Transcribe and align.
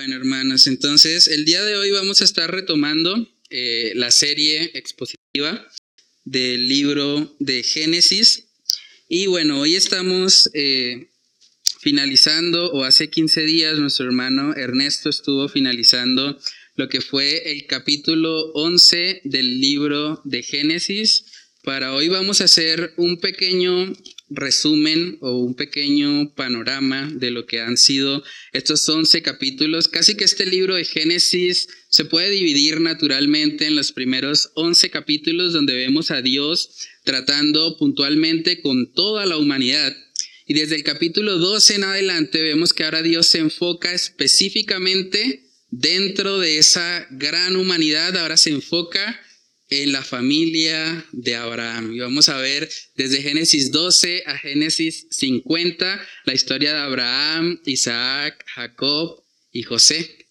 Bueno, 0.00 0.16
hermanos, 0.16 0.66
entonces 0.66 1.28
el 1.28 1.44
día 1.44 1.62
de 1.62 1.76
hoy 1.76 1.90
vamos 1.90 2.22
a 2.22 2.24
estar 2.24 2.50
retomando 2.50 3.28
eh, 3.50 3.92
la 3.96 4.10
serie 4.10 4.70
expositiva 4.72 5.68
del 6.24 6.66
libro 6.66 7.36
de 7.38 7.62
Génesis. 7.62 8.46
Y 9.10 9.26
bueno, 9.26 9.60
hoy 9.60 9.76
estamos 9.76 10.48
eh, 10.54 11.10
finalizando, 11.80 12.72
o 12.72 12.84
hace 12.84 13.10
15 13.10 13.42
días 13.42 13.78
nuestro 13.78 14.06
hermano 14.06 14.54
Ernesto 14.56 15.10
estuvo 15.10 15.50
finalizando 15.50 16.40
lo 16.76 16.88
que 16.88 17.02
fue 17.02 17.52
el 17.52 17.66
capítulo 17.66 18.52
11 18.52 19.20
del 19.24 19.60
libro 19.60 20.22
de 20.24 20.42
Génesis. 20.42 21.26
Para 21.62 21.92
hoy 21.92 22.08
vamos 22.08 22.40
a 22.40 22.44
hacer 22.44 22.94
un 22.96 23.20
pequeño 23.20 23.92
resumen 24.30 25.18
o 25.20 25.38
un 25.38 25.54
pequeño 25.54 26.32
panorama 26.34 27.10
de 27.12 27.30
lo 27.30 27.46
que 27.46 27.60
han 27.60 27.76
sido 27.76 28.22
estos 28.52 28.88
11 28.88 29.22
capítulos. 29.22 29.88
Casi 29.88 30.14
que 30.14 30.24
este 30.24 30.46
libro 30.46 30.76
de 30.76 30.84
Génesis 30.84 31.68
se 31.88 32.04
puede 32.04 32.30
dividir 32.30 32.80
naturalmente 32.80 33.66
en 33.66 33.74
los 33.74 33.92
primeros 33.92 34.50
11 34.54 34.90
capítulos 34.90 35.52
donde 35.52 35.74
vemos 35.74 36.10
a 36.10 36.22
Dios 36.22 36.70
tratando 37.04 37.76
puntualmente 37.76 38.60
con 38.60 38.92
toda 38.92 39.26
la 39.26 39.36
humanidad. 39.36 39.96
Y 40.46 40.54
desde 40.54 40.76
el 40.76 40.84
capítulo 40.84 41.38
12 41.38 41.76
en 41.76 41.84
adelante 41.84 42.42
vemos 42.42 42.72
que 42.72 42.84
ahora 42.84 43.02
Dios 43.02 43.26
se 43.26 43.38
enfoca 43.38 43.92
específicamente 43.92 45.44
dentro 45.70 46.38
de 46.38 46.58
esa 46.58 47.06
gran 47.10 47.56
humanidad, 47.56 48.16
ahora 48.16 48.36
se 48.36 48.50
enfoca 48.50 49.20
en 49.70 49.92
la 49.92 50.02
familia 50.02 51.06
de 51.12 51.36
Abraham. 51.36 51.92
Y 51.94 52.00
vamos 52.00 52.28
a 52.28 52.36
ver 52.38 52.68
desde 52.96 53.22
Génesis 53.22 53.70
12 53.70 54.24
a 54.26 54.36
Génesis 54.36 55.06
50 55.10 56.06
la 56.24 56.34
historia 56.34 56.74
de 56.74 56.80
Abraham, 56.80 57.60
Isaac, 57.64 58.44
Jacob 58.54 59.22
y 59.52 59.62
José. 59.62 60.26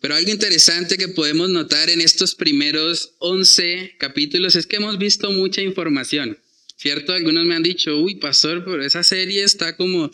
Pero 0.00 0.14
algo 0.14 0.30
interesante 0.30 0.96
que 0.96 1.08
podemos 1.08 1.50
notar 1.50 1.90
en 1.90 2.00
estos 2.00 2.36
primeros 2.36 3.16
11 3.18 3.96
capítulos 3.98 4.54
es 4.54 4.66
que 4.66 4.76
hemos 4.76 4.98
visto 4.98 5.32
mucha 5.32 5.62
información, 5.62 6.38
¿cierto? 6.76 7.12
Algunos 7.12 7.44
me 7.44 7.56
han 7.56 7.64
dicho, 7.64 7.98
uy, 7.98 8.16
pastor, 8.16 8.64
pero 8.64 8.84
esa 8.84 9.02
serie 9.02 9.42
está 9.42 9.76
como, 9.76 10.10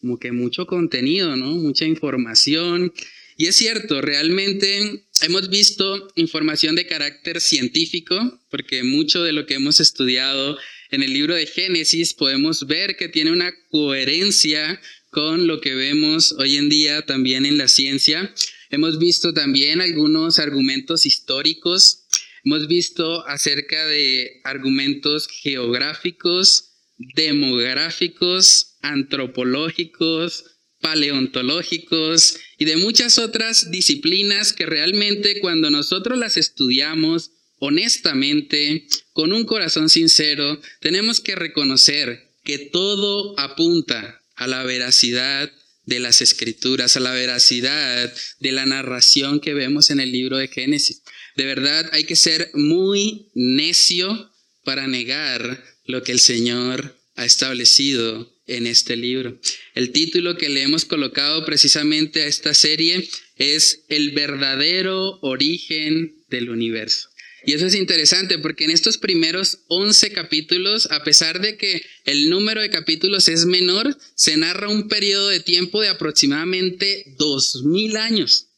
como 0.00 0.18
que 0.20 0.30
mucho 0.30 0.66
contenido, 0.66 1.36
¿no? 1.36 1.46
Mucha 1.46 1.84
información. 1.84 2.92
Y 3.36 3.46
es 3.46 3.56
cierto, 3.56 4.00
realmente 4.00 5.03
hemos 5.22 5.48
visto 5.48 6.08
información 6.16 6.74
de 6.74 6.86
carácter 6.86 7.40
científico, 7.40 8.40
porque 8.50 8.82
mucho 8.82 9.22
de 9.22 9.32
lo 9.32 9.46
que 9.46 9.54
hemos 9.54 9.80
estudiado 9.80 10.58
en 10.90 11.02
el 11.02 11.12
libro 11.12 11.34
de 11.34 11.46
Génesis 11.46 12.14
podemos 12.14 12.66
ver 12.66 12.96
que 12.96 13.08
tiene 13.08 13.32
una 13.32 13.52
coherencia 13.70 14.80
con 15.10 15.46
lo 15.46 15.60
que 15.60 15.74
vemos 15.74 16.32
hoy 16.32 16.56
en 16.56 16.68
día 16.68 17.02
también 17.02 17.46
en 17.46 17.58
la 17.58 17.68
ciencia. 17.68 18.34
Hemos 18.70 18.98
visto 18.98 19.32
también 19.32 19.80
algunos 19.80 20.38
argumentos 20.38 21.06
históricos, 21.06 22.04
hemos 22.44 22.66
visto 22.66 23.26
acerca 23.26 23.86
de 23.86 24.40
argumentos 24.44 25.28
geográficos, 25.28 26.72
demográficos, 27.14 28.76
antropológicos, 28.82 30.44
paleontológicos 30.84 32.36
y 32.58 32.66
de 32.66 32.76
muchas 32.76 33.18
otras 33.18 33.70
disciplinas 33.70 34.52
que 34.52 34.66
realmente 34.66 35.40
cuando 35.40 35.70
nosotros 35.70 36.18
las 36.18 36.36
estudiamos 36.36 37.30
honestamente, 37.58 38.86
con 39.14 39.32
un 39.32 39.44
corazón 39.44 39.88
sincero, 39.88 40.60
tenemos 40.80 41.20
que 41.20 41.36
reconocer 41.36 42.34
que 42.44 42.58
todo 42.58 43.38
apunta 43.40 44.20
a 44.36 44.46
la 44.46 44.62
veracidad 44.64 45.50
de 45.86 46.00
las 46.00 46.20
escrituras, 46.20 46.98
a 46.98 47.00
la 47.00 47.12
veracidad 47.12 48.12
de 48.40 48.52
la 48.52 48.66
narración 48.66 49.40
que 49.40 49.54
vemos 49.54 49.88
en 49.88 50.00
el 50.00 50.12
libro 50.12 50.36
de 50.36 50.48
Génesis. 50.48 51.00
De 51.36 51.46
verdad 51.46 51.88
hay 51.92 52.04
que 52.04 52.16
ser 52.16 52.50
muy 52.52 53.30
necio 53.34 54.30
para 54.62 54.86
negar 54.86 55.64
lo 55.86 56.02
que 56.02 56.12
el 56.12 56.20
Señor 56.20 56.98
ha 57.16 57.24
establecido 57.24 58.33
en 58.46 58.66
este 58.66 58.96
libro. 58.96 59.38
El 59.74 59.90
título 59.90 60.36
que 60.36 60.48
le 60.48 60.62
hemos 60.62 60.84
colocado 60.84 61.44
precisamente 61.44 62.22
a 62.22 62.26
esta 62.26 62.54
serie 62.54 63.08
es 63.36 63.84
El 63.88 64.12
verdadero 64.12 65.18
origen 65.22 66.14
del 66.28 66.50
universo. 66.50 67.08
Y 67.46 67.52
eso 67.52 67.66
es 67.66 67.74
interesante 67.74 68.38
porque 68.38 68.64
en 68.64 68.70
estos 68.70 68.96
primeros 68.96 69.58
11 69.68 70.12
capítulos, 70.12 70.88
a 70.90 71.04
pesar 71.04 71.40
de 71.40 71.58
que 71.58 71.82
el 72.06 72.30
número 72.30 72.62
de 72.62 72.70
capítulos 72.70 73.28
es 73.28 73.44
menor, 73.44 73.98
se 74.14 74.36
narra 74.36 74.68
un 74.68 74.88
periodo 74.88 75.28
de 75.28 75.40
tiempo 75.40 75.82
de 75.82 75.88
aproximadamente 75.88 77.04
2000 77.18 77.96
años, 77.98 78.48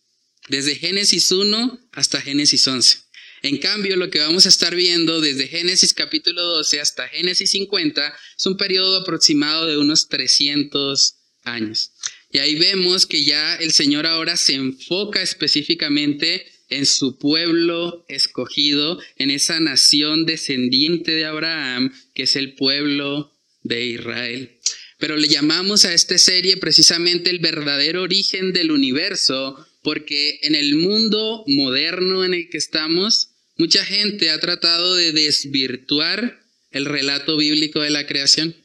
desde 0.48 0.76
Génesis 0.76 1.32
1 1.32 1.88
hasta 1.92 2.20
Génesis 2.20 2.66
11. 2.66 3.05
En 3.42 3.58
cambio, 3.58 3.96
lo 3.96 4.10
que 4.10 4.18
vamos 4.18 4.46
a 4.46 4.48
estar 4.48 4.74
viendo 4.74 5.20
desde 5.20 5.48
Génesis 5.48 5.92
capítulo 5.92 6.42
12 6.42 6.80
hasta 6.80 7.08
Génesis 7.08 7.50
50 7.50 8.14
es 8.36 8.46
un 8.46 8.56
periodo 8.56 8.98
aproximado 8.98 9.66
de 9.66 9.76
unos 9.76 10.08
300 10.08 11.14
años. 11.44 11.92
Y 12.32 12.38
ahí 12.38 12.56
vemos 12.56 13.06
que 13.06 13.24
ya 13.24 13.56
el 13.56 13.72
Señor 13.72 14.06
ahora 14.06 14.36
se 14.36 14.54
enfoca 14.54 15.22
específicamente 15.22 16.46
en 16.68 16.86
su 16.86 17.18
pueblo 17.18 18.04
escogido, 18.08 18.98
en 19.16 19.30
esa 19.30 19.60
nación 19.60 20.26
descendiente 20.26 21.12
de 21.12 21.24
Abraham, 21.24 21.92
que 22.14 22.24
es 22.24 22.36
el 22.36 22.54
pueblo 22.54 23.32
de 23.62 23.86
Israel. 23.86 24.58
Pero 24.98 25.16
le 25.16 25.28
llamamos 25.28 25.84
a 25.84 25.92
esta 25.92 26.16
serie 26.18 26.56
precisamente 26.56 27.30
el 27.30 27.38
verdadero 27.38 28.02
origen 28.02 28.52
del 28.52 28.70
universo, 28.70 29.65
porque 29.86 30.40
en 30.42 30.56
el 30.56 30.74
mundo 30.74 31.44
moderno 31.46 32.24
en 32.24 32.34
el 32.34 32.48
que 32.48 32.58
estamos, 32.58 33.28
mucha 33.56 33.84
gente 33.84 34.30
ha 34.30 34.40
tratado 34.40 34.96
de 34.96 35.12
desvirtuar 35.12 36.42
el 36.72 36.86
relato 36.86 37.36
bíblico 37.36 37.80
de 37.80 37.90
la 37.90 38.04
creación. 38.04 38.56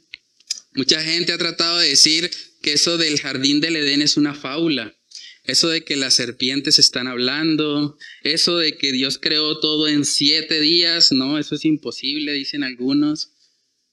Mucha 0.73 0.99
gente 1.03 1.31
ha 1.31 1.37
tratado 1.37 1.77
de 1.77 1.89
decir 1.89 2.31
que 2.63 2.73
eso 2.73 2.97
del 2.97 3.19
jardín 3.19 3.61
del 3.61 3.75
Edén 3.75 4.01
es 4.01 4.17
una 4.17 4.33
fábula. 4.33 4.97
Eso 5.43 5.69
de 5.69 5.83
que 5.83 5.95
las 5.95 6.15
serpientes 6.15 6.79
están 6.79 7.05
hablando, 7.05 7.99
eso 8.23 8.57
de 8.57 8.75
que 8.79 8.91
Dios 8.91 9.19
creó 9.19 9.59
todo 9.59 9.87
en 9.87 10.05
siete 10.05 10.59
días, 10.59 11.11
no, 11.11 11.37
eso 11.37 11.53
es 11.53 11.65
imposible, 11.65 12.33
dicen 12.33 12.63
algunos. 12.63 13.29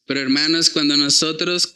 Pero 0.07 0.21
hermanos, 0.21 0.71
cuando 0.71 0.97
nosotros 0.97 1.71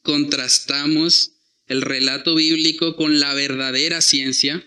contrastamos 0.00 1.32
el 1.66 1.82
relato 1.82 2.34
bíblico 2.34 2.96
con 2.96 3.20
la 3.20 3.34
verdadera 3.34 4.00
ciencia, 4.00 4.66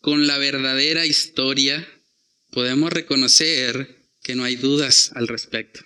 con 0.00 0.26
la 0.26 0.38
verdadera 0.38 1.06
historia, 1.06 1.86
podemos 2.50 2.92
reconocer 2.92 3.96
que 4.22 4.34
no 4.34 4.44
hay 4.44 4.56
dudas 4.56 5.12
al 5.14 5.28
respecto. 5.28 5.80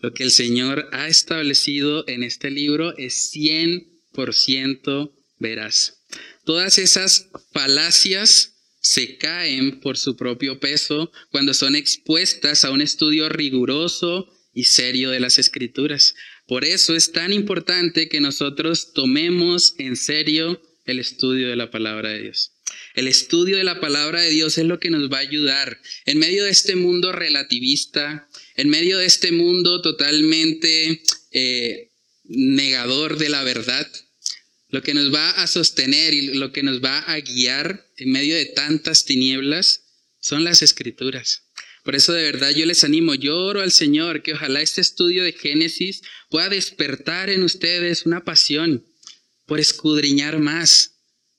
Lo 0.00 0.12
que 0.12 0.22
el 0.22 0.30
Señor 0.30 0.88
ha 0.92 1.08
establecido 1.08 2.06
en 2.08 2.22
este 2.22 2.50
libro 2.50 2.96
es 2.98 3.32
100% 3.32 5.12
veraz. 5.38 6.04
Todas 6.44 6.78
esas 6.78 7.28
falacias 7.52 8.54
se 8.80 9.16
caen 9.16 9.80
por 9.80 9.96
su 9.96 10.14
propio 10.14 10.60
peso 10.60 11.10
cuando 11.30 11.54
son 11.54 11.74
expuestas 11.74 12.66
a 12.66 12.70
un 12.70 12.82
estudio 12.82 13.30
riguroso 13.30 14.28
y 14.52 14.64
serio 14.64 15.10
de 15.10 15.20
las 15.20 15.38
escrituras. 15.38 16.14
Por 16.46 16.64
eso 16.64 16.94
es 16.94 17.12
tan 17.12 17.32
importante 17.32 18.10
que 18.10 18.20
nosotros 18.20 18.92
tomemos 18.92 19.74
en 19.78 19.96
serio 19.96 20.60
el 20.84 20.98
estudio 20.98 21.48
de 21.48 21.56
la 21.56 21.70
palabra 21.70 22.10
de 22.10 22.20
Dios. 22.20 22.53
El 22.94 23.08
estudio 23.08 23.56
de 23.56 23.64
la 23.64 23.80
palabra 23.80 24.20
de 24.20 24.30
Dios 24.30 24.58
es 24.58 24.64
lo 24.64 24.78
que 24.78 24.90
nos 24.90 25.10
va 25.10 25.18
a 25.18 25.20
ayudar 25.20 25.80
en 26.06 26.18
medio 26.18 26.44
de 26.44 26.50
este 26.50 26.76
mundo 26.76 27.12
relativista, 27.12 28.28
en 28.56 28.68
medio 28.68 28.98
de 28.98 29.06
este 29.06 29.32
mundo 29.32 29.82
totalmente 29.82 31.02
eh, 31.32 31.90
negador 32.24 33.18
de 33.18 33.28
la 33.28 33.42
verdad. 33.42 33.90
Lo 34.68 34.82
que 34.82 34.94
nos 34.94 35.14
va 35.14 35.30
a 35.30 35.46
sostener 35.46 36.14
y 36.14 36.34
lo 36.34 36.52
que 36.52 36.62
nos 36.62 36.82
va 36.82 36.98
a 36.98 37.20
guiar 37.20 37.86
en 37.96 38.10
medio 38.10 38.34
de 38.34 38.46
tantas 38.46 39.04
tinieblas 39.04 39.84
son 40.20 40.42
las 40.42 40.62
escrituras. 40.62 41.42
Por 41.84 41.94
eso 41.94 42.14
de 42.14 42.22
verdad 42.22 42.50
yo 42.50 42.64
les 42.64 42.82
animo, 42.82 43.14
yo 43.14 43.38
oro 43.38 43.60
al 43.60 43.70
Señor 43.70 44.22
que 44.22 44.32
ojalá 44.32 44.62
este 44.62 44.80
estudio 44.80 45.22
de 45.22 45.32
Génesis 45.32 46.00
pueda 46.30 46.48
despertar 46.48 47.28
en 47.28 47.42
ustedes 47.42 48.06
una 48.06 48.24
pasión 48.24 48.86
por 49.46 49.60
escudriñar 49.60 50.38
más, 50.38 50.93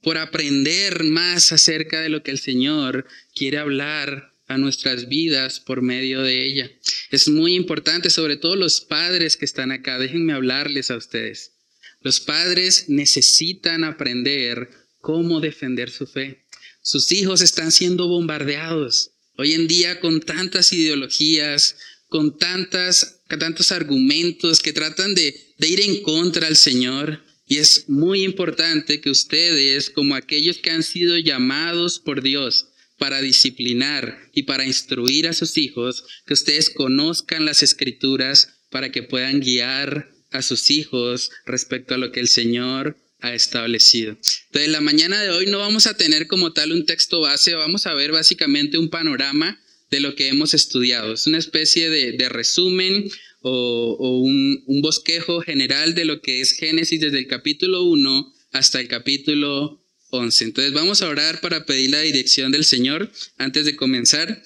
por 0.05 0.19
aprender 0.19 1.03
más 1.03 1.51
acerca 1.51 1.99
de 1.99 2.09
lo 2.09 2.21
que 2.21 2.29
el 2.29 2.37
Señor 2.37 3.07
quiere 3.33 3.57
hablar 3.57 4.35
a 4.45 4.59
nuestras 4.59 5.09
vidas 5.09 5.59
por 5.59 5.81
medio 5.81 6.21
de 6.21 6.45
ella. 6.45 6.71
Es 7.09 7.27
muy 7.27 7.55
importante, 7.55 8.11
sobre 8.11 8.37
todo 8.37 8.55
los 8.55 8.81
padres 8.81 9.35
que 9.35 9.45
están 9.45 9.71
acá, 9.71 9.97
déjenme 9.97 10.33
hablarles 10.33 10.91
a 10.91 10.95
ustedes. 10.95 11.53
Los 12.01 12.19
padres 12.19 12.85
necesitan 12.87 13.83
aprender 13.83 14.69
cómo 15.01 15.39
defender 15.39 15.89
su 15.89 16.05
fe. 16.05 16.45
Sus 16.83 17.11
hijos 17.11 17.41
están 17.41 17.71
siendo 17.71 18.07
bombardeados 18.07 19.09
hoy 19.37 19.53
en 19.53 19.67
día 19.67 19.99
con 19.99 20.19
tantas 20.19 20.71
ideologías, 20.71 21.77
con 22.09 22.37
tantas, 22.37 23.21
tantos 23.39 23.71
argumentos 23.71 24.59
que 24.59 24.71
tratan 24.71 25.15
de, 25.15 25.35
de 25.57 25.67
ir 25.67 25.81
en 25.81 26.03
contra 26.03 26.45
del 26.45 26.57
Señor 26.57 27.23
Y 27.47 27.57
es 27.57 27.87
muy 27.87 28.23
importante 28.23 29.01
que 29.01 29.09
ustedes, 29.09 29.89
como 29.89 30.15
aquellos 30.15 30.57
que 30.57 30.71
han 30.71 30.83
sido 30.83 31.17
llamados 31.17 31.99
por 31.99 32.21
Dios 32.21 32.69
para 32.97 33.21
disciplinar 33.21 34.29
y 34.33 34.43
para 34.43 34.65
instruir 34.65 35.27
a 35.27 35.33
sus 35.33 35.57
hijos, 35.57 36.03
que 36.25 36.33
ustedes 36.33 36.69
conozcan 36.69 37.45
las 37.45 37.61
escrituras 37.61 38.49
para 38.69 38.91
que 38.91 39.03
puedan 39.03 39.41
guiar 39.41 40.11
a 40.31 40.41
sus 40.41 40.69
hijos 40.69 41.31
respecto 41.45 41.93
a 41.93 41.97
lo 41.97 42.11
que 42.11 42.19
el 42.19 42.27
Señor 42.27 42.97
ha 43.19 43.33
establecido. 43.33 44.17
Entonces, 44.47 44.69
la 44.69 44.81
mañana 44.81 45.21
de 45.21 45.29
hoy 45.29 45.47
no 45.47 45.59
vamos 45.59 45.87
a 45.87 45.95
tener 45.95 46.27
como 46.27 46.53
tal 46.53 46.71
un 46.71 46.85
texto 46.85 47.21
base, 47.21 47.53
vamos 47.55 47.85
a 47.85 47.93
ver 47.93 48.11
básicamente 48.11 48.77
un 48.77 48.89
panorama 48.89 49.59
de 49.91 49.99
lo 49.99 50.15
que 50.15 50.27
hemos 50.27 50.53
estudiado. 50.53 51.13
Es 51.13 51.27
una 51.27 51.37
especie 51.37 51.89
de, 51.89 52.29
resumen 52.29 53.09
o, 53.47 54.19
un, 54.21 54.63
un, 54.65 54.81
bosquejo 54.81 55.39
general 55.39 55.93
de 55.93 56.05
lo 56.05 56.19
que 56.21 56.41
es 56.41 56.53
Génesis 56.53 56.99
desde 56.99 57.19
el 57.19 57.27
capítulo 57.27 57.83
1 57.83 58.33
hasta 58.53 58.79
el 58.79 58.87
capítulo 58.87 59.85
11. 60.09 60.45
Entonces 60.45 60.73
vamos 60.73 61.03
a 61.03 61.09
orar 61.09 61.41
para 61.41 61.65
pedir 61.65 61.91
la 61.91 62.01
dirección 62.01 62.51
del 62.51 62.65
Señor 62.65 63.11
antes 63.37 63.65
de 63.65 63.75
comenzar. 63.75 64.41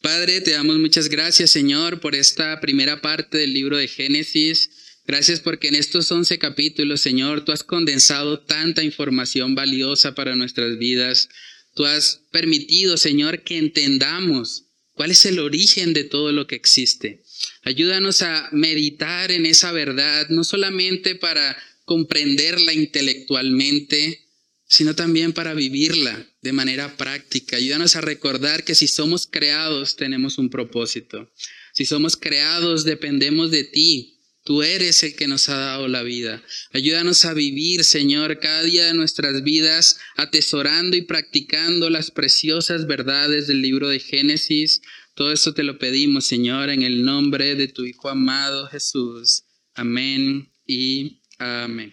Padre, 0.00 0.40
te 0.42 0.52
damos 0.52 0.78
muchas 0.78 1.08
gracias, 1.08 1.50
Señor, 1.50 1.98
por 1.98 2.14
esta 2.14 2.60
primera 2.60 3.00
parte 3.00 3.36
del 3.36 3.52
libro 3.52 3.78
de 3.78 3.88
Génesis. 3.88 4.70
Gracias 5.06 5.40
porque 5.40 5.66
en 5.66 5.74
estos 5.74 6.12
11 6.12 6.38
capítulos, 6.38 7.00
Señor, 7.00 7.44
tú 7.44 7.50
has 7.50 7.64
condensado 7.64 8.38
tanta 8.38 8.84
información 8.84 9.56
valiosa 9.56 10.14
para 10.14 10.36
nuestras 10.36 10.78
vidas. 10.78 11.28
Tú 11.74 11.84
has 11.84 12.22
permitido, 12.30 12.96
Señor, 12.96 13.42
que 13.42 13.58
entendamos 13.58 14.65
¿Cuál 14.96 15.10
es 15.10 15.26
el 15.26 15.40
origen 15.40 15.92
de 15.92 16.04
todo 16.04 16.32
lo 16.32 16.46
que 16.46 16.54
existe? 16.54 17.22
Ayúdanos 17.60 18.22
a 18.22 18.48
meditar 18.52 19.30
en 19.30 19.44
esa 19.44 19.70
verdad, 19.70 20.30
no 20.30 20.42
solamente 20.42 21.14
para 21.14 21.54
comprenderla 21.84 22.72
intelectualmente, 22.72 24.26
sino 24.66 24.96
también 24.96 25.34
para 25.34 25.52
vivirla 25.52 26.26
de 26.40 26.52
manera 26.54 26.96
práctica. 26.96 27.58
Ayúdanos 27.58 27.94
a 27.94 28.00
recordar 28.00 28.64
que 28.64 28.74
si 28.74 28.88
somos 28.88 29.26
creados 29.26 29.96
tenemos 29.96 30.38
un 30.38 30.48
propósito. 30.48 31.30
Si 31.74 31.84
somos 31.84 32.16
creados 32.16 32.84
dependemos 32.84 33.50
de 33.50 33.64
ti. 33.64 34.15
Tú 34.46 34.62
eres 34.62 35.02
el 35.02 35.16
que 35.16 35.26
nos 35.26 35.48
ha 35.48 35.56
dado 35.56 35.88
la 35.88 36.04
vida. 36.04 36.40
Ayúdanos 36.72 37.24
a 37.24 37.34
vivir, 37.34 37.82
Señor, 37.82 38.38
cada 38.38 38.62
día 38.62 38.84
de 38.84 38.94
nuestras 38.94 39.42
vidas, 39.42 39.98
atesorando 40.16 40.96
y 40.96 41.02
practicando 41.02 41.90
las 41.90 42.12
preciosas 42.12 42.86
verdades 42.86 43.48
del 43.48 43.60
libro 43.60 43.88
de 43.88 43.98
Génesis. 43.98 44.82
Todo 45.16 45.32
eso 45.32 45.52
te 45.52 45.64
lo 45.64 45.80
pedimos, 45.80 46.26
Señor, 46.26 46.70
en 46.70 46.82
el 46.82 47.04
nombre 47.04 47.56
de 47.56 47.66
tu 47.66 47.84
Hijo 47.84 48.08
amado 48.08 48.68
Jesús. 48.68 49.42
Amén 49.74 50.48
y 50.64 51.22
amén. 51.38 51.92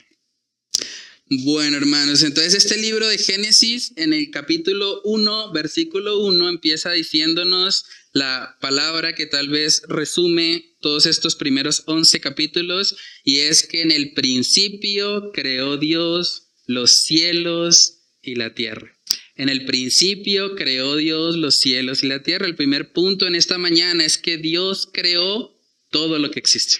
Bueno, 1.31 1.77
hermanos, 1.77 2.21
entonces 2.21 2.53
este 2.53 2.77
libro 2.77 3.07
de 3.07 3.17
Génesis, 3.17 3.93
en 3.95 4.13
el 4.13 4.29
capítulo 4.29 5.01
1, 5.05 5.53
versículo 5.53 6.19
1, 6.19 6.49
empieza 6.49 6.91
diciéndonos 6.91 7.85
la 8.13 8.57
palabra 8.61 9.15
que 9.15 9.25
tal 9.25 9.49
vez 9.49 9.81
resume 9.87 10.75
todos 10.81 11.07
estos 11.07 11.35
primeros 11.35 11.83
11 11.87 12.21
capítulos, 12.21 12.95
y 13.23 13.39
es 13.39 13.63
que 13.63 13.81
en 13.81 13.91
el 13.91 14.13
principio 14.13 15.31
creó 15.33 15.77
Dios 15.77 16.51
los 16.67 16.91
cielos 16.91 18.03
y 18.21 18.35
la 18.35 18.53
tierra. 18.53 18.95
En 19.35 19.49
el 19.49 19.65
principio 19.65 20.55
creó 20.55 20.95
Dios 20.95 21.35
los 21.37 21.55
cielos 21.55 22.03
y 22.03 22.07
la 22.07 22.21
tierra. 22.21 22.45
El 22.45 22.55
primer 22.55 22.93
punto 22.93 23.25
en 23.25 23.33
esta 23.33 23.57
mañana 23.57 24.05
es 24.05 24.19
que 24.19 24.37
Dios 24.37 24.87
creó 24.93 25.59
todo 25.89 26.19
lo 26.19 26.29
que 26.29 26.39
existe. 26.39 26.77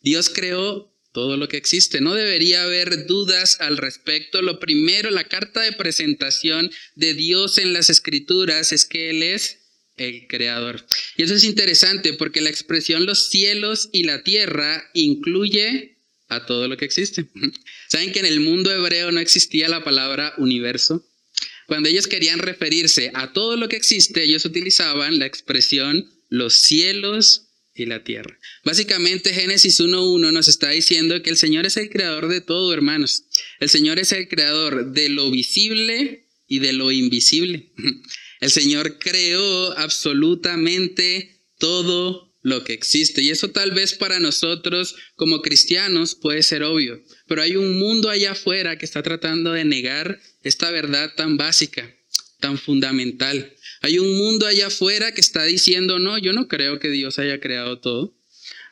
Dios 0.00 0.30
creó 0.30 0.94
todo 1.12 1.36
lo 1.36 1.48
que 1.48 1.56
existe. 1.56 2.00
No 2.00 2.14
debería 2.14 2.62
haber 2.62 3.06
dudas 3.06 3.60
al 3.60 3.78
respecto. 3.78 4.42
Lo 4.42 4.60
primero, 4.60 5.10
la 5.10 5.24
carta 5.24 5.60
de 5.62 5.72
presentación 5.72 6.70
de 6.94 7.14
Dios 7.14 7.58
en 7.58 7.72
las 7.72 7.90
escrituras 7.90 8.70
es 8.70 8.84
que 8.84 9.10
Él 9.10 9.24
es 9.24 9.65
el 9.96 10.26
creador. 10.28 10.84
Y 11.16 11.22
eso 11.22 11.34
es 11.34 11.44
interesante 11.44 12.12
porque 12.14 12.40
la 12.40 12.50
expresión 12.50 13.06
los 13.06 13.28
cielos 13.28 13.88
y 13.92 14.04
la 14.04 14.22
tierra 14.22 14.90
incluye 14.94 15.98
a 16.28 16.44
todo 16.46 16.68
lo 16.68 16.76
que 16.76 16.84
existe. 16.84 17.26
¿Saben 17.88 18.12
que 18.12 18.20
en 18.20 18.26
el 18.26 18.40
mundo 18.40 18.72
hebreo 18.72 19.12
no 19.12 19.20
existía 19.20 19.68
la 19.68 19.84
palabra 19.84 20.34
universo? 20.38 21.06
Cuando 21.66 21.88
ellos 21.88 22.06
querían 22.06 22.38
referirse 22.38 23.10
a 23.14 23.32
todo 23.32 23.56
lo 23.56 23.68
que 23.68 23.76
existe, 23.76 24.22
ellos 24.22 24.44
utilizaban 24.44 25.18
la 25.18 25.26
expresión 25.26 26.10
los 26.28 26.54
cielos 26.54 27.48
y 27.74 27.86
la 27.86 28.04
tierra. 28.04 28.38
Básicamente 28.64 29.34
Génesis 29.34 29.80
1.1 29.80 30.32
nos 30.32 30.48
está 30.48 30.70
diciendo 30.70 31.22
que 31.22 31.30
el 31.30 31.36
Señor 31.36 31.66
es 31.66 31.76
el 31.76 31.90
creador 31.90 32.28
de 32.28 32.40
todo, 32.40 32.72
hermanos. 32.72 33.24
El 33.60 33.68
Señor 33.68 33.98
es 33.98 34.12
el 34.12 34.28
creador 34.28 34.92
de 34.92 35.08
lo 35.08 35.30
visible 35.30 36.26
y 36.48 36.60
de 36.60 36.72
lo 36.72 36.90
invisible. 36.90 37.72
El 38.40 38.50
Señor 38.50 38.98
creó 38.98 39.76
absolutamente 39.78 41.40
todo 41.58 42.26
lo 42.42 42.62
que 42.62 42.74
existe. 42.74 43.22
Y 43.22 43.30
eso 43.30 43.50
tal 43.50 43.72
vez 43.72 43.94
para 43.94 44.20
nosotros 44.20 44.94
como 45.16 45.42
cristianos 45.42 46.14
puede 46.14 46.44
ser 46.44 46.62
obvio. 46.62 47.02
Pero 47.26 47.42
hay 47.42 47.56
un 47.56 47.78
mundo 47.78 48.08
allá 48.08 48.32
afuera 48.32 48.78
que 48.78 48.84
está 48.84 49.02
tratando 49.02 49.52
de 49.52 49.64
negar 49.64 50.20
esta 50.44 50.70
verdad 50.70 51.12
tan 51.16 51.36
básica, 51.36 51.92
tan 52.38 52.56
fundamental. 52.56 53.52
Hay 53.82 53.98
un 53.98 54.16
mundo 54.16 54.46
allá 54.46 54.68
afuera 54.68 55.12
que 55.12 55.20
está 55.20 55.44
diciendo, 55.44 55.98
no, 55.98 56.18
yo 56.18 56.32
no 56.32 56.46
creo 56.46 56.78
que 56.78 56.88
Dios 56.88 57.18
haya 57.18 57.40
creado 57.40 57.80
todo. 57.80 58.16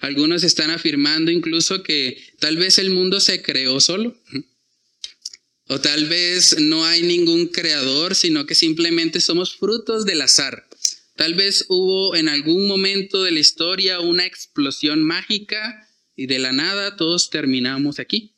Algunos 0.00 0.44
están 0.44 0.70
afirmando 0.70 1.31
incluso 1.31 1.82
que 1.82 2.22
tal 2.38 2.56
vez 2.56 2.78
el 2.78 2.90
mundo 2.90 3.20
se 3.20 3.43
creó 3.43 3.81
solo. 3.81 4.16
O 5.66 5.81
tal 5.81 6.06
vez 6.06 6.56
no 6.58 6.84
hay 6.84 7.02
ningún 7.02 7.46
creador, 7.46 8.14
sino 8.14 8.44
que 8.46 8.55
simplemente 8.55 9.20
somos 9.20 9.56
frutos 9.56 10.05
del 10.05 10.20
azar. 10.20 10.69
Tal 11.16 11.34
vez 11.34 11.64
hubo 11.69 12.16
en 12.16 12.28
algún 12.28 12.66
momento 12.66 13.22
de 13.22 13.31
la 13.31 13.40
historia 13.40 14.00
una 14.00 14.26
explosión 14.26 15.02
mágica 15.02 15.88
y 16.16 16.26
de 16.26 16.38
la 16.38 16.52
nada 16.52 16.96
todos 16.96 17.31
terminamos 17.31 17.99
aquí. 17.99 18.34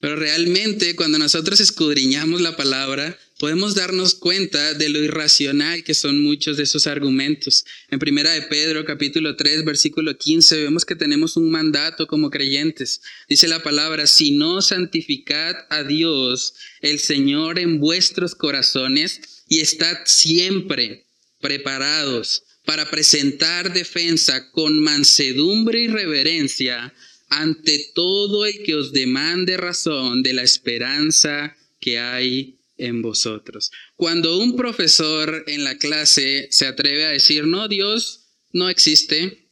Pero 0.00 0.16
realmente 0.16 0.96
cuando 0.96 1.18
nosotros 1.18 1.60
escudriñamos 1.60 2.40
la 2.40 2.56
palabra, 2.56 3.18
podemos 3.38 3.74
darnos 3.74 4.14
cuenta 4.14 4.74
de 4.74 4.88
lo 4.88 5.02
irracional 5.02 5.82
que 5.84 5.94
son 5.94 6.22
muchos 6.22 6.56
de 6.56 6.62
esos 6.62 6.86
argumentos. 6.86 7.64
En 7.90 7.98
Primera 7.98 8.30
de 8.32 8.42
Pedro, 8.42 8.84
capítulo 8.84 9.36
3, 9.36 9.64
versículo 9.64 10.16
15, 10.16 10.62
vemos 10.62 10.84
que 10.84 10.96
tenemos 10.96 11.36
un 11.36 11.50
mandato 11.50 12.06
como 12.06 12.30
creyentes. 12.30 13.00
Dice 13.28 13.48
la 13.48 13.62
palabra, 13.62 14.06
si 14.06 14.32
no 14.32 14.62
santificad 14.62 15.56
a 15.70 15.82
Dios, 15.82 16.54
el 16.80 16.98
Señor 17.00 17.58
en 17.58 17.80
vuestros 17.80 18.34
corazones, 18.34 19.20
y 19.48 19.60
estad 19.60 19.98
siempre 20.04 21.04
preparados 21.40 22.44
para 22.64 22.90
presentar 22.90 23.72
defensa 23.72 24.50
con 24.50 24.78
mansedumbre 24.78 25.80
y 25.80 25.88
reverencia 25.88 26.94
ante 27.28 27.90
todo 27.94 28.46
el 28.46 28.62
que 28.62 28.74
os 28.74 28.92
demande 28.92 29.56
razón 29.56 30.22
de 30.22 30.32
la 30.32 30.42
esperanza 30.42 31.56
que 31.80 31.98
hay 31.98 32.53
en 32.76 33.02
vosotros. 33.02 33.70
Cuando 33.96 34.38
un 34.38 34.56
profesor 34.56 35.44
en 35.46 35.64
la 35.64 35.78
clase 35.78 36.48
se 36.50 36.66
atreve 36.66 37.04
a 37.04 37.10
decir, 37.10 37.46
no, 37.46 37.68
Dios 37.68 38.26
no 38.52 38.68
existe, 38.68 39.48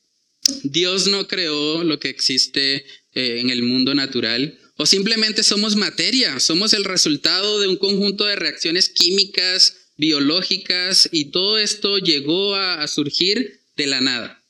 Dios 0.62 1.06
no 1.06 1.28
creó 1.28 1.84
lo 1.84 1.98
que 2.00 2.08
existe 2.08 2.84
eh, 3.14 3.40
en 3.40 3.50
el 3.50 3.62
mundo 3.62 3.94
natural, 3.94 4.58
o 4.76 4.86
simplemente 4.86 5.42
somos 5.42 5.76
materia, 5.76 6.40
somos 6.40 6.72
el 6.72 6.84
resultado 6.84 7.60
de 7.60 7.68
un 7.68 7.76
conjunto 7.76 8.24
de 8.24 8.36
reacciones 8.36 8.88
químicas, 8.88 9.76
biológicas, 9.96 11.08
y 11.12 11.26
todo 11.26 11.58
esto 11.58 11.98
llegó 11.98 12.56
a 12.56 12.86
surgir 12.88 13.60
de 13.76 13.86
la 13.86 14.00
nada. 14.00 14.42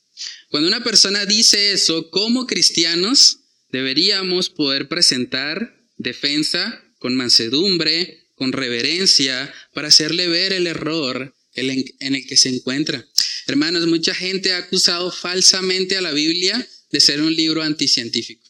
Cuando 0.49 0.69
una 0.69 0.85
persona 0.85 1.27
dice 1.27 1.73
eso, 1.73 2.11
como 2.11 2.47
cristianos 2.47 3.39
deberíamos 3.71 4.51
poder 4.51 4.89
presentar 4.89 5.83
defensa 5.97 6.83
con 6.99 7.15
mansedumbre, 7.17 8.22
con 8.35 8.53
reverencia, 8.53 9.53
para 9.73 9.89
hacerle 9.89 10.29
ver 10.29 10.53
el 10.53 10.67
error 10.67 11.35
en 11.55 12.15
el 12.15 12.27
que 12.27 12.37
se 12.37 12.49
encuentra. 12.49 13.07
Hermanos, 13.47 13.87
mucha 13.87 14.15
gente 14.15 14.53
ha 14.53 14.59
acusado 14.59 15.11
falsamente 15.11 15.97
a 15.97 16.01
la 16.01 16.13
Biblia 16.13 16.67
de 16.91 17.01
ser 17.01 17.21
un 17.21 17.35
libro 17.35 17.63
anticientífico. 17.63 18.43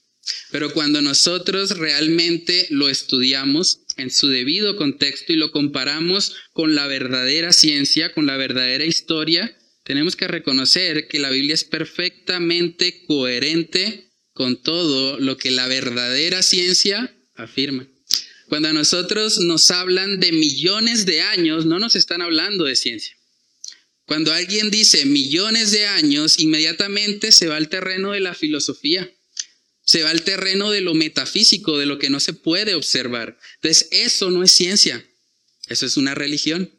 Pero 0.50 0.72
cuando 0.72 1.02
nosotros 1.02 1.78
realmente 1.78 2.66
lo 2.70 2.88
estudiamos 2.88 3.80
en 3.96 4.10
su 4.10 4.28
debido 4.28 4.76
contexto 4.76 5.32
y 5.32 5.36
lo 5.36 5.50
comparamos 5.50 6.34
con 6.52 6.74
la 6.74 6.86
verdadera 6.86 7.52
ciencia, 7.52 8.12
con 8.12 8.26
la 8.26 8.36
verdadera 8.36 8.84
historia, 8.84 9.56
tenemos 9.84 10.14
que 10.14 10.28
reconocer 10.28 11.08
que 11.08 11.18
la 11.18 11.30
Biblia 11.30 11.54
es 11.54 11.64
perfectamente 11.64 13.04
coherente 13.06 14.12
con 14.32 14.62
todo 14.62 15.18
lo 15.18 15.36
que 15.36 15.50
la 15.50 15.66
verdadera 15.66 16.42
ciencia 16.42 17.14
afirma. 17.34 17.88
Cuando 18.52 18.68
a 18.68 18.75
nosotros 18.75 19.38
nos 19.38 19.71
hablan 19.71 20.21
de 20.21 20.30
millones 20.30 21.06
de 21.06 21.23
años, 21.23 21.64
no 21.64 21.78
nos 21.78 21.97
están 21.97 22.21
hablando 22.21 22.64
de 22.64 22.76
ciencia. 22.76 23.16
Cuando 24.04 24.30
alguien 24.30 24.71
dice 24.71 25.06
millones 25.06 25.71
de 25.71 25.87
años, 25.87 26.38
inmediatamente 26.38 27.32
se 27.32 27.47
va 27.47 27.56
al 27.56 27.71
terreno 27.71 28.12
de 28.12 28.21
la 28.21 28.35
filosofía. 28.35 29.11
Se 29.87 30.02
va 30.02 30.11
al 30.11 30.21
terreno 30.21 30.71
de 30.71 30.82
lo 30.82 30.92
metafísico, 30.92 31.78
de 31.78 31.87
lo 31.87 31.99
que 31.99 32.11
no 32.11 32.21
se 32.21 32.35
puede 32.35 32.75
observar. 32.75 33.38
Entonces, 33.54 33.88
eso 33.90 34.30
no 34.30 34.42
es 34.42 34.52
ciencia. 34.52 35.02
Eso 35.68 35.87
es 35.87 35.97
una 35.97 36.14
religión. 36.14 36.71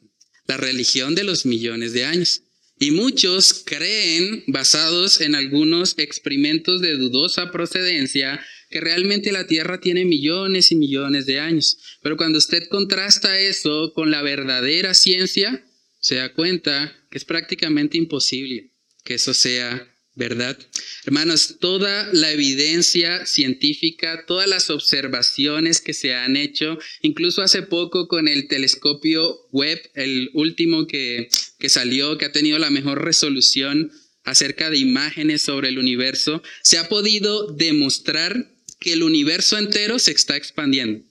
La 0.45 0.57
religión 0.57 1.15
de 1.15 1.23
los 1.23 1.47
millones 1.47 1.93
de 1.93 2.05
años. 2.05 2.43
Y 2.79 2.91
muchos 2.91 3.63
creen, 3.65 4.43
basados 4.45 5.21
en 5.21 5.33
algunos 5.33 5.95
experimentos 5.97 6.81
de 6.81 6.97
dudosa 6.97 7.51
procedencia, 7.51 8.45
que 8.73 8.81
realmente 8.81 9.31
la 9.31 9.45
Tierra 9.45 9.79
tiene 9.79 10.03
millones 10.03 10.71
y 10.71 10.75
millones 10.75 11.27
de 11.27 11.39
años. 11.39 11.77
Pero 12.01 12.17
cuando 12.17 12.39
usted 12.39 12.67
contrasta 12.69 13.39
eso 13.39 13.93
con 13.93 14.09
la 14.09 14.23
verdadera 14.23 14.95
ciencia, 14.95 15.63
se 15.99 16.15
da 16.15 16.33
cuenta 16.33 16.91
que 17.11 17.19
es 17.19 17.23
prácticamente 17.23 17.99
imposible 17.99 18.71
que 19.03 19.13
eso 19.13 19.35
sea 19.35 19.87
verdad. 20.15 20.57
Hermanos, 21.05 21.57
toda 21.59 22.11
la 22.13 22.31
evidencia 22.31 23.27
científica, 23.27 24.25
todas 24.25 24.47
las 24.47 24.71
observaciones 24.71 25.79
que 25.79 25.93
se 25.93 26.15
han 26.15 26.35
hecho, 26.35 26.79
incluso 27.03 27.43
hace 27.43 27.61
poco 27.61 28.07
con 28.07 28.27
el 28.27 28.47
telescopio 28.47 29.37
Webb, 29.51 29.81
el 29.93 30.31
último 30.33 30.87
que, 30.87 31.29
que 31.59 31.69
salió, 31.69 32.17
que 32.17 32.25
ha 32.25 32.31
tenido 32.31 32.57
la 32.57 32.71
mejor 32.71 33.05
resolución 33.05 33.91
acerca 34.23 34.71
de 34.71 34.77
imágenes 34.79 35.43
sobre 35.43 35.69
el 35.69 35.77
universo, 35.77 36.41
se 36.63 36.79
ha 36.79 36.89
podido 36.89 37.51
demostrar 37.51 38.52
que 38.83 38.93
el 38.93 39.01
universo 39.01 39.57
entero 39.57 39.97
se 39.97 40.11
está 40.11 40.35
expandiendo. 40.35 41.03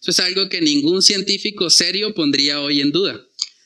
Eso 0.00 0.10
es 0.10 0.20
algo 0.20 0.48
que 0.50 0.60
ningún 0.60 1.02
científico 1.02 1.70
serio 1.70 2.14
pondría 2.14 2.60
hoy 2.60 2.82
en 2.82 2.92
duda. 2.92 3.20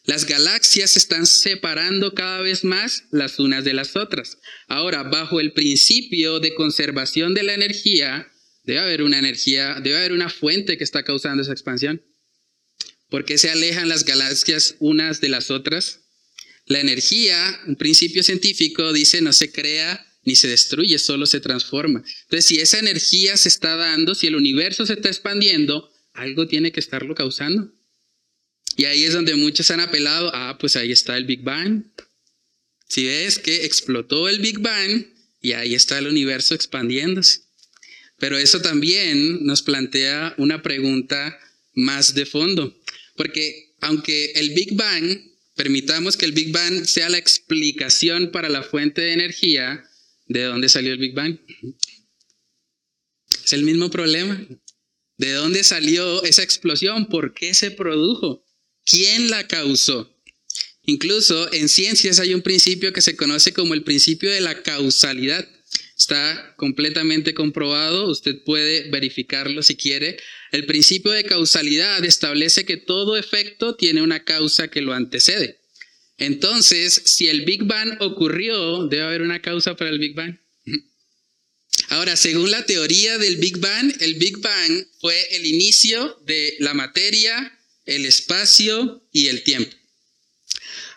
Las 0.05 0.25
galaxias 0.25 0.93
se 0.93 1.01
están 1.01 1.27
separando 1.27 2.15
cada 2.15 2.41
vez 2.41 2.65
más 2.65 3.03
las 3.11 3.41
unas 3.41 3.65
de 3.65 3.75
las 3.75 3.97
otras. 3.97 4.39
Ahora, 4.69 5.03
bajo 5.03 5.41
el 5.41 5.53
principio 5.53 6.41
de 6.41 6.55
conservación 6.55 7.35
de 7.35 7.43
la 7.43 7.55
energía, 7.55 8.27
debe 8.63 8.79
haber 8.79 9.03
una 9.03 9.19
energía, 9.19 9.81
debe 9.83 9.99
haber 9.99 10.13
una 10.13 10.31
fuente 10.31 10.79
que 10.79 10.85
está 10.85 11.03
causando 11.03 11.43
esa 11.43 11.53
expansión. 11.53 12.01
¿Por 13.11 13.25
qué 13.25 13.37
se 13.37 13.51
alejan 13.51 13.89
las 13.89 14.05
galaxias 14.05 14.77
unas 14.79 15.21
de 15.21 15.31
las 15.31 15.51
otras? 15.51 16.01
La 16.67 16.81
energía, 16.81 17.61
un 17.67 17.77
principio 17.77 18.23
científico, 18.23 18.93
dice 18.93 19.21
no 19.21 19.33
se 19.33 19.51
crea 19.51 20.08
ni 20.29 20.37
se 20.37 20.47
destruye, 20.47 20.99
solo 20.99 21.25
se 21.25 21.41
transforma. 21.41 22.05
Entonces, 22.25 22.45
si 22.45 22.61
esa 22.61 22.79
energía 22.79 23.39
se 23.39 23.49
está 23.49 23.77
dando, 23.77 24.15
si 24.15 24.27
el 24.27 24.37
universo 24.37 24.85
se 24.85 24.93
está 24.93 25.09
expandiendo, 25.09 25.91
algo 26.13 26.47
tiene 26.47 26.71
que 26.71 26.81
estarlo 26.81 27.15
causando. 27.15 27.73
Y 28.77 28.85
ahí 28.85 29.05
es 29.05 29.15
donde 29.15 29.37
muchos 29.37 29.71
han 29.71 29.81
apelado, 29.81 30.31
ah, 30.35 30.59
pues 30.61 30.77
ahí 30.77 30.93
está 30.93 31.17
el 31.17 31.25
Big 31.25 31.43
Bang. 31.43 31.85
Si 32.89 33.07
ves 33.07 33.39
que 33.39 33.65
explotó 33.65 34.29
el 34.29 34.41
Big 34.41 34.59
Bang 34.59 35.07
y 35.41 35.53
ahí 35.53 35.75
está 35.75 35.99
el 35.99 36.07
universo 36.07 36.55
expandiéndose. 36.55 37.41
Pero 38.19 38.37
eso 38.37 38.61
también 38.61 39.47
nos 39.47 39.63
plantea 39.63 40.35
una 40.37 40.61
pregunta 40.61 41.39
más 41.73 42.15
de 42.15 42.27
fondo, 42.27 42.77
porque 43.17 43.73
aunque 43.81 44.33
el 44.35 44.51
Big 44.51 44.75
Bang, 44.75 45.23
permitamos 45.57 46.19
que 46.19 46.27
el 46.27 46.33
Big 46.33 46.53
Bang 46.53 46.85
sea 46.85 47.09
la 47.09 47.17
explicación 47.17 48.31
para 48.31 48.51
la 48.51 48.63
fuente 48.63 49.01
de 49.01 49.15
energía, 49.15 49.89
¿de 50.29 50.45
dónde 50.45 50.69
salió 50.69 50.93
el 50.93 50.99
Big 50.99 51.15
Bang? 51.15 51.39
Es 53.45 53.53
el 53.53 53.63
mismo 53.63 53.91
problema. 53.91 54.47
¿De 55.17 55.33
dónde 55.33 55.65
salió 55.65 56.23
esa 56.23 56.43
explosión? 56.43 57.07
¿Por 57.07 57.35
qué 57.35 57.55
se 57.55 57.71
produjo? 57.71 58.45
¿Quién 58.85 59.31
la 59.31 59.47
causó? 59.49 60.15
Incluso 60.85 61.53
en 61.53 61.69
ciencias 61.69 62.21
hay 62.21 62.33
un 62.33 62.43
principio 62.43 62.93
que 62.93 63.03
se 63.03 63.17
conoce 63.17 63.53
como 63.53 63.75
el 63.75 63.83
principio 63.83 64.31
de 64.31 64.41
la 64.41 64.63
causalidad. 64.63 65.47
Está 65.99 66.55
completamente 66.57 67.35
comprobado, 67.35 68.09
usted 68.09 68.43
puede 68.45 68.89
verificarlo 68.89 69.63
si 69.63 69.77
quiere. 69.77 70.19
El 70.53 70.65
principio 70.65 71.11
de 71.11 71.25
causalidad 71.25 72.05
establece 72.05 72.65
que 72.65 72.77
todo 72.77 73.17
efecto 73.17 73.75
tiene 73.75 74.03
una 74.03 74.25
causa 74.25 74.69
que 74.69 74.81
lo 74.81 74.95
antecede. 74.95 75.58
Entonces, 76.19 77.01
si 77.05 77.29
el 77.29 77.45
Big 77.45 77.63
Bang 77.65 77.97
ocurrió, 78.01 78.87
debe 78.89 79.05
haber 79.05 79.23
una 79.23 79.41
causa 79.41 79.77
para 79.77 79.91
el 79.91 80.01
Big 80.01 80.15
Bang. 80.15 80.37
Ahora, 81.89 82.17
según 82.17 82.51
la 82.51 82.67
teoría 82.67 83.19
del 83.19 83.37
Big 83.37 83.59
Bang, 83.59 83.95
el 84.01 84.15
Big 84.15 84.39
Bang 84.39 84.87
fue 85.01 85.37
el 85.37 85.47
inicio 85.47 86.21
de 86.27 86.57
la 86.59 86.75
materia, 86.75 87.57
el 87.87 88.05
espacio 88.05 89.09
y 89.13 89.29
el 89.29 89.45
tiempo. 89.45 89.75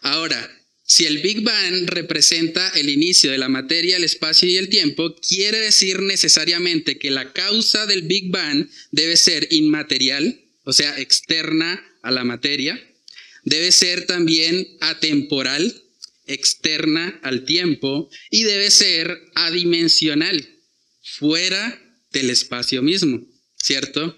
Ahora, 0.01 0.57
si 0.83 1.05
el 1.05 1.19
Big 1.19 1.41
Bang 1.41 1.87
representa 1.87 2.67
el 2.69 2.89
inicio 2.89 3.31
de 3.31 3.37
la 3.37 3.47
materia, 3.47 3.95
el 3.95 4.03
espacio 4.03 4.49
y 4.49 4.57
el 4.57 4.69
tiempo, 4.69 5.15
quiere 5.15 5.59
decir 5.59 6.01
necesariamente 6.01 6.97
que 6.97 7.11
la 7.11 7.31
causa 7.31 7.85
del 7.85 8.01
Big 8.01 8.29
Bang 8.31 8.67
debe 8.91 9.15
ser 9.15 9.47
inmaterial, 9.51 10.41
o 10.63 10.73
sea, 10.73 10.99
externa 10.99 11.81
a 12.01 12.11
la 12.11 12.23
materia, 12.23 12.77
debe 13.43 13.71
ser 13.71 14.05
también 14.05 14.67
atemporal, 14.81 15.83
externa 16.25 17.19
al 17.23 17.45
tiempo, 17.45 18.09
y 18.29 18.43
debe 18.43 18.71
ser 18.71 19.17
adimensional, 19.35 20.47
fuera 21.03 21.79
del 22.11 22.29
espacio 22.29 22.81
mismo, 22.81 23.21
¿cierto? 23.55 24.17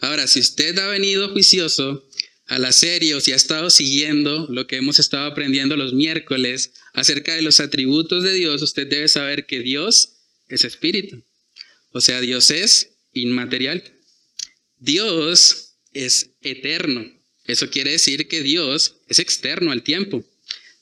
Ahora, 0.00 0.26
si 0.26 0.40
usted 0.40 0.78
ha 0.78 0.88
venido 0.88 1.30
juicioso 1.30 2.08
a 2.46 2.58
la 2.58 2.72
serie 2.72 3.14
o 3.14 3.20
si 3.20 3.32
ha 3.32 3.36
estado 3.36 3.70
siguiendo 3.70 4.46
lo 4.50 4.66
que 4.66 4.76
hemos 4.76 4.98
estado 4.98 5.30
aprendiendo 5.30 5.76
los 5.76 5.94
miércoles 5.94 6.72
acerca 6.92 7.34
de 7.34 7.42
los 7.42 7.60
atributos 7.60 8.24
de 8.24 8.34
Dios, 8.34 8.62
usted 8.62 8.86
debe 8.88 9.08
saber 9.08 9.46
que 9.46 9.60
Dios 9.60 10.18
es 10.48 10.64
espíritu. 10.64 11.24
O 11.92 12.00
sea, 12.00 12.20
Dios 12.20 12.50
es 12.50 12.96
inmaterial. 13.12 13.82
Dios 14.78 15.76
es 15.92 16.34
eterno. 16.40 17.06
Eso 17.44 17.70
quiere 17.70 17.92
decir 17.92 18.28
que 18.28 18.42
Dios 18.42 18.96
es 19.08 19.18
externo 19.18 19.72
al 19.72 19.82
tiempo. 19.82 20.24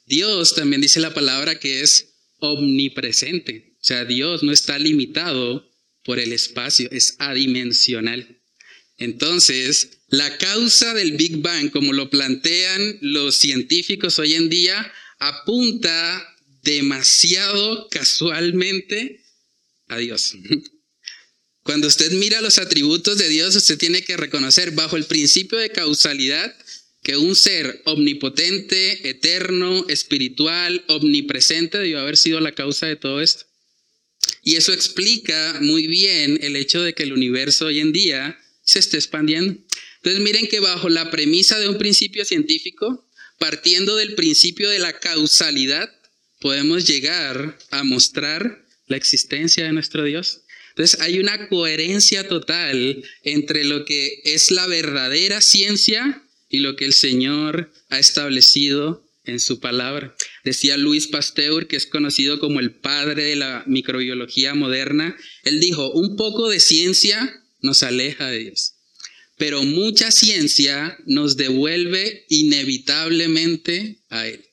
Dios 0.07 0.55
también 0.55 0.83
dice 0.83 1.01
la 1.01 1.15
palabra 1.15 1.59
que 1.59 1.81
es 1.81 2.15
omnipresente. 2.39 3.77
O 3.81 3.85
sea, 3.85 4.05
Dios 4.05 4.43
no 4.43 4.53
está 4.53 4.79
limitado 4.79 5.71
por 6.05 6.19
el 6.19 6.33
espacio, 6.33 6.89
es 6.91 7.17
adimensional. 7.19 8.41
Entonces, 8.99 10.01
la 10.09 10.37
causa 10.37 10.93
del 10.93 11.13
Big 11.13 11.39
Bang, 11.39 11.71
como 11.71 11.93
lo 11.93 12.11
plantean 12.11 12.99
los 13.01 13.37
científicos 13.37 14.19
hoy 14.19 14.35
en 14.35 14.51
día, 14.51 14.93
apunta 15.19 16.37
demasiado 16.63 17.89
casualmente 17.89 19.25
a 19.89 19.97
Dios. 19.97 20.35
Cuando 21.63 21.89
usted 21.89 22.13
mira 22.13 22.41
los 22.41 22.59
atributos 22.59 23.19
de 23.19 23.29
Dios, 23.29 23.55
usted 23.55 23.79
tiene 23.79 24.03
que 24.03 24.17
reconocer 24.17 24.71
bajo 24.73 24.97
el 24.97 25.05
principio 25.05 25.59
de 25.59 25.71
causalidad 25.71 26.55
que 27.03 27.17
un 27.17 27.35
ser 27.35 27.83
omnipotente, 27.87 29.09
eterno, 29.09 29.87
espiritual, 29.89 30.85
omnipresente 30.89 31.79
debió 31.79 32.01
haber 32.01 32.17
sido 32.17 32.41
la 32.41 32.53
causa 32.53 32.87
de 32.87 32.97
todo 32.97 33.21
esto. 33.21 33.47
Y 34.43 34.57
eso 34.57 34.73
explica 34.73 35.59
muy 35.61 35.87
bien 35.87 36.39
el 36.43 36.57
hecho 36.57 36.83
de 36.83 36.95
que 36.95 37.05
el 37.05 37.13
universo 37.13 37.67
hoy 37.67 37.81
en 37.81 37.93
día 37.93 38.39
se 38.63 38.79
está 38.79 38.97
expandiendo. 38.97 39.59
Entonces 39.97 40.21
miren 40.23 40.47
que 40.47 40.61
bajo 40.61 40.89
la 40.89 41.11
premisa 41.11 41.59
de 41.59 41.69
un 41.69 41.79
principio 41.79 42.25
científico, 42.25 43.09
partiendo 43.39 43.97
del 43.97 44.15
principio 44.15 44.69
de 44.69 44.79
la 44.79 44.99
causalidad, 44.99 45.91
podemos 46.41 46.87
llegar 46.87 47.59
a 47.71 47.85
mostrar 47.85 48.67
la 48.87 48.97
existencia 48.97 49.65
de 49.65 49.73
nuestro 49.73 50.05
Dios. 50.05 50.40
Entonces 50.81 51.03
hay 51.03 51.19
una 51.19 51.47
coherencia 51.51 52.27
total 52.27 53.05
entre 53.23 53.65
lo 53.65 53.85
que 53.85 54.23
es 54.25 54.51
la 54.51 54.67
verdadera 54.67 55.43
ciencia 55.43 56.25
y 56.49 56.61
lo 56.61 56.75
que 56.75 56.87
el 56.87 56.95
Señor 56.95 57.71
ha 57.91 57.99
establecido 57.99 59.07
en 59.25 59.41
su 59.41 59.61
palabra. 59.61 60.17
Decía 60.43 60.79
Luis 60.79 61.07
Pasteur, 61.07 61.67
que 61.67 61.77
es 61.77 61.85
conocido 61.85 62.39
como 62.39 62.61
el 62.61 62.71
padre 62.71 63.25
de 63.25 63.37
la 63.37 63.63
microbiología 63.67 64.55
moderna, 64.55 65.19
él 65.45 65.61
dijo, 65.61 65.91
un 65.91 66.17
poco 66.17 66.49
de 66.49 66.61
ciencia 66.61 67.45
nos 67.61 67.83
aleja 67.83 68.29
de 68.29 68.39
Dios. 68.39 68.77
Pero 69.37 69.63
mucha 69.65 70.11
ciencia 70.11 70.97
nos 71.05 71.37
devuelve 71.37 72.25
inevitablemente 72.31 73.99
a 74.09 74.27
Él. 74.27 74.50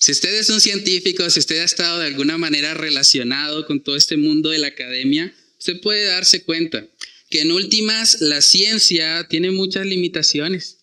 Si 0.00 0.12
usted 0.12 0.32
es 0.36 0.48
un 0.48 0.60
científico, 0.60 1.28
si 1.28 1.40
usted 1.40 1.58
ha 1.58 1.64
estado 1.64 1.98
de 1.98 2.06
alguna 2.06 2.38
manera 2.38 2.72
relacionado 2.74 3.66
con 3.66 3.82
todo 3.82 3.96
este 3.96 4.16
mundo 4.16 4.50
de 4.50 4.58
la 4.58 4.68
academia, 4.68 5.34
usted 5.58 5.80
puede 5.80 6.04
darse 6.04 6.44
cuenta 6.44 6.86
que 7.30 7.40
en 7.40 7.50
últimas 7.50 8.20
la 8.20 8.40
ciencia 8.40 9.26
tiene 9.28 9.50
muchas 9.50 9.86
limitaciones. 9.86 10.78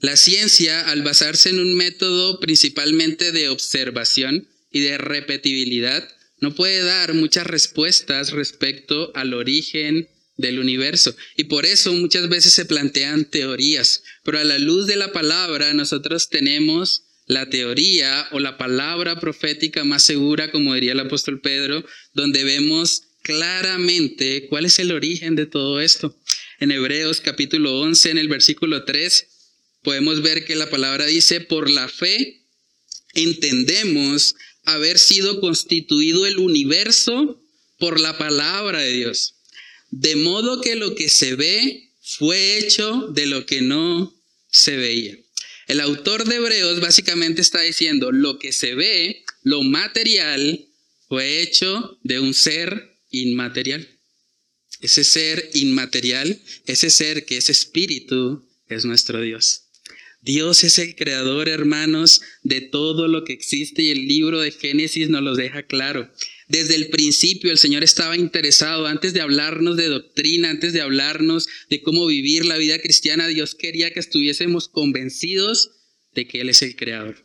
La 0.00 0.16
ciencia, 0.16 0.88
al 0.88 1.02
basarse 1.02 1.50
en 1.50 1.58
un 1.58 1.74
método 1.74 2.40
principalmente 2.40 3.32
de 3.32 3.50
observación 3.50 4.48
y 4.72 4.80
de 4.80 4.96
repetibilidad, 4.96 6.08
no 6.40 6.54
puede 6.54 6.82
dar 6.82 7.12
muchas 7.12 7.46
respuestas 7.46 8.30
respecto 8.30 9.12
al 9.14 9.34
origen 9.34 10.08
del 10.38 10.58
universo. 10.58 11.14
Y 11.36 11.44
por 11.44 11.66
eso 11.66 11.92
muchas 11.92 12.28
veces 12.30 12.54
se 12.54 12.64
plantean 12.64 13.26
teorías. 13.26 14.04
Pero 14.24 14.38
a 14.38 14.44
la 14.44 14.58
luz 14.58 14.86
de 14.86 14.96
la 14.96 15.12
palabra 15.12 15.74
nosotros 15.74 16.28
tenemos 16.30 17.07
la 17.28 17.48
teoría 17.50 18.26
o 18.32 18.40
la 18.40 18.58
palabra 18.58 19.20
profética 19.20 19.84
más 19.84 20.02
segura, 20.02 20.50
como 20.50 20.74
diría 20.74 20.92
el 20.92 21.00
apóstol 21.00 21.40
Pedro, 21.40 21.84
donde 22.14 22.42
vemos 22.42 23.02
claramente 23.22 24.46
cuál 24.48 24.64
es 24.64 24.78
el 24.78 24.90
origen 24.90 25.36
de 25.36 25.46
todo 25.46 25.80
esto. 25.80 26.18
En 26.58 26.72
Hebreos 26.72 27.20
capítulo 27.20 27.80
11, 27.80 28.10
en 28.10 28.18
el 28.18 28.28
versículo 28.28 28.84
3, 28.84 29.26
podemos 29.82 30.22
ver 30.22 30.44
que 30.46 30.56
la 30.56 30.70
palabra 30.70 31.04
dice, 31.04 31.40
por 31.42 31.70
la 31.70 31.88
fe 31.88 32.42
entendemos 33.14 34.34
haber 34.64 34.98
sido 34.98 35.40
constituido 35.40 36.26
el 36.26 36.38
universo 36.38 37.42
por 37.78 38.00
la 38.00 38.16
palabra 38.16 38.80
de 38.80 38.92
Dios. 38.92 39.34
De 39.90 40.16
modo 40.16 40.60
que 40.60 40.76
lo 40.76 40.94
que 40.94 41.08
se 41.08 41.34
ve 41.34 41.90
fue 42.00 42.58
hecho 42.58 43.08
de 43.12 43.26
lo 43.26 43.44
que 43.44 43.60
no 43.60 44.14
se 44.50 44.76
veía. 44.76 45.16
El 45.68 45.80
autor 45.80 46.24
de 46.24 46.36
Hebreos 46.36 46.80
básicamente 46.80 47.42
está 47.42 47.60
diciendo, 47.60 48.10
lo 48.10 48.38
que 48.38 48.52
se 48.52 48.74
ve, 48.74 49.24
lo 49.42 49.62
material, 49.62 50.66
fue 51.08 51.42
hecho 51.42 51.98
de 52.02 52.20
un 52.20 52.32
ser 52.32 52.98
inmaterial. 53.10 53.86
Ese 54.80 55.04
ser 55.04 55.50
inmaterial, 55.54 56.40
ese 56.66 56.88
ser 56.88 57.26
que 57.26 57.36
es 57.36 57.50
espíritu, 57.50 58.48
es 58.68 58.86
nuestro 58.86 59.20
Dios. 59.20 59.64
Dios 60.22 60.64
es 60.64 60.78
el 60.78 60.96
creador, 60.96 61.48
hermanos, 61.48 62.22
de 62.42 62.62
todo 62.62 63.06
lo 63.06 63.24
que 63.24 63.34
existe 63.34 63.82
y 63.82 63.90
el 63.90 64.08
libro 64.08 64.40
de 64.40 64.52
Génesis 64.52 65.10
nos 65.10 65.22
lo 65.22 65.34
deja 65.34 65.64
claro. 65.64 66.10
Desde 66.48 66.74
el 66.74 66.88
principio 66.88 67.50
el 67.50 67.58
Señor 67.58 67.84
estaba 67.84 68.16
interesado, 68.16 68.86
antes 68.86 69.12
de 69.12 69.20
hablarnos 69.20 69.76
de 69.76 69.88
doctrina, 69.88 70.48
antes 70.48 70.72
de 70.72 70.80
hablarnos 70.80 71.46
de 71.68 71.82
cómo 71.82 72.06
vivir 72.06 72.46
la 72.46 72.56
vida 72.56 72.78
cristiana, 72.78 73.26
Dios 73.26 73.54
quería 73.54 73.92
que 73.92 74.00
estuviésemos 74.00 74.68
convencidos 74.68 75.72
de 76.14 76.26
que 76.26 76.40
Él 76.40 76.48
es 76.48 76.62
el 76.62 76.74
creador, 76.74 77.22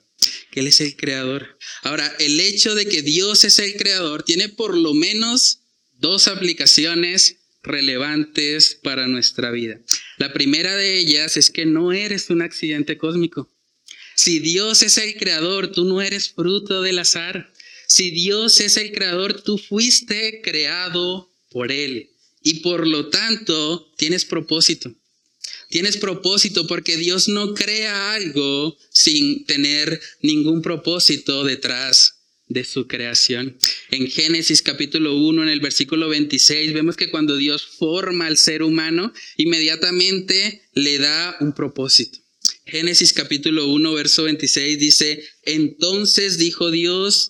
que 0.52 0.60
Él 0.60 0.68
es 0.68 0.82
el 0.82 0.98
creador. 0.98 1.58
Ahora, 1.84 2.14
el 2.20 2.40
hecho 2.42 2.76
de 2.76 2.86
que 2.86 3.02
Dios 3.02 3.46
es 3.46 3.60
el 3.60 3.76
creador 3.76 4.24
tiene 4.24 4.50
por 4.50 4.78
lo 4.78 4.94
menos 4.94 5.62
dos 5.94 6.28
aplicaciones 6.28 7.38
relevantes 7.64 8.78
para 8.84 9.08
nuestra 9.08 9.52
vida. 9.52 9.80
La 10.18 10.34
primera 10.34 10.76
de 10.76 10.98
ellas 10.98 11.38
es 11.38 11.50
que 11.50 11.66
no 11.66 11.94
eres 11.94 12.30
un 12.30 12.42
accidente 12.42 12.98
cósmico. 12.98 13.50
Si 14.16 14.40
Dios 14.40 14.82
es 14.82 14.98
el 14.98 15.16
creador, 15.16 15.72
tú 15.72 15.86
no 15.86 16.02
eres 16.02 16.30
fruto 16.34 16.82
del 16.82 17.00
azar. 17.00 17.53
Si 17.96 18.10
Dios 18.10 18.60
es 18.60 18.78
el 18.78 18.92
creador, 18.92 19.44
tú 19.44 19.60
fuiste 19.60 20.42
creado 20.44 21.32
por 21.52 21.72
Él 21.72 22.10
y 22.42 22.62
por 22.62 22.88
lo 22.88 23.10
tanto 23.10 23.94
tienes 23.98 24.26
propósito. 24.26 24.92
Tienes 25.70 25.98
propósito 25.98 26.66
porque 26.66 26.98
Dios 26.98 27.28
no 27.28 27.54
crea 27.54 28.14
algo 28.14 28.76
sin 28.90 29.46
tener 29.46 30.02
ningún 30.24 30.64
propósito 30.64 31.44
detrás 31.44 32.16
de 32.48 32.64
su 32.64 32.88
creación. 32.88 33.60
En 33.92 34.08
Génesis 34.08 34.64
capítulo 34.64 35.16
1, 35.16 35.44
en 35.44 35.50
el 35.50 35.60
versículo 35.60 36.10
26, 36.10 36.74
vemos 36.74 36.96
que 36.96 37.12
cuando 37.12 37.38
Dios 37.38 37.64
forma 37.78 38.26
al 38.26 38.38
ser 38.38 38.64
humano, 38.64 39.14
inmediatamente 39.38 40.64
le 40.74 40.98
da 40.98 41.38
un 41.42 41.54
propósito. 41.54 42.18
Génesis 42.66 43.14
capítulo 43.14 43.68
1, 43.68 43.94
verso 43.94 44.24
26 44.24 44.80
dice, 44.80 45.24
entonces 45.44 46.38
dijo 46.40 46.72
Dios, 46.72 47.30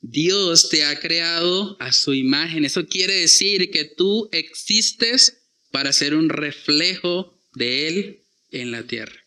Dios 0.00 0.68
te 0.70 0.84
ha 0.84 0.98
creado 0.98 1.76
a 1.78 1.92
su 1.92 2.14
imagen. 2.14 2.64
Eso 2.64 2.86
quiere 2.86 3.14
decir 3.14 3.70
que 3.70 3.84
tú 3.84 4.28
existes 4.32 5.38
para 5.70 5.92
ser 5.92 6.14
un 6.14 6.28
reflejo 6.28 7.38
de 7.54 7.88
Él 7.88 8.24
en 8.50 8.70
la 8.70 8.82
tierra. 8.86 9.20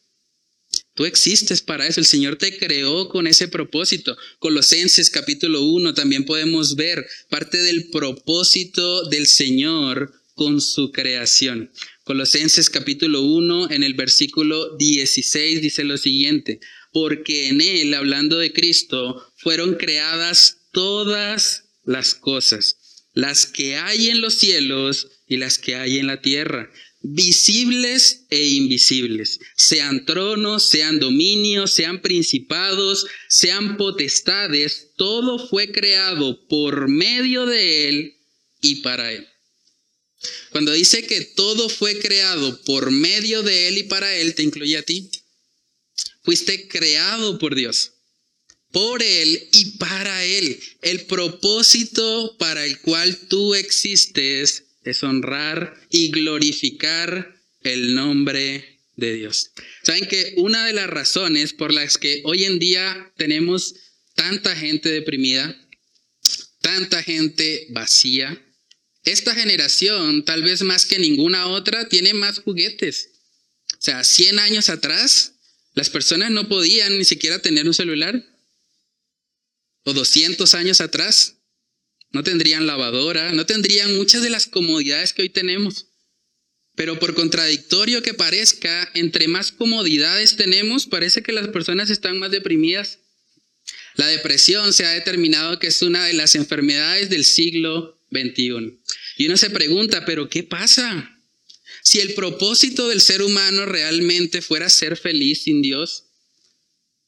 Tú 0.96 1.06
existes 1.06 1.62
para 1.62 1.88
eso, 1.88 2.00
el 2.00 2.06
Señor 2.06 2.36
te 2.36 2.58
creó 2.58 3.10
con 3.10 3.26
ese 3.26 3.48
propósito. 3.48 4.16
Colosenses 4.38 5.10
capítulo 5.10 5.64
1 5.64 5.96
también 5.96 6.24
podemos 6.24 6.76
ver 6.76 7.06
parte 7.30 7.58
del 7.58 7.90
propósito 7.90 9.04
del 9.10 9.26
Señor 9.26 10.14
con 10.36 10.62
su 10.62 10.92
creación. 10.92 11.72
Colosenses 12.04 12.70
capítulo 12.70 13.22
1 13.22 13.72
en 13.72 13.84
el 13.84 13.96
versículo 13.96 14.76
16 14.78 15.62
dice 15.62 15.84
lo 15.84 15.98
siguiente, 15.98 16.60
porque 16.92 17.48
en 17.48 17.62
Él, 17.62 17.94
hablando 17.96 18.38
de 18.38 18.54
Cristo, 18.54 19.32
fueron 19.38 19.76
creadas 19.76 20.63
todas 20.74 21.64
las 21.86 22.16
cosas, 22.16 23.06
las 23.14 23.46
que 23.46 23.78
hay 23.78 24.10
en 24.10 24.20
los 24.20 24.34
cielos 24.34 25.08
y 25.28 25.38
las 25.38 25.58
que 25.58 25.76
hay 25.76 26.00
en 26.00 26.08
la 26.08 26.22
tierra 26.22 26.70
visibles 27.04 28.26
e 28.30 28.48
invisibles, 28.48 29.40
sean 29.58 30.06
tronos, 30.06 30.70
sean 30.70 31.00
dominios, 31.00 31.74
sean 31.74 32.02
principados, 32.02 33.06
sean 33.28 33.76
potestades, 33.76 34.92
todo 34.96 35.48
fue 35.50 35.72
creado 35.72 36.48
por 36.48 36.88
medio 36.88 37.46
de 37.46 37.90
Él 37.90 38.18
y 38.62 38.76
para 38.76 39.12
Él. 39.12 39.28
Cuando 40.52 40.72
dice 40.72 41.06
que 41.06 41.22
todo 41.22 41.68
fue 41.68 42.00
creado 42.00 42.64
por 42.64 42.90
medio 42.90 43.44
de 43.44 43.68
Él 43.68 43.80
y 43.80 43.84
para 43.84 44.16
Él, 44.16 44.34
te 44.34 44.44
incluye 44.44 44.78
a 44.78 44.84
ti. 44.84 45.12
Fuiste 46.24 46.70
creado 46.70 47.38
por 47.38 47.54
Dios, 47.54 47.93
por 48.74 49.02
Él 49.02 49.48
y 49.54 49.78
para 49.78 50.26
Él. 50.26 50.60
El 50.82 51.06
propósito 51.06 52.36
para 52.38 52.66
el 52.66 52.80
cual 52.80 53.16
tú 53.30 53.56
existes 53.56 54.66
es 54.84 55.04
honrar 55.04 55.80
y 55.90 56.10
glorificar 56.12 57.40
el 57.62 57.96
nombre 57.96 58.80
de 58.98 59.14
Dios. 59.14 59.52
Saben 59.84 60.08
que 60.08 60.34
una 60.38 60.66
de 60.66 60.74
las 60.74 60.90
razones 60.90 61.54
por 61.54 61.72
las 61.72 61.98
que 61.98 62.22
hoy 62.26 62.44
en 62.44 62.60
día 62.60 63.14
tenemos 63.16 63.76
tanta 64.16 64.56
gente 64.56 64.90
deprimida, 64.90 65.56
tanta 66.62 67.02
gente 67.04 67.68
vacía, 67.70 68.42
esta 69.04 69.36
generación, 69.36 70.24
tal 70.26 70.44
vez 70.44 70.62
más 70.64 70.86
que 70.86 70.98
ninguna 70.98 71.48
otra, 71.48 71.90
tiene 71.90 72.14
más 72.14 72.40
juguetes. 72.40 73.10
O 73.74 73.82
sea, 73.82 74.04
100 74.04 74.40
años 74.40 74.70
atrás, 74.70 75.34
las 75.74 75.90
personas 75.90 76.32
no 76.32 76.48
podían 76.48 76.98
ni 76.98 77.04
siquiera 77.06 77.40
tener 77.40 77.68
un 77.68 77.74
celular. 77.74 78.24
O 79.84 79.94
200 79.94 80.54
años 80.54 80.82
atrás, 80.82 81.38
no 82.12 82.24
tendrían 82.24 82.68
lavadora, 82.68 83.34
no 83.34 83.46
tendrían 83.46 83.96
muchas 83.96 84.22
de 84.22 84.30
las 84.30 84.46
comodidades 84.46 85.14
que 85.14 85.24
hoy 85.24 85.30
tenemos. 85.30 85.88
Pero 86.76 87.00
por 87.00 87.14
contradictorio 87.14 88.02
que 88.02 88.14
parezca, 88.14 88.90
entre 88.94 89.28
más 89.28 89.52
comodidades 89.52 90.36
tenemos, 90.36 90.88
parece 90.88 91.22
que 91.22 91.34
las 91.34 91.48
personas 91.50 91.90
están 91.90 92.20
más 92.20 92.32
deprimidas. 92.32 93.00
La 93.96 94.08
depresión 94.08 94.74
se 94.74 94.86
ha 94.86 94.92
determinado 94.92 95.60
que 95.60 95.68
es 95.68 95.82
una 95.82 96.06
de 96.06 96.14
las 96.14 96.36
enfermedades 96.36 97.10
del 97.10 97.26
siglo 97.26 98.00
XXI. 98.12 98.80
Y 99.18 99.28
uno 99.28 99.38
se 99.38 99.50
pregunta, 99.50 100.06
¿pero 100.06 100.30
qué 100.30 100.44
pasa? 100.44 101.20
Si 101.84 102.00
el 102.00 102.14
propósito 102.14 102.88
del 102.88 103.02
ser 103.02 103.22
humano 103.22 103.66
realmente 103.66 104.42
fuera 104.42 104.70
ser 104.70 104.98
feliz 104.98 105.44
sin 105.44 105.62
Dios, 105.62 106.06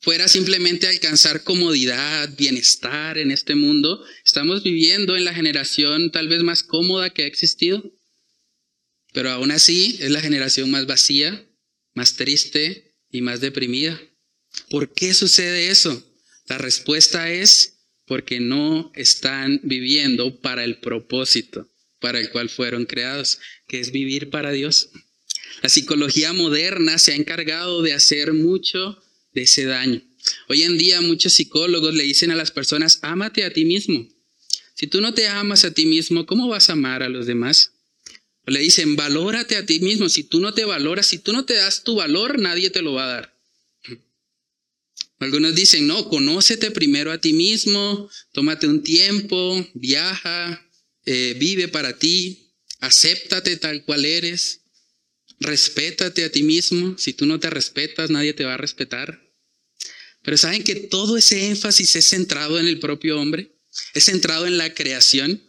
fuera 0.06 0.28
simplemente 0.28 0.88
alcanzar 0.88 1.44
comodidad, 1.44 2.30
bienestar 2.38 3.18
en 3.18 3.32
este 3.32 3.56
mundo, 3.56 4.06
estamos 4.24 4.62
viviendo 4.62 5.18
en 5.18 5.26
la 5.26 5.34
generación 5.34 6.12
tal 6.12 6.28
vez 6.28 6.44
más 6.44 6.62
cómoda 6.62 7.10
que 7.10 7.24
ha 7.24 7.26
existido, 7.26 7.84
pero 9.14 9.32
aún 9.32 9.50
así 9.50 9.98
es 10.00 10.12
la 10.12 10.22
generación 10.22 10.70
más 10.70 10.86
vacía, 10.86 11.50
más 11.96 12.18
triste 12.18 12.94
y 13.10 13.22
más 13.22 13.42
deprimida. 13.42 14.00
¿Por 14.70 14.94
qué 14.94 15.16
sucede 15.16 15.72
eso? 15.72 16.06
La 16.46 16.60
respuesta 16.60 17.32
es 17.32 17.80
porque 18.06 18.40
no 18.40 18.92
están 18.94 19.60
viviendo 19.64 20.40
para 20.40 20.64
el 20.66 20.78
propósito 20.82 21.68
para 22.00 22.20
el 22.20 22.30
cual 22.30 22.50
fueron 22.50 22.86
creados, 22.86 23.40
que 23.68 23.80
es 23.80 23.92
vivir 23.92 24.30
para 24.30 24.52
Dios. 24.52 24.92
La 25.64 25.70
psicología 25.70 26.32
moderna 26.32 27.00
se 27.00 27.14
ha 27.14 27.16
encargado 27.16 27.82
de 27.82 27.94
hacer 27.94 28.34
mucho 28.34 29.02
de 29.36 29.44
ese 29.44 29.66
daño. 29.66 30.02
Hoy 30.48 30.64
en 30.64 30.78
día 30.78 31.02
muchos 31.02 31.34
psicólogos 31.34 31.94
le 31.94 32.04
dicen 32.04 32.32
a 32.32 32.36
las 32.36 32.50
personas, 32.50 33.00
ámate 33.04 33.44
a 33.44 33.54
ti 33.54 33.66
mismo. 33.66 34.08
Si 34.74 34.88
tú 34.88 35.02
no 35.02 35.14
te 35.14 35.28
amas 35.28 35.64
a 35.64 35.72
ti 35.72 35.86
mismo, 35.86 36.26
¿cómo 36.26 36.48
vas 36.48 36.70
a 36.70 36.74
amar 36.74 37.04
a 37.04 37.10
los 37.10 37.28
demás? 37.28 37.72
O 38.48 38.52
le 38.52 38.60
dicen, 38.60 38.96
valórate 38.96 39.56
a 39.58 39.66
ti 39.66 39.80
mismo. 39.80 40.10
Si 40.10 40.24
tú 40.24 40.40
no 40.40 40.54
te 40.54 40.66
valoras, 40.66 41.06
si 41.06 41.20
tú 41.20 41.34
no 41.34 41.46
te 41.46 41.56
das 41.56 41.84
tu 41.84 41.96
valor, 41.96 42.40
nadie 42.40 42.70
te 42.70 42.82
lo 42.82 42.94
va 42.94 43.06
a 43.06 43.08
dar. 43.08 43.36
Algunos 45.20 45.56
dicen, 45.56 45.88
no, 45.88 46.10
conócete 46.10 46.72
primero 46.72 47.12
a 47.12 47.20
ti 47.20 47.32
mismo, 47.32 48.10
tómate 48.34 48.68
un 48.68 48.84
tiempo, 48.84 49.66
viaja, 49.74 50.70
eh, 51.06 51.36
vive 51.40 51.70
para 51.70 51.98
ti, 51.98 52.52
acéptate 52.80 53.58
tal 53.58 53.86
cual 53.86 54.06
eres. 54.06 54.62
Respétate 55.40 56.24
a 56.24 56.32
ti 56.32 56.44
mismo. 56.44 56.98
Si 56.98 57.14
tú 57.14 57.26
no 57.26 57.40
te 57.40 57.50
respetas, 57.50 58.10
nadie 58.10 58.34
te 58.34 58.46
va 58.46 58.56
a 58.56 58.58
respetar. 58.58 59.25
Pero 60.26 60.38
saben 60.38 60.64
que 60.64 60.76
todo 60.76 61.18
ese 61.18 61.48
énfasis 61.48 61.96
es 61.96 62.10
centrado 62.10 62.60
en 62.60 62.68
el 62.68 62.80
propio 62.80 63.20
hombre, 63.20 63.56
es 63.94 64.06
centrado 64.06 64.48
en 64.48 64.58
la 64.58 64.74
creación. 64.74 65.42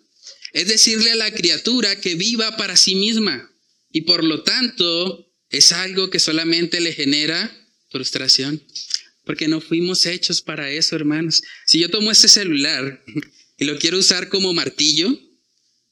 Es 0.52 0.68
decirle 0.68 1.12
a 1.12 1.16
la 1.16 1.32
criatura 1.32 2.00
que 2.00 2.14
viva 2.14 2.56
para 2.56 2.76
sí 2.76 2.94
misma 2.94 3.50
y 3.90 4.02
por 4.02 4.22
lo 4.22 4.42
tanto 4.42 5.26
es 5.48 5.72
algo 5.72 6.10
que 6.10 6.20
solamente 6.20 6.80
le 6.80 6.92
genera 6.92 7.50
frustración. 7.90 8.62
Porque 9.24 9.48
no 9.48 9.60
fuimos 9.60 10.06
hechos 10.06 10.42
para 10.42 10.70
eso, 10.70 10.94
hermanos. 10.94 11.42
Si 11.64 11.78
yo 11.78 11.90
tomo 11.90 12.10
este 12.10 12.28
celular 12.28 13.02
y 13.58 13.64
lo 13.64 13.78
quiero 13.78 13.98
usar 13.98 14.28
como 14.28 14.52
martillo, 14.52 15.18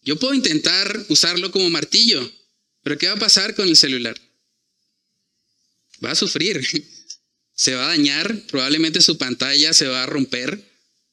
yo 0.03 0.19
puedo 0.19 0.35
intentar 0.35 1.07
usarlo 1.09 1.51
como 1.51 1.71
martillo, 1.71 2.31
pero 2.83 2.99
¿qué 2.99 3.07
va 3.07 3.15
a 3.15 3.19
pasar 3.19 3.55
con 3.55 3.67
el 3.67 3.77
celular? 3.77 4.21
Va 6.05 6.11
a 6.11 6.15
sufrir, 6.15 6.63
se 7.55 7.75
va 7.75 7.85
a 7.85 7.89
dañar, 7.89 8.37
probablemente 8.49 9.01
su 9.01 9.17
pantalla 9.17 9.73
se 9.73 9.87
va 9.87 10.03
a 10.03 10.07
romper, 10.07 10.63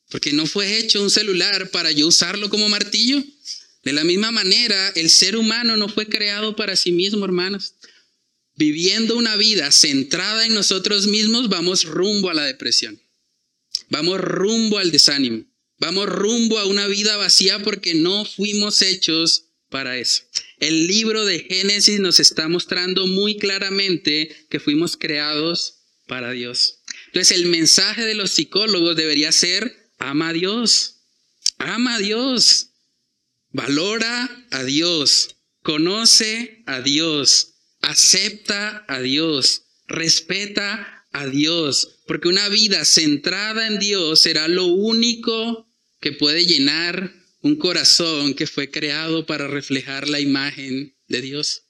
porque 0.10 0.34
no 0.34 0.46
fue 0.46 0.78
hecho 0.78 1.02
un 1.02 1.10
celular 1.10 1.70
para 1.70 1.92
yo 1.92 2.08
usarlo 2.08 2.50
como 2.50 2.68
martillo. 2.68 3.24
De 3.84 3.94
la 3.94 4.04
misma 4.04 4.32
manera, 4.32 4.90
el 4.96 5.10
ser 5.10 5.38
humano 5.38 5.78
no 5.78 5.88
fue 5.88 6.08
creado 6.08 6.56
para 6.56 6.76
sí 6.76 6.92
mismo, 6.92 7.26
hermanos. 7.26 7.76
Viviendo 8.56 9.16
una 9.16 9.38
vida 9.38 9.72
centrada 9.72 10.46
en 10.46 10.54
nosotros 10.54 11.08
mismos, 11.08 11.50
vamos 11.50 11.86
rumbo 11.86 12.30
a 12.30 12.34
la 12.34 12.44
depresión. 12.44 13.02
Vamos 13.90 14.20
rumbo 14.20 14.78
al 14.78 14.92
desánimo. 14.92 15.46
Vamos 15.80 16.08
rumbo 16.08 16.60
a 16.60 16.66
una 16.66 16.88
vida 16.88 17.18
vacía 17.18 17.60
porque 17.64 17.96
no 17.96 18.26
fuimos 18.26 18.82
hechos 18.82 19.46
para 19.70 19.98
eso. 19.98 20.24
El 20.60 20.86
libro 20.86 21.26
de 21.26 21.40
Génesis 21.40 22.00
nos 22.00 22.20
está 22.20 22.48
mostrando 22.48 23.08
muy 23.08 23.38
claramente 23.38 24.30
que 24.50 24.60
fuimos 24.60 24.96
creados 24.96 25.81
para 26.12 26.32
Dios. 26.32 26.82
Entonces 27.06 27.38
el 27.38 27.46
mensaje 27.46 28.04
de 28.04 28.16
los 28.16 28.32
psicólogos 28.32 28.98
debería 28.98 29.32
ser, 29.32 29.94
ama 29.98 30.28
a 30.28 30.34
Dios, 30.34 30.98
ama 31.58 31.96
a 31.96 32.00
Dios, 32.00 32.72
valora 33.52 34.46
a 34.52 34.66
Dios, 34.66 35.38
conoce 35.64 36.64
a 36.66 36.82
Dios, 36.82 37.54
acepta 37.80 38.84
a 38.90 39.00
Dios, 39.00 39.68
respeta 39.88 41.08
a 41.14 41.28
Dios, 41.28 42.02
porque 42.08 42.28
una 42.28 42.50
vida 42.50 42.84
centrada 42.84 43.66
en 43.68 43.80
Dios 43.80 44.20
será 44.20 44.50
lo 44.50 44.66
único 44.66 45.66
que 46.02 46.12
puede 46.12 46.46
llenar 46.46 47.14
un 47.42 47.56
corazón 47.56 48.34
que 48.34 48.48
fue 48.48 48.70
creado 48.70 49.26
para 49.26 49.48
reflejar 49.48 50.10
la 50.10 50.20
imagen 50.20 50.94
de 51.08 51.22
Dios. 51.22 51.68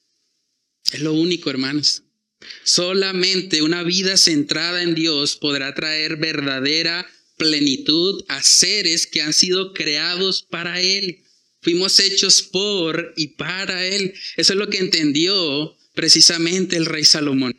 Es 0.91 1.01
lo 1.01 1.13
único, 1.13 1.51
hermanos. 1.51 2.05
Solamente 2.63 3.61
una 3.61 3.83
vida 3.83 4.17
centrada 4.17 4.83
en 4.83 4.95
Dios 4.95 5.35
podrá 5.35 5.73
traer 5.73 6.17
verdadera 6.17 7.09
plenitud 7.37 8.23
a 8.27 8.43
seres 8.43 9.07
que 9.07 9.21
han 9.21 9.33
sido 9.33 9.73
creados 9.73 10.45
para 10.49 10.79
Él. 10.79 11.23
Fuimos 11.61 11.99
hechos 11.99 12.41
por 12.41 13.13
y 13.15 13.27
para 13.29 13.85
Él. 13.85 14.13
Eso 14.37 14.53
es 14.53 14.59
lo 14.59 14.69
que 14.69 14.77
entendió 14.77 15.75
precisamente 15.93 16.77
el 16.77 16.85
rey 16.85 17.03
Salomón. 17.03 17.55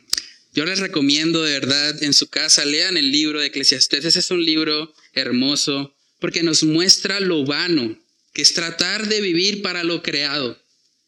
Yo 0.53 0.65
les 0.65 0.79
recomiendo 0.79 1.43
de 1.43 1.53
verdad 1.53 2.03
en 2.03 2.13
su 2.13 2.27
casa, 2.27 2.63
lean 2.63 2.95
el 2.95 3.11
libro 3.11 3.39
de 3.39 3.47
Eclesiastés. 3.47 4.05
Ese 4.05 4.19
es 4.19 4.31
un 4.31 4.45
libro 4.45 4.93
hermoso 5.13 5.95
porque 6.19 6.43
nos 6.43 6.63
muestra 6.63 7.19
lo 7.19 7.43
vano, 7.43 7.99
que 8.33 8.43
es 8.43 8.53
tratar 8.53 9.07
de 9.07 9.19
vivir 9.19 9.61
para 9.61 9.83
lo 9.83 10.03
creado, 10.03 10.57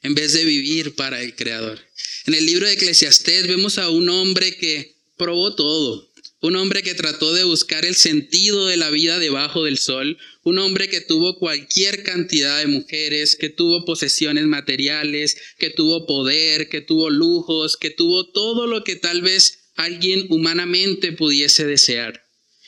en 0.02 0.16
vez 0.16 0.34
de 0.34 0.46
vivir 0.46 0.96
para 0.96 1.22
el 1.22 1.36
creador. 1.36 1.80
En 2.28 2.34
el 2.34 2.48
libro 2.48 2.66
de 2.66 2.74
Eclesiastés 2.74 3.48
vemos 3.48 3.78
a 3.78 3.92
un 3.92 4.10
hombre 4.10 4.58
que 4.58 4.96
probó 5.16 5.54
todo, 5.54 6.12
un 6.42 6.56
hombre 6.56 6.82
que 6.82 6.96
trató 6.96 7.34
de 7.36 7.44
buscar 7.44 7.86
el 7.86 7.94
sentido 7.94 8.66
de 8.66 8.78
la 8.78 8.90
vida 8.90 9.20
debajo 9.20 9.64
del 9.64 9.78
sol, 9.78 10.18
un 10.42 10.58
hombre 10.58 10.90
que 10.90 11.02
tuvo 11.02 11.38
cualquier 11.38 12.02
cantidad 12.02 12.58
de 12.58 12.66
mujeres, 12.66 13.36
que 13.36 13.50
tuvo 13.50 13.86
posesiones 13.86 14.46
materiales, 14.46 15.38
que 15.60 15.70
tuvo 15.70 16.08
poder, 16.08 16.68
que 16.68 16.82
tuvo 16.82 17.12
lujos, 17.12 17.78
que 17.78 17.92
tuvo 17.92 18.32
todo 18.32 18.66
lo 18.66 18.84
que 18.84 18.96
tal 18.96 19.22
vez 19.22 19.70
alguien 19.76 20.26
humanamente 20.30 21.12
pudiese 21.12 21.66
desear. 21.66 22.26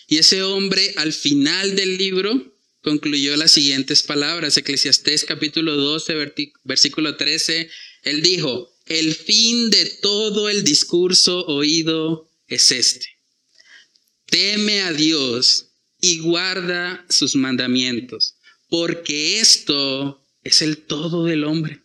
Y 0.07 0.19
ese 0.19 0.43
hombre 0.43 0.93
al 0.97 1.13
final 1.13 1.75
del 1.75 1.97
libro 1.97 2.55
concluyó 2.83 3.35
las 3.37 3.53
siguientes 3.53 4.03
palabras, 4.03 4.55
Eclesiastés 4.55 5.25
capítulo 5.25 5.75
12, 5.75 6.13
versículo 6.63 7.17
13, 7.17 7.69
él 8.03 8.21
dijo, 8.21 8.76
el 8.89 9.15
fin 9.15 9.69
de 9.69 9.85
todo 10.01 10.49
el 10.49 10.63
discurso 10.63 11.45
oído 11.45 12.29
es 12.47 12.71
este. 12.71 13.07
Teme 14.25 14.81
a 14.81 14.93
Dios 14.93 15.67
y 16.01 16.19
guarda 16.19 17.05
sus 17.09 17.35
mandamientos, 17.35 18.35
porque 18.69 19.39
esto 19.39 20.23
es 20.43 20.61
el 20.61 20.77
todo 20.77 21.25
del 21.25 21.43
hombre. 21.43 21.81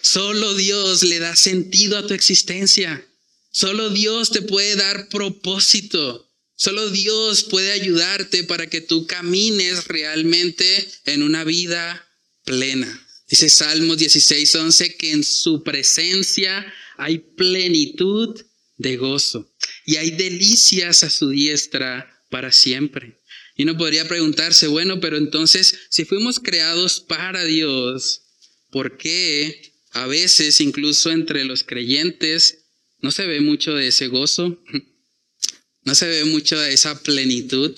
Solo 0.00 0.54
Dios 0.54 1.02
le 1.02 1.18
da 1.18 1.34
sentido 1.36 1.98
a 1.98 2.06
tu 2.06 2.14
existencia. 2.14 3.06
Solo 3.50 3.90
Dios 3.90 4.30
te 4.30 4.42
puede 4.42 4.76
dar 4.76 5.08
propósito. 5.08 6.30
Solo 6.56 6.90
Dios 6.90 7.44
puede 7.44 7.72
ayudarte 7.72 8.44
para 8.44 8.68
que 8.68 8.80
tú 8.80 9.06
camines 9.06 9.86
realmente 9.86 10.88
en 11.06 11.22
una 11.22 11.44
vida 11.44 12.06
plena. 12.44 13.03
Dice 13.34 13.48
Salmos 13.48 13.98
16, 13.98 14.54
11 14.54 14.96
que 14.96 15.10
en 15.10 15.24
su 15.24 15.64
presencia 15.64 16.72
hay 16.96 17.18
plenitud 17.18 18.40
de 18.76 18.96
gozo 18.96 19.52
y 19.84 19.96
hay 19.96 20.12
delicias 20.12 21.02
a 21.02 21.10
su 21.10 21.30
diestra 21.30 22.24
para 22.30 22.52
siempre. 22.52 23.18
Y 23.56 23.64
uno 23.64 23.76
podría 23.76 24.06
preguntarse, 24.06 24.68
bueno, 24.68 25.00
pero 25.00 25.16
entonces 25.16 25.76
si 25.90 26.04
fuimos 26.04 26.38
creados 26.38 27.00
para 27.00 27.44
Dios, 27.44 28.22
¿por 28.70 28.98
qué 28.98 29.72
a 29.90 30.06
veces 30.06 30.60
incluso 30.60 31.10
entre 31.10 31.44
los 31.44 31.64
creyentes 31.64 32.66
no 33.00 33.10
se 33.10 33.26
ve 33.26 33.40
mucho 33.40 33.74
de 33.74 33.88
ese 33.88 34.06
gozo? 34.06 34.62
No 35.82 35.96
se 35.96 36.06
ve 36.06 36.24
mucho 36.24 36.56
de 36.56 36.72
esa 36.72 37.02
plenitud. 37.02 37.74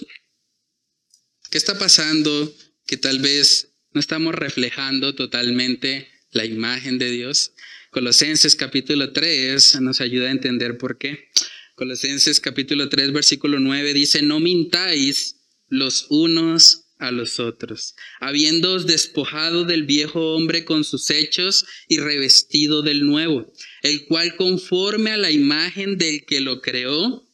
¿Qué 1.48 1.56
está 1.56 1.78
pasando 1.78 2.54
que 2.86 2.98
tal 2.98 3.20
vez 3.20 3.68
no 3.96 4.00
estamos 4.00 4.34
reflejando 4.34 5.14
totalmente 5.14 6.06
la 6.30 6.44
imagen 6.44 6.98
de 6.98 7.10
Dios? 7.10 7.52
Colosenses 7.90 8.54
capítulo 8.54 9.14
3 9.14 9.80
nos 9.80 10.02
ayuda 10.02 10.28
a 10.28 10.32
entender 10.32 10.76
por 10.76 10.98
qué. 10.98 11.30
Colosenses 11.76 12.38
capítulo 12.38 12.90
3 12.90 13.12
versículo 13.14 13.58
9 13.58 13.94
dice, 13.94 14.20
no 14.20 14.38
mintáis 14.38 15.36
los 15.68 16.08
unos 16.10 16.90
a 16.98 17.10
los 17.10 17.40
otros, 17.40 17.94
habiéndoos 18.20 18.86
despojado 18.86 19.64
del 19.64 19.84
viejo 19.84 20.34
hombre 20.34 20.66
con 20.66 20.84
sus 20.84 21.08
hechos 21.08 21.64
y 21.88 21.96
revestido 21.96 22.82
del 22.82 23.06
nuevo, 23.06 23.50
el 23.80 24.04
cual 24.04 24.36
conforme 24.36 25.12
a 25.12 25.16
la 25.16 25.30
imagen 25.30 25.96
del 25.96 26.26
que 26.26 26.42
lo 26.42 26.60
creó, 26.60 27.26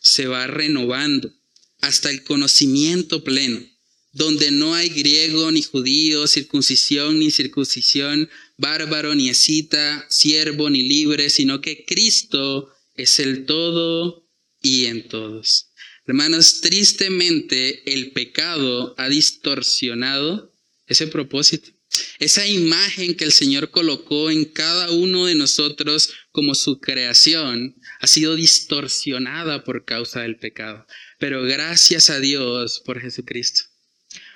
se 0.00 0.28
va 0.28 0.46
renovando 0.46 1.34
hasta 1.80 2.08
el 2.08 2.22
conocimiento 2.22 3.24
pleno, 3.24 3.73
donde 4.14 4.52
no 4.52 4.74
hay 4.74 4.88
griego 4.88 5.50
ni 5.50 5.60
judío, 5.62 6.28
circuncisión 6.28 7.18
ni 7.18 7.32
circuncisión, 7.32 8.30
bárbaro 8.56 9.14
ni 9.16 9.28
escita, 9.28 10.06
siervo 10.08 10.70
ni 10.70 10.82
libre, 10.82 11.30
sino 11.30 11.60
que 11.60 11.84
Cristo 11.84 12.72
es 12.94 13.18
el 13.18 13.44
todo 13.44 14.24
y 14.62 14.86
en 14.86 15.08
todos. 15.08 15.70
Hermanos, 16.06 16.60
tristemente 16.60 17.92
el 17.92 18.12
pecado 18.12 18.94
ha 18.98 19.08
distorsionado 19.08 20.54
ese 20.86 21.08
propósito. 21.08 21.70
Esa 22.18 22.46
imagen 22.46 23.16
que 23.16 23.24
el 23.24 23.32
Señor 23.32 23.70
colocó 23.70 24.30
en 24.30 24.44
cada 24.44 24.90
uno 24.92 25.26
de 25.26 25.34
nosotros 25.34 26.10
como 26.30 26.54
su 26.54 26.78
creación 26.80 27.76
ha 28.00 28.06
sido 28.06 28.36
distorsionada 28.36 29.64
por 29.64 29.84
causa 29.84 30.22
del 30.22 30.36
pecado. 30.36 30.86
Pero 31.18 31.42
gracias 31.42 32.10
a 32.10 32.20
Dios 32.20 32.80
por 32.84 33.00
Jesucristo. 33.00 33.73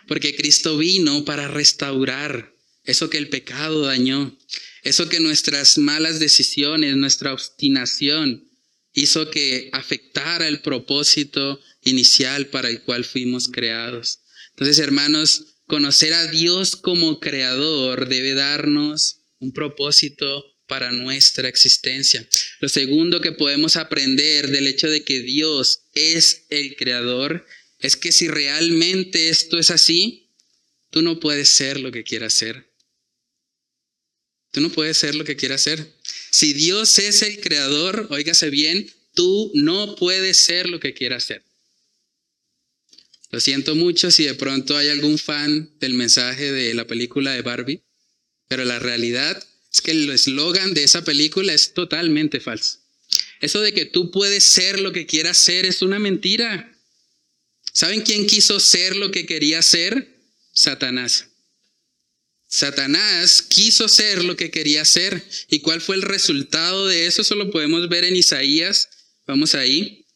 Porque 0.09 0.35
Cristo 0.35 0.77
vino 0.77 1.25
para 1.25 1.47
restaurar 1.47 2.53
eso 2.83 3.11
que 3.11 3.19
el 3.19 3.29
pecado 3.29 3.83
dañó, 3.83 4.37
eso 4.83 5.09
que 5.09 5.21
nuestras 5.21 5.79
malas 5.79 6.19
decisiones, 6.19 6.97
nuestra 6.97 7.33
obstinación 7.33 8.49
hizo 8.95 9.31
que 9.31 9.69
afectara 9.73 10.49
el 10.49 10.61
propósito 10.63 11.61
inicial 11.85 12.47
para 12.47 12.69
el 12.69 12.83
cual 12.83 13.05
fuimos 13.05 13.49
creados. 13.49 14.21
Entonces, 14.51 14.79
hermanos, 14.79 15.59
conocer 15.67 16.15
a 16.15 16.27
Dios 16.27 16.75
como 16.75 17.21
creador 17.21 18.09
debe 18.09 18.35
darnos 18.35 19.21
un 19.39 19.53
propósito 19.53 20.45
para 20.67 20.93
nuestra 20.93 21.49
existencia. 21.49 22.27
Lo 22.61 22.69
segundo 22.69 23.21
que 23.21 23.33
podemos 23.33 23.77
aprender 23.77 24.49
del 24.49 24.67
hecho 24.67 24.89
de 24.89 25.05
que 25.05 25.21
Dios 25.21 25.81
es 25.95 26.47
el 26.51 26.77
creador 26.77 27.47
es 27.79 27.97
que 27.97 28.13
si 28.13 28.29
realmente 28.29 29.29
esto 29.29 29.59
es 29.59 29.71
así, 29.71 30.31
tú 30.91 31.03
no 31.03 31.21
puedes 31.21 31.49
ser 31.49 31.81
lo 31.81 31.93
que 31.93 32.05
quieras 32.05 32.35
ser. 32.35 32.69
Tú 34.51 34.61
no 34.61 34.71
puedes 34.71 34.97
ser 34.97 35.15
lo 35.15 35.25
que 35.25 35.37
quieras 35.37 35.63
ser. 35.63 35.95
Si 36.31 36.53
Dios 36.53 36.99
es 36.99 37.23
el 37.23 37.41
creador, 37.41 38.09
óigase 38.11 38.51
bien, 38.51 38.91
tú 39.15 39.51
no 39.55 39.95
puedes 39.97 40.39
ser 40.39 40.69
lo 40.69 40.81
que 40.81 40.95
quieras 40.95 41.25
ser. 41.25 41.45
Lo 43.31 43.41
siento 43.41 43.75
mucho 43.75 44.11
si 44.11 44.25
de 44.25 44.35
pronto 44.35 44.77
hay 44.77 44.89
algún 44.89 45.19
fan 45.19 45.71
del 45.81 45.95
mensaje 45.95 46.51
de 46.51 46.73
la 46.75 46.87
película 46.87 47.33
de 47.33 47.43
Barbie, 47.43 47.83
pero 48.49 48.65
la 48.65 48.79
realidad 48.79 49.47
es 49.73 49.83
que 49.83 49.91
el 49.91 50.09
eslogan 50.11 50.73
de 50.73 50.85
esa 50.85 51.05
película 51.05 51.53
es 51.53 51.75
totalmente 51.75 52.41
falso. 52.41 52.79
Eso 53.41 53.61
de 53.61 53.73
que 53.73 53.85
tú 53.85 54.11
puedes 54.11 54.45
ser 54.45 54.81
lo 54.81 54.93
que 54.93 55.07
quieras 55.07 55.37
ser 55.37 55.67
es 55.67 55.83
una 55.83 55.99
mentira. 55.99 56.75
¿Saben 57.73 58.03
quién 58.03 58.27
quiso 58.27 58.61
ser 58.61 58.97
lo 58.97 59.11
que 59.11 59.27
quería 59.27 59.63
ser? 59.63 60.19
Satanás. 60.53 61.27
Satanás 62.49 63.43
quiso 63.43 63.89
ser 63.89 64.25
lo 64.25 64.37
que 64.37 64.51
quería 64.51 64.85
ser. 64.85 65.23
¿Y 65.49 65.61
cuál 65.61 65.81
fue 65.81 65.97
el 65.97 66.03
resultado 66.03 66.87
de 66.87 67.07
eso? 67.07 67.23
Eso 67.23 67.35
lo 67.35 67.51
podemos 67.51 67.89
ver 67.89 68.05
en 68.05 68.17
Isaías. 68.17 68.89
Vamos 69.27 69.55
ahí. 69.55 70.07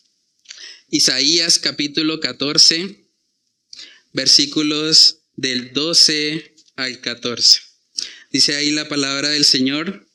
Isaías 0.88 1.58
capítulo 1.58 2.20
14, 2.20 3.06
versículos 4.12 5.18
del 5.36 5.72
12 5.72 6.54
al 6.76 7.00
14. 7.00 7.60
Dice 8.30 8.56
ahí 8.56 8.70
la 8.70 8.88
palabra 8.88 9.28
del 9.28 9.44
Señor. 9.44 10.06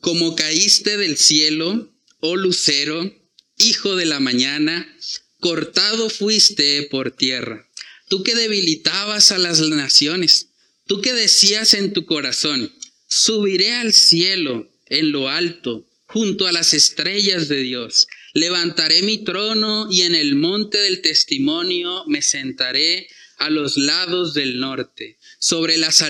Como 0.00 0.36
caíste 0.36 0.96
del 0.96 1.16
cielo, 1.16 1.92
oh 2.20 2.36
lucero, 2.36 3.12
hijo 3.58 3.96
de 3.96 4.06
la 4.06 4.20
mañana, 4.20 4.96
cortado 5.40 6.10
fuiste 6.10 6.82
por 6.90 7.10
tierra. 7.10 7.68
Tú 8.08 8.22
que 8.22 8.34
debilitabas 8.34 9.32
a 9.32 9.38
las 9.38 9.60
naciones 9.60 10.50
Tú 10.86 11.00
que 11.00 11.12
decías 11.12 11.74
en 11.74 11.92
tu 11.92 12.06
corazón, 12.06 12.72
subiré 13.08 13.72
al 13.72 13.92
cielo 13.92 14.70
en 14.86 15.10
lo 15.10 15.28
alto, 15.28 15.84
junto 16.04 16.46
a 16.46 16.52
las 16.52 16.74
estrellas 16.74 17.48
de 17.48 17.62
Dios. 17.62 18.06
Levantaré 18.34 19.02
mi 19.02 19.18
trono 19.24 19.88
y 19.90 20.02
en 20.02 20.14
el 20.14 20.36
monte 20.36 20.78
del 20.78 21.02
testimonio 21.02 22.04
me 22.06 22.22
sentaré 22.22 23.08
a 23.38 23.50
los 23.50 23.76
lados 23.76 24.32
del 24.34 24.60
norte. 24.60 25.18
Sobre 25.40 25.76
las, 25.76 26.04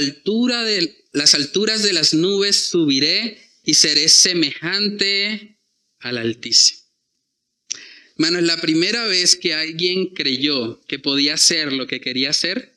las 1.13 1.35
alturas 1.35 1.83
de 1.83 1.93
las 1.95 2.13
nubes 2.13 2.69
subiré 2.69 3.41
y 3.65 3.75
seré 3.75 4.09
semejante 4.11 5.59
al 6.01 6.19
Altísimo. 6.19 6.86
Hermanos, 8.19 8.45
la 8.45 8.57
primera 8.57 9.07
vez 9.07 9.37
que 9.37 9.53
alguien 9.53 10.07
creyó 10.07 10.81
que 10.87 10.99
podía 10.99 11.35
hacer 11.35 11.73
lo 11.73 11.87
que 11.87 12.01
quería 12.01 12.31
hacer 12.31 12.77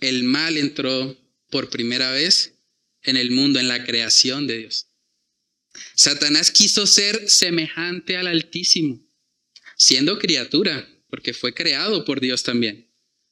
el 0.00 0.24
mal 0.24 0.56
entró 0.56 1.16
por 1.50 1.68
primera 1.68 2.10
vez 2.10 2.54
en 3.02 3.16
el 3.16 3.30
mundo, 3.30 3.60
en 3.60 3.68
la 3.68 3.84
creación 3.84 4.46
de 4.46 4.58
Dios. 4.58 4.86
Satanás 5.94 6.50
quiso 6.50 6.86
ser 6.86 7.28
semejante 7.28 8.16
al 8.16 8.26
Altísimo, 8.26 9.06
siendo 9.76 10.18
criatura, 10.18 10.88
porque 11.10 11.34
fue 11.34 11.54
creado 11.54 12.04
por 12.04 12.20
Dios 12.20 12.42
también. 12.42 12.88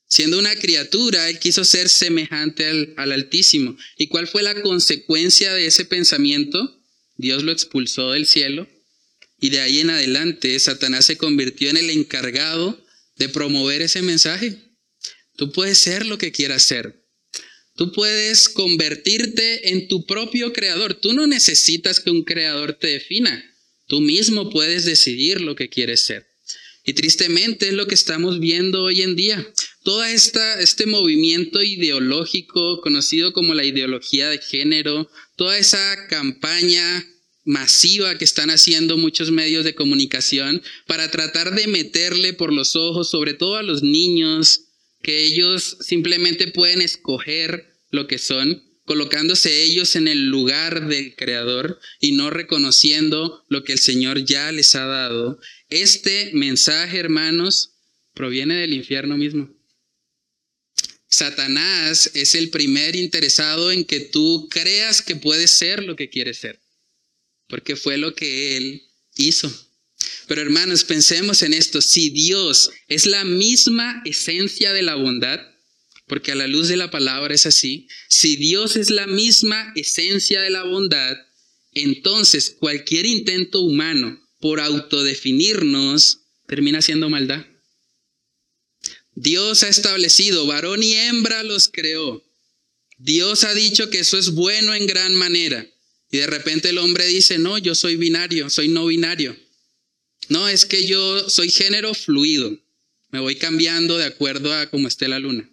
Siendo 0.06 0.38
una 0.38 0.54
criatura, 0.56 1.28
él 1.28 1.38
quiso 1.38 1.64
ser 1.64 1.88
semejante 1.88 2.66
al, 2.66 2.94
al, 2.96 3.12
Altísimo. 3.12 3.76
¿Y 3.96 4.06
cuál 4.08 4.26
fue 4.26 4.42
la 4.42 4.60
consecuencia 4.62 5.52
de 5.52 5.66
ese 5.66 5.84
pensamiento? 5.84 6.80
Dios 7.16 7.42
lo 7.42 7.52
expulsó 7.52 8.12
del 8.12 8.26
cielo 8.26 8.68
y 9.40 9.50
de 9.50 9.60
ahí 9.60 9.80
en 9.80 9.90
adelante 9.90 10.58
Satanás 10.58 11.06
se 11.06 11.16
convirtió 11.16 11.70
en 11.70 11.76
el 11.76 11.90
encargado 11.90 12.84
de 13.16 13.28
promover 13.28 13.82
ese 13.82 14.02
mensaje. 14.02 14.56
Tú 15.36 15.52
puedes 15.52 15.78
ser 15.78 16.06
lo 16.06 16.18
que 16.18 16.32
quieras 16.32 16.62
ser. 16.62 17.04
Tú 17.76 17.92
puedes 17.92 18.48
convertirte 18.48 19.70
en 19.70 19.86
tu 19.86 20.04
propio 20.04 20.52
creador. 20.52 20.94
Tú 20.94 21.12
no 21.12 21.28
necesitas 21.28 22.00
que 22.00 22.10
un 22.10 22.24
creador 22.24 22.74
te 22.74 22.88
defina. 22.88 23.44
Tú 23.86 24.00
mismo 24.00 24.50
puedes 24.50 24.84
decidir 24.84 25.40
lo 25.40 25.54
que 25.54 25.68
quieres 25.68 26.02
ser. 26.02 26.26
Y 26.84 26.94
tristemente 26.94 27.68
es 27.68 27.74
lo 27.74 27.86
que 27.86 27.94
estamos 27.94 28.40
viendo 28.40 28.82
hoy 28.82 29.02
en 29.02 29.14
día. 29.14 29.46
Todo 29.84 30.04
este 30.04 30.86
movimiento 30.86 31.62
ideológico 31.62 32.80
conocido 32.80 33.32
como 33.32 33.54
la 33.54 33.64
ideología 33.64 34.28
de 34.28 34.38
género, 34.38 35.08
toda 35.36 35.56
esa 35.56 36.08
campaña 36.08 37.06
masiva 37.48 38.18
que 38.18 38.26
están 38.26 38.50
haciendo 38.50 38.98
muchos 38.98 39.30
medios 39.30 39.64
de 39.64 39.74
comunicación 39.74 40.62
para 40.86 41.10
tratar 41.10 41.54
de 41.54 41.66
meterle 41.66 42.34
por 42.34 42.52
los 42.52 42.76
ojos, 42.76 43.10
sobre 43.10 43.32
todo 43.32 43.56
a 43.56 43.62
los 43.62 43.82
niños, 43.82 44.66
que 45.02 45.24
ellos 45.24 45.78
simplemente 45.80 46.48
pueden 46.48 46.82
escoger 46.82 47.74
lo 47.90 48.06
que 48.06 48.18
son, 48.18 48.62
colocándose 48.84 49.64
ellos 49.64 49.96
en 49.96 50.08
el 50.08 50.26
lugar 50.26 50.88
del 50.88 51.16
Creador 51.16 51.80
y 52.00 52.12
no 52.12 52.28
reconociendo 52.28 53.42
lo 53.48 53.64
que 53.64 53.72
el 53.72 53.78
Señor 53.78 54.26
ya 54.26 54.52
les 54.52 54.74
ha 54.74 54.84
dado. 54.84 55.40
Este 55.70 56.30
mensaje, 56.34 56.98
hermanos, 56.98 57.70
proviene 58.12 58.56
del 58.56 58.74
infierno 58.74 59.16
mismo. 59.16 59.48
Satanás 61.08 62.10
es 62.12 62.34
el 62.34 62.50
primer 62.50 62.94
interesado 62.94 63.72
en 63.72 63.86
que 63.86 64.00
tú 64.00 64.48
creas 64.50 65.00
que 65.00 65.16
puedes 65.16 65.52
ser 65.52 65.82
lo 65.82 65.96
que 65.96 66.10
quieres 66.10 66.36
ser, 66.36 66.60
porque 67.48 67.76
fue 67.76 67.96
lo 67.96 68.14
que 68.14 68.56
él 68.56 68.82
hizo. 69.16 69.52
Pero 70.26 70.42
hermanos, 70.42 70.84
pensemos 70.84 71.42
en 71.42 71.54
esto. 71.54 71.80
Si 71.80 72.10
Dios 72.10 72.70
es 72.88 73.06
la 73.06 73.24
misma 73.24 74.02
esencia 74.04 74.72
de 74.72 74.82
la 74.82 74.94
bondad, 74.94 75.40
porque 76.06 76.32
a 76.32 76.34
la 76.34 76.46
luz 76.46 76.68
de 76.68 76.76
la 76.76 76.90
palabra 76.90 77.34
es 77.34 77.46
así, 77.46 77.88
si 78.08 78.36
Dios 78.36 78.76
es 78.76 78.90
la 78.90 79.06
misma 79.06 79.72
esencia 79.76 80.40
de 80.40 80.50
la 80.50 80.64
bondad, 80.64 81.16
entonces 81.72 82.56
cualquier 82.58 83.06
intento 83.06 83.60
humano 83.60 84.20
por 84.40 84.60
autodefinirnos 84.60 86.20
termina 86.46 86.80
siendo 86.82 87.10
maldad. 87.10 87.46
Dios 89.14 89.62
ha 89.64 89.68
establecido, 89.68 90.46
varón 90.46 90.82
y 90.82 90.94
hembra 90.94 91.42
los 91.42 91.68
creó. 91.68 92.24
Dios 92.98 93.44
ha 93.44 93.54
dicho 93.54 93.90
que 93.90 94.00
eso 94.00 94.16
es 94.18 94.30
bueno 94.30 94.74
en 94.74 94.86
gran 94.86 95.14
manera. 95.14 95.68
Y 96.10 96.18
de 96.18 96.26
repente 96.26 96.70
el 96.70 96.78
hombre 96.78 97.06
dice, 97.06 97.38
no, 97.38 97.58
yo 97.58 97.74
soy 97.74 97.96
binario, 97.96 98.48
soy 98.48 98.68
no 98.68 98.86
binario. 98.86 99.36
No, 100.28 100.48
es 100.48 100.66
que 100.66 100.86
yo 100.86 101.28
soy 101.28 101.50
género 101.50 101.94
fluido. 101.94 102.58
Me 103.10 103.20
voy 103.20 103.36
cambiando 103.36 103.96
de 103.96 104.04
acuerdo 104.04 104.52
a 104.52 104.68
cómo 104.70 104.88
esté 104.88 105.08
la 105.08 105.18
luna. 105.18 105.48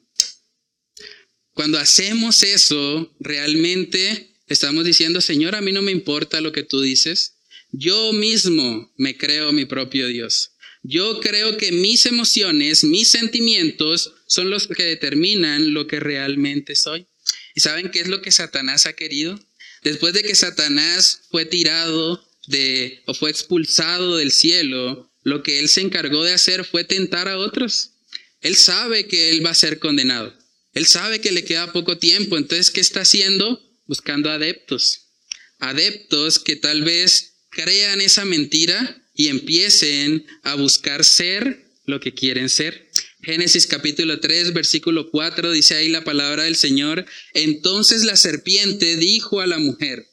Cuando 1.54 1.80
hacemos 1.80 2.44
eso, 2.44 3.16
realmente 3.20 4.36
estamos 4.48 4.84
diciendo, 4.84 5.22
Señor, 5.22 5.56
a 5.56 5.62
mí 5.62 5.72
no 5.72 5.82
me 5.82 5.92
importa 5.92 6.42
lo 6.42 6.52
que 6.52 6.64
tú 6.64 6.82
dices. 6.82 7.36
Yo 7.72 8.12
mismo 8.14 8.94
me 8.98 9.18
creo 9.18 9.54
mi 9.54 9.66
propio 9.66 10.08
Dios. 10.08 10.52
Yo 10.84 11.20
creo 11.20 11.58
que 11.58 11.72
mis 11.72 12.06
emociones, 12.06 12.84
mis 12.84 13.08
sentimientos 13.08 14.14
son 14.28 14.50
los 14.50 14.68
que 14.68 14.84
determinan 14.84 15.74
lo 15.74 15.88
que 15.88 16.00
realmente 16.00 16.76
soy. 16.76 17.08
¿Y 17.56 17.62
saben 17.62 17.90
qué 17.90 18.02
es 18.02 18.08
lo 18.08 18.22
que 18.22 18.32
Satanás 18.32 18.86
ha 18.86 18.94
querido? 18.94 19.40
Después 19.86 20.16
de 20.16 20.24
que 20.24 20.34
Satanás 20.34 21.22
fue 21.30 21.46
tirado 21.46 22.28
de, 22.48 23.04
o 23.06 23.14
fue 23.14 23.30
expulsado 23.30 24.18
del 24.18 24.32
cielo, 24.32 25.12
lo 25.22 25.44
que 25.44 25.60
él 25.60 25.70
se 25.70 25.82
encargó 25.82 26.24
de 26.24 26.34
hacer 26.34 26.66
fue 26.66 26.84
tentar 26.84 27.28
a 27.28 27.38
otros. 27.38 27.92
Él 28.42 28.56
sabe 28.56 29.08
que 29.08 29.30
él 29.30 29.46
va 29.46 29.52
a 29.52 29.56
ser 29.56 29.78
condenado. 29.78 30.36
Él 30.74 30.88
sabe 30.88 31.22
que 31.22 31.32
le 31.32 31.46
queda 31.46 31.72
poco 31.72 32.00
tiempo. 32.00 32.36
Entonces, 32.36 32.72
¿qué 32.72 32.82
está 32.82 33.02
haciendo? 33.02 33.62
Buscando 33.86 34.32
adeptos. 34.32 35.02
Adeptos 35.60 36.40
que 36.40 36.56
tal 36.56 36.82
vez 36.82 37.36
crean 37.52 38.02
esa 38.02 38.26
mentira 38.26 39.04
y 39.14 39.28
empiecen 39.28 40.26
a 40.42 40.56
buscar 40.56 41.04
ser 41.06 41.64
lo 41.86 42.00
que 42.00 42.16
quieren 42.16 42.50
ser. 42.50 42.85
Génesis 43.26 43.66
capítulo 43.66 44.20
3, 44.20 44.54
versículo 44.54 45.10
4 45.10 45.52
dice 45.52 45.76
ahí 45.76 45.90
la 45.90 46.04
palabra 46.04 46.44
del 46.44 46.56
Señor. 46.56 47.06
Entonces 47.34 48.04
la 48.04 48.16
serpiente 48.16 48.98
dijo 48.98 49.42
a 49.42 49.48
la 49.48 49.58
mujer, 49.58 50.08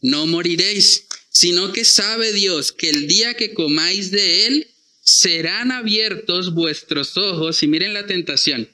no 0.00 0.26
moriréis 0.26 1.06
sino 1.36 1.70
que 1.70 1.84
sabe 1.84 2.32
Dios 2.32 2.72
que 2.72 2.88
el 2.88 3.06
día 3.08 3.34
que 3.34 3.52
comáis 3.52 4.10
de 4.10 4.46
él, 4.46 4.68
serán 5.02 5.70
abiertos 5.70 6.54
vuestros 6.54 7.18
ojos, 7.18 7.62
y 7.62 7.66
miren 7.66 7.92
la 7.92 8.06
tentación, 8.06 8.70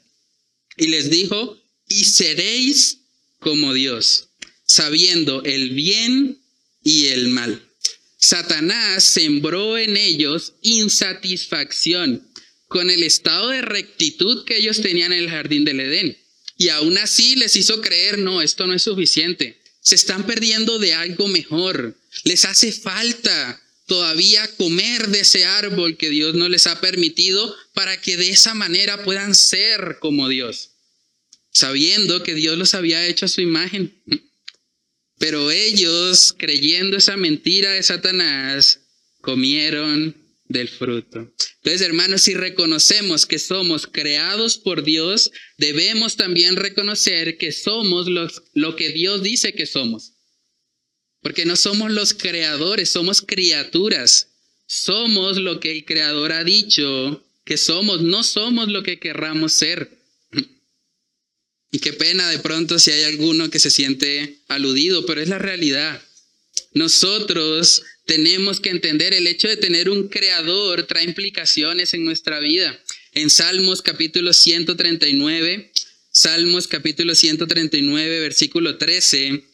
y 0.76 0.87
les 0.87 1.11
dijo, 1.11 1.61
y 1.88 2.05
seréis 2.05 3.00
como 3.40 3.74
Dios, 3.74 4.28
sabiendo 4.64 5.42
el 5.42 5.70
bien 5.70 6.38
y 6.85 7.07
el 7.07 7.31
mal. 7.31 7.68
Satanás 8.16 9.02
sembró 9.02 9.76
en 9.76 9.96
ellos 9.96 10.52
insatisfacción 10.62 12.24
con 12.72 12.88
el 12.88 13.02
estado 13.02 13.50
de 13.50 13.61
rectitud 13.61 14.46
que 14.46 14.56
ellos 14.56 14.80
tenían 14.80 15.12
en 15.12 15.18
el 15.18 15.30
jardín 15.30 15.66
del 15.66 15.78
Edén. 15.78 16.16
Y 16.56 16.70
aún 16.70 16.96
así 16.96 17.37
les 17.37 17.54
hizo 17.54 17.82
creer, 17.82 18.18
no, 18.18 18.40
esto 18.40 18.66
no 18.66 18.72
es 18.72 18.82
suficiente. 18.82 19.61
Se 19.82 19.94
están 19.94 20.24
perdiendo 20.24 20.78
de 20.78 20.94
algo 20.94 21.28
mejor. 21.28 21.98
Les 22.24 22.46
hace 22.46 22.72
falta 22.72 23.62
todavía 23.87 24.48
comer 24.56 25.08
de 25.08 25.20
ese 25.20 25.44
árbol 25.44 25.98
que 25.98 26.08
Dios 26.08 26.35
no 26.35 26.48
les 26.48 26.66
ha 26.66 26.80
permitido 26.80 27.54
para 27.74 28.00
que 28.00 28.16
de 28.16 28.30
esa 28.30 28.54
manera 28.54 29.04
puedan 29.04 29.35
ser 29.35 29.98
como 30.00 30.30
Dios, 30.30 30.70
sabiendo 31.52 32.22
que 32.22 32.35
Dios 32.35 32.56
los 32.56 32.72
había 32.72 33.06
hecho 33.06 33.26
a 33.26 33.28
su 33.28 33.42
imagen. 33.42 34.02
Pero 35.18 35.50
ellos, 35.50 36.35
creyendo 36.38 36.96
esa 36.96 37.18
mentira 37.18 37.72
de 37.72 37.82
Satanás, 37.82 38.80
comieron 39.20 40.21
del 40.53 40.69
fruto. 40.69 41.33
Entonces, 41.57 41.81
hermanos, 41.81 42.23
si 42.23 42.35
reconocemos 42.35 43.27
que 43.27 43.38
somos 43.38 43.87
creados 43.87 44.59
por 44.59 44.85
Dios, 44.85 45.31
debemos 45.59 46.17
también 46.17 46.57
reconocer 46.57 47.38
que 47.38 47.53
somos 47.53 48.09
los, 48.09 48.43
lo 48.55 48.77
que 48.77 48.91
Dios 48.91 49.23
dice 49.23 49.55
que 49.55 49.67
somos. 49.67 50.12
Porque 51.21 51.45
no 51.45 51.57
somos 51.57 51.91
los 51.91 52.15
creadores, 52.15 52.91
somos 52.91 53.23
criaturas. 53.23 54.29
Somos 54.67 55.37
lo 55.37 55.61
que 55.61 55.71
el 55.71 55.85
Creador 55.85 56.33
ha 56.33 56.45
dicho 56.45 57.23
que 57.45 57.59
somos, 57.59 58.01
no 58.01 58.23
somos 58.23 58.69
lo 58.69 58.83
que 58.83 58.99
querramos 58.99 59.53
ser. 59.53 59.99
Y 61.75 61.79
qué 61.79 61.95
pena 61.95 62.29
de 62.29 62.38
pronto 62.38 62.79
si 62.79 62.91
hay 62.91 63.05
alguno 63.05 63.49
que 63.49 63.59
se 63.59 63.71
siente 63.71 64.41
aludido, 64.49 65.07
pero 65.07 65.23
es 65.23 65.29
la 65.29 65.38
realidad. 65.38 66.03
Nosotros 66.75 67.83
tenemos 68.07 68.61
que 68.61 68.71
entender 68.71 69.15
el 69.15 69.27
hecho 69.27 69.49
de 69.49 69.57
tener 69.57 69.88
un 69.88 70.09
creador 70.09 70.87
trae 70.87 71.05
implicaciones 71.05 71.95
en 71.95 72.05
nuestra 72.05 72.41
vida. 72.41 72.79
En 73.12 73.31
Salmos 73.31 73.83
capítulo 73.83 74.33
139, 74.33 75.71
Salmos 76.11 76.67
capítulo 76.67 77.15
139, 77.15 78.21
versículo 78.21 78.77
13, 78.77 79.45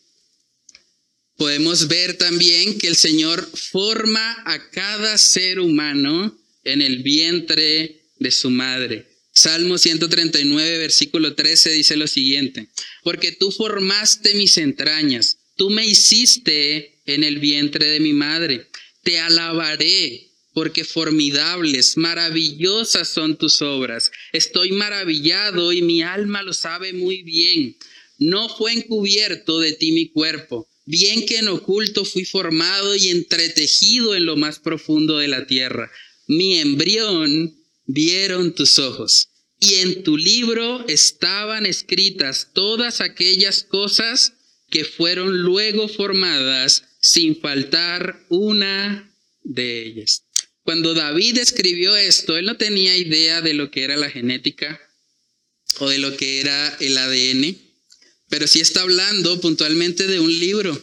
podemos 1.37 1.89
ver 1.89 2.17
también 2.19 2.79
que 2.79 2.89
el 2.89 2.97
Señor 2.97 3.49
forma 3.55 4.43
a 4.45 4.71
cada 4.71 5.19
ser 5.19 5.61
humano 5.61 6.37
en 6.65 6.83
el 6.83 7.03
vientre 7.03 8.03
de 8.19 8.31
su 8.31 8.51
madre. 8.51 9.07
Salmo 9.33 9.79
139, 9.79 10.79
versículo 10.79 11.37
13 11.37 11.71
dice 11.71 11.97
lo 11.97 12.09
siguiente, 12.09 12.69
porque 13.05 13.31
tú 13.31 13.53
formaste 13.53 14.35
mis 14.35 14.57
entrañas, 14.59 15.39
tú 15.59 15.69
me 15.71 15.85
hiciste 15.85 17.03
en 17.05 17.25
el 17.25 17.41
vientre 17.41 17.85
de 17.87 18.01
mi 18.01 18.15
madre, 18.15 18.69
te 19.03 19.19
alabaré 19.19 20.29
porque 20.55 20.85
formidables, 20.85 21.97
maravillosas 21.97 23.09
son 23.09 23.37
tus 23.37 23.61
obras. 23.61 24.11
Estoy 24.33 24.73
maravillado 24.73 25.73
y 25.73 25.83
mi 25.83 26.03
alma 26.03 26.43
lo 26.43 26.53
sabe 26.53 26.93
muy 26.93 27.23
bien. 27.23 27.77
No 28.19 28.49
fue 28.49 28.73
encubierto 28.73 29.61
de 29.61 29.73
ti 29.73 29.93
mi 29.93 30.09
cuerpo, 30.09 30.69
bien 30.87 31.27
que 31.27 31.39
en 31.39 31.49
oculto 31.49 32.05
fui 32.05 32.25
formado 32.25 32.97
y 32.97 33.09
entretejido 33.09 34.15
en 34.15 34.27
lo 34.27 34.37
más 34.37 34.59
profundo 34.59 35.19
de 35.19 35.29
la 35.29 35.47
tierra. 35.47 35.91
Mi 36.27 36.59
embrión 36.59 37.57
vieron 37.87 38.55
tus 38.55 38.79
ojos. 38.79 39.29
Y 39.61 39.75
en 39.75 40.05
tu 40.05 40.17
libro 40.17 40.87
estaban 40.89 41.67
escritas 41.67 42.51
todas 42.53 43.01
aquellas 43.01 43.65
cosas 43.65 44.35
que 44.71 44.85
fueron 44.85 45.43
luego 45.43 45.89
formadas 45.89 46.85
sin 47.01 47.41
faltar 47.41 48.25
una 48.29 49.15
de 49.43 49.83
ellas. 49.83 50.25
Cuando 50.63 50.95
David 50.95 51.39
escribió 51.39 51.97
esto, 51.97 52.37
él 52.37 52.45
no 52.45 52.57
tenía 52.57 52.97
idea 52.97 53.41
de 53.41 53.55
lo 53.55 53.71
que 53.71 53.85
era 53.85 53.97
la 53.97 54.11
genética 54.11 54.81
o 55.79 55.89
de 55.89 55.99
lo 55.99 56.17
que 56.17 56.41
era 56.41 56.77
el 56.81 56.99
ADN, 56.99 57.57
pero 58.29 58.47
sí 58.47 58.61
está 58.61 58.83
hablando 58.83 59.41
puntualmente 59.41 60.07
de 60.07 60.21
un 60.21 60.39
libro 60.39 60.79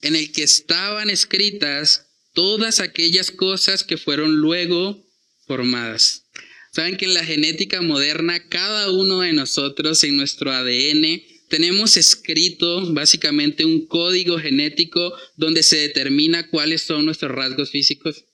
en 0.00 0.16
el 0.16 0.32
que 0.32 0.44
estaban 0.44 1.10
escritas 1.10 2.06
todas 2.32 2.80
aquellas 2.80 3.30
cosas 3.30 3.84
que 3.84 3.98
fueron 3.98 4.36
luego 4.36 5.04
formadas. 5.46 6.24
Saben 6.72 6.96
que 6.96 7.06
en 7.06 7.14
la 7.14 7.24
genética 7.24 7.82
moderna, 7.82 8.48
cada 8.48 8.90
uno 8.92 9.20
de 9.20 9.32
nosotros 9.32 10.04
en 10.04 10.16
nuestro 10.16 10.52
ADN 10.52 11.20
tenemos 11.48 11.96
escrito 11.96 12.92
básicamente 12.92 13.64
un 13.64 13.86
código 13.86 14.38
genético 14.38 15.12
donde 15.36 15.62
se 15.62 15.76
determina 15.78 16.48
cuáles 16.48 16.82
son 16.82 17.04
nuestros 17.04 17.32
rasgos 17.32 17.70
físicos, 17.70 18.24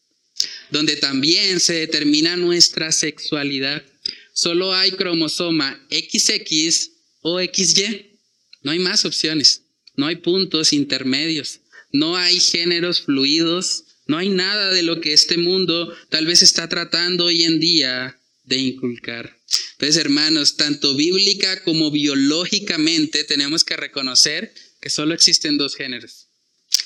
donde 0.71 0.97
también 0.97 1.61
se 1.61 1.75
determina 1.75 2.37
nuestra 2.37 2.93
sexualidad. 2.93 3.85
Solo 4.33 4.75
hay 4.75 4.93
cromosoma 4.93 5.81
XX 5.91 6.91
o 7.23 7.41
XY, 7.41 8.19
no 8.63 8.73
hay 8.73 8.79
más 8.81 9.05
opciones, 9.05 9.63
no 9.97 10.07
hay 10.07 10.17
puntos 10.17 10.73
intermedios, 10.73 11.61
no 11.93 12.17
hay 12.17 12.41
géneros 12.41 13.03
fluidos, 13.03 13.85
no 14.07 14.19
hay 14.19 14.29
nada 14.29 14.73
de 14.73 14.83
lo 14.83 15.01
que 15.01 15.13
este 15.13 15.39
mundo 15.39 15.95
tal 16.11 16.27
vez 16.27 16.43
está 16.43 16.69
tratando 16.69 17.27
hoy 17.27 17.45
en 17.45 17.61
día 17.61 18.19
de 18.43 18.59
inculcar. 18.59 19.39
Entonces, 19.73 19.97
hermanos, 19.97 20.57
tanto 20.57 20.95
bíblica 20.95 21.63
como 21.63 21.91
biológicamente 21.91 23.25
tenemos 23.25 23.65
que 23.65 23.77
reconocer 23.77 24.55
que 24.81 24.91
solo 24.91 25.15
existen 25.15 25.59
dos 25.59 25.75
géneros, 25.77 26.29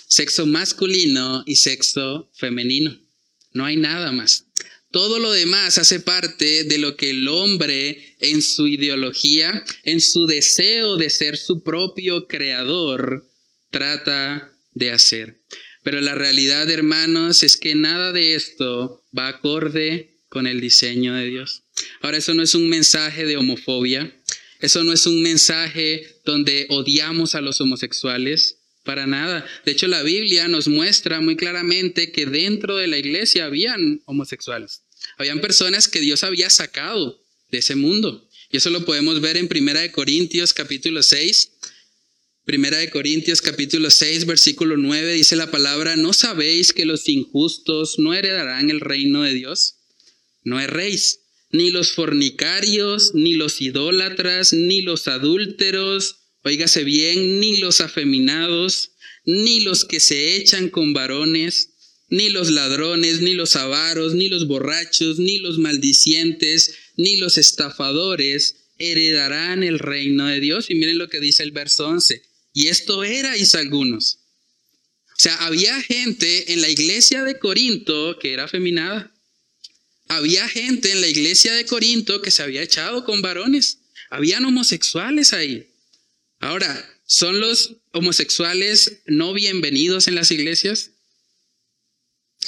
sexo 0.06 0.46
masculino 0.46 1.42
y 1.46 1.56
sexo 1.56 2.30
femenino. 2.34 2.98
No 3.52 3.64
hay 3.64 3.76
nada 3.76 4.12
más. 4.12 4.44
Todo 4.90 5.18
lo 5.18 5.32
demás 5.32 5.76
hace 5.76 6.00
parte 6.00 6.64
de 6.64 6.78
lo 6.78 6.96
que 6.96 7.10
el 7.10 7.28
hombre 7.28 8.16
en 8.20 8.40
su 8.40 8.66
ideología, 8.66 9.64
en 9.82 10.00
su 10.00 10.26
deseo 10.26 10.96
de 10.96 11.10
ser 11.10 11.36
su 11.36 11.62
propio 11.62 12.26
creador, 12.26 13.28
trata 13.70 14.50
de 14.72 14.90
hacer. 14.90 15.42
Pero 15.82 16.00
la 16.00 16.14
realidad, 16.14 16.70
hermanos, 16.70 17.42
es 17.42 17.56
que 17.56 17.74
nada 17.74 18.12
de 18.12 18.34
esto 18.34 19.04
va 19.16 19.28
acorde 19.28 20.18
con 20.28 20.46
el 20.46 20.60
diseño 20.60 21.14
de 21.14 21.26
Dios. 21.26 21.64
Ahora, 22.00 22.18
eso 22.18 22.34
no 22.34 22.42
es 22.42 22.54
un 22.54 22.68
mensaje 22.68 23.24
de 23.24 23.36
homofobia, 23.36 24.14
eso 24.60 24.84
no 24.84 24.92
es 24.92 25.06
un 25.06 25.22
mensaje 25.22 26.20
donde 26.24 26.66
odiamos 26.70 27.34
a 27.34 27.40
los 27.40 27.60
homosexuales, 27.60 28.56
para 28.84 29.06
nada. 29.06 29.44
De 29.66 29.72
hecho, 29.72 29.86
la 29.86 30.02
Biblia 30.02 30.48
nos 30.48 30.66
muestra 30.66 31.20
muy 31.20 31.36
claramente 31.36 32.10
que 32.10 32.24
dentro 32.24 32.76
de 32.76 32.86
la 32.86 32.96
iglesia 32.96 33.44
habían 33.44 34.00
homosexuales, 34.06 34.80
habían 35.18 35.40
personas 35.40 35.88
que 35.88 36.00
Dios 36.00 36.24
había 36.24 36.48
sacado 36.48 37.22
de 37.50 37.58
ese 37.58 37.74
mundo. 37.74 38.26
Y 38.50 38.56
eso 38.56 38.70
lo 38.70 38.86
podemos 38.86 39.20
ver 39.20 39.36
en 39.36 39.48
Primera 39.48 39.80
de 39.80 39.92
Corintios 39.92 40.54
capítulo 40.54 41.02
6. 41.02 41.50
Primera 42.46 42.78
de 42.78 42.88
Corintios 42.88 43.42
capítulo 43.42 43.90
6 43.90 44.24
versículo 44.24 44.78
9 44.78 45.12
dice 45.12 45.36
la 45.36 45.50
palabra, 45.50 45.96
¿no 45.96 46.14
sabéis 46.14 46.72
que 46.72 46.86
los 46.86 47.06
injustos 47.10 47.98
no 47.98 48.14
heredarán 48.14 48.70
el 48.70 48.80
reino 48.80 49.22
de 49.22 49.34
Dios? 49.34 49.74
no 50.48 50.58
erréis, 50.58 51.20
ni 51.50 51.70
los 51.70 51.92
fornicarios, 51.92 53.14
ni 53.14 53.34
los 53.34 53.60
idólatras, 53.60 54.52
ni 54.52 54.82
los 54.82 55.08
adúlteros, 55.08 56.16
oígase 56.44 56.84
bien, 56.84 57.40
ni 57.40 57.56
los 57.56 57.80
afeminados, 57.80 58.92
ni 59.24 59.60
los 59.60 59.84
que 59.84 60.00
se 60.00 60.36
echan 60.36 60.68
con 60.68 60.92
varones, 60.92 61.70
ni 62.10 62.30
los 62.30 62.50
ladrones, 62.50 63.20
ni 63.20 63.34
los 63.34 63.56
avaros, 63.56 64.14
ni 64.14 64.28
los 64.28 64.46
borrachos, 64.46 65.18
ni 65.18 65.38
los 65.38 65.58
maldicientes, 65.58 66.74
ni 66.96 67.16
los 67.16 67.36
estafadores 67.36 68.68
heredarán 68.78 69.62
el 69.62 69.78
reino 69.78 70.26
de 70.26 70.40
Dios. 70.40 70.70
Y 70.70 70.74
miren 70.74 70.98
lo 70.98 71.08
que 71.08 71.20
dice 71.20 71.42
el 71.42 71.52
verso 71.52 71.86
11. 71.86 72.22
Y 72.54 72.68
esto 72.68 73.04
erais 73.04 73.54
algunos. 73.54 74.20
O 75.10 75.20
sea, 75.20 75.34
había 75.46 75.80
gente 75.82 76.52
en 76.52 76.60
la 76.60 76.68
iglesia 76.68 77.24
de 77.24 77.38
Corinto 77.38 78.18
que 78.18 78.32
era 78.32 78.44
afeminada 78.44 79.12
había 80.08 80.48
gente 80.48 80.90
en 80.90 81.00
la 81.00 81.08
iglesia 81.08 81.52
de 81.54 81.66
Corinto 81.66 82.22
que 82.22 82.30
se 82.30 82.42
había 82.42 82.62
echado 82.62 83.04
con 83.04 83.22
varones. 83.22 83.78
Habían 84.10 84.44
homosexuales 84.44 85.32
ahí. 85.32 85.68
Ahora, 86.40 86.88
¿son 87.06 87.40
los 87.40 87.76
homosexuales 87.92 89.00
no 89.06 89.32
bienvenidos 89.32 90.08
en 90.08 90.14
las 90.14 90.30
iglesias? 90.30 90.92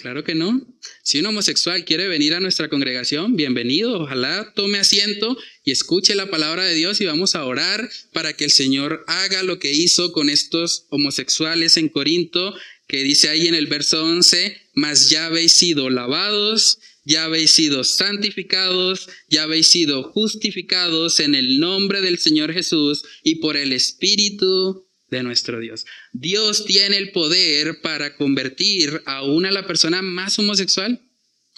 Claro 0.00 0.24
que 0.24 0.34
no. 0.34 0.66
Si 1.02 1.18
un 1.18 1.26
homosexual 1.26 1.84
quiere 1.84 2.08
venir 2.08 2.34
a 2.34 2.40
nuestra 2.40 2.68
congregación, 2.68 3.36
bienvenido. 3.36 4.00
Ojalá 4.00 4.52
tome 4.54 4.78
asiento 4.78 5.36
y 5.64 5.72
escuche 5.72 6.14
la 6.14 6.30
palabra 6.30 6.64
de 6.64 6.74
Dios 6.74 7.00
y 7.00 7.04
vamos 7.04 7.34
a 7.34 7.44
orar 7.44 7.90
para 8.12 8.32
que 8.32 8.44
el 8.44 8.50
Señor 8.50 9.04
haga 9.08 9.42
lo 9.42 9.58
que 9.58 9.72
hizo 9.72 10.12
con 10.12 10.30
estos 10.30 10.86
homosexuales 10.88 11.76
en 11.76 11.90
Corinto, 11.90 12.54
que 12.86 13.02
dice 13.02 13.28
ahí 13.28 13.48
en 13.48 13.54
el 13.54 13.66
verso 13.66 14.04
11, 14.04 14.56
mas 14.72 15.10
ya 15.10 15.26
habéis 15.26 15.52
sido 15.52 15.90
lavados, 15.90 16.78
ya 17.10 17.24
habéis 17.24 17.50
sido 17.50 17.82
santificados, 17.82 19.08
ya 19.28 19.42
habéis 19.42 19.66
sido 19.66 20.04
justificados 20.04 21.18
en 21.18 21.34
el 21.34 21.58
nombre 21.58 22.00
del 22.02 22.18
Señor 22.18 22.52
Jesús 22.52 23.02
y 23.24 23.36
por 23.36 23.56
el 23.56 23.72
Espíritu 23.72 24.86
de 25.10 25.24
nuestro 25.24 25.58
Dios. 25.58 25.86
Dios 26.12 26.64
tiene 26.64 26.98
el 26.98 27.10
poder 27.10 27.80
para 27.80 28.14
convertir 28.14 29.02
a 29.06 29.24
una 29.24 29.50
la 29.50 29.66
persona 29.66 30.02
más 30.02 30.38
homosexual. 30.38 31.00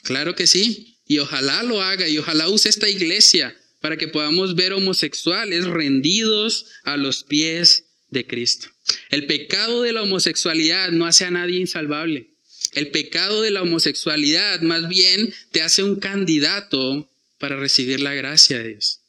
Claro 0.03 0.35
que 0.35 0.47
sí. 0.47 0.97
Y 1.07 1.19
ojalá 1.19 1.63
lo 1.63 1.83
haga 1.83 2.09
y 2.09 2.17
ojalá 2.17 2.49
use 2.49 2.71
esta 2.71 2.89
iglesia 2.89 3.55
para 3.83 3.99
que 3.99 4.09
podamos 4.09 4.55
ver 4.55 4.73
homosexuales 4.73 5.67
rendidos 5.67 6.65
a 6.85 6.97
los 6.97 7.25
pies 7.25 7.85
de 8.09 8.27
Cristo. 8.27 8.69
El 9.11 9.27
pecado 9.27 9.83
de 9.83 9.93
la 9.93 10.03
homosexualidad 10.03 10.93
no 10.93 11.05
hace 11.05 11.27
a 11.27 11.31
nadie 11.31 11.59
insalvable. 11.59 12.32
El 12.73 12.91
pecado 12.91 13.43
de 13.43 13.51
la 13.51 13.63
homosexualidad 13.63 14.61
más 14.63 14.89
bien 14.89 15.33
te 15.51 15.63
hace 15.63 15.83
un 15.83 15.97
candidato 15.97 17.09
para 17.39 17.57
recibir 17.57 18.01
la 18.01 18.15
gracia 18.15 18.59
de 18.59 18.69
Dios, 18.71 19.01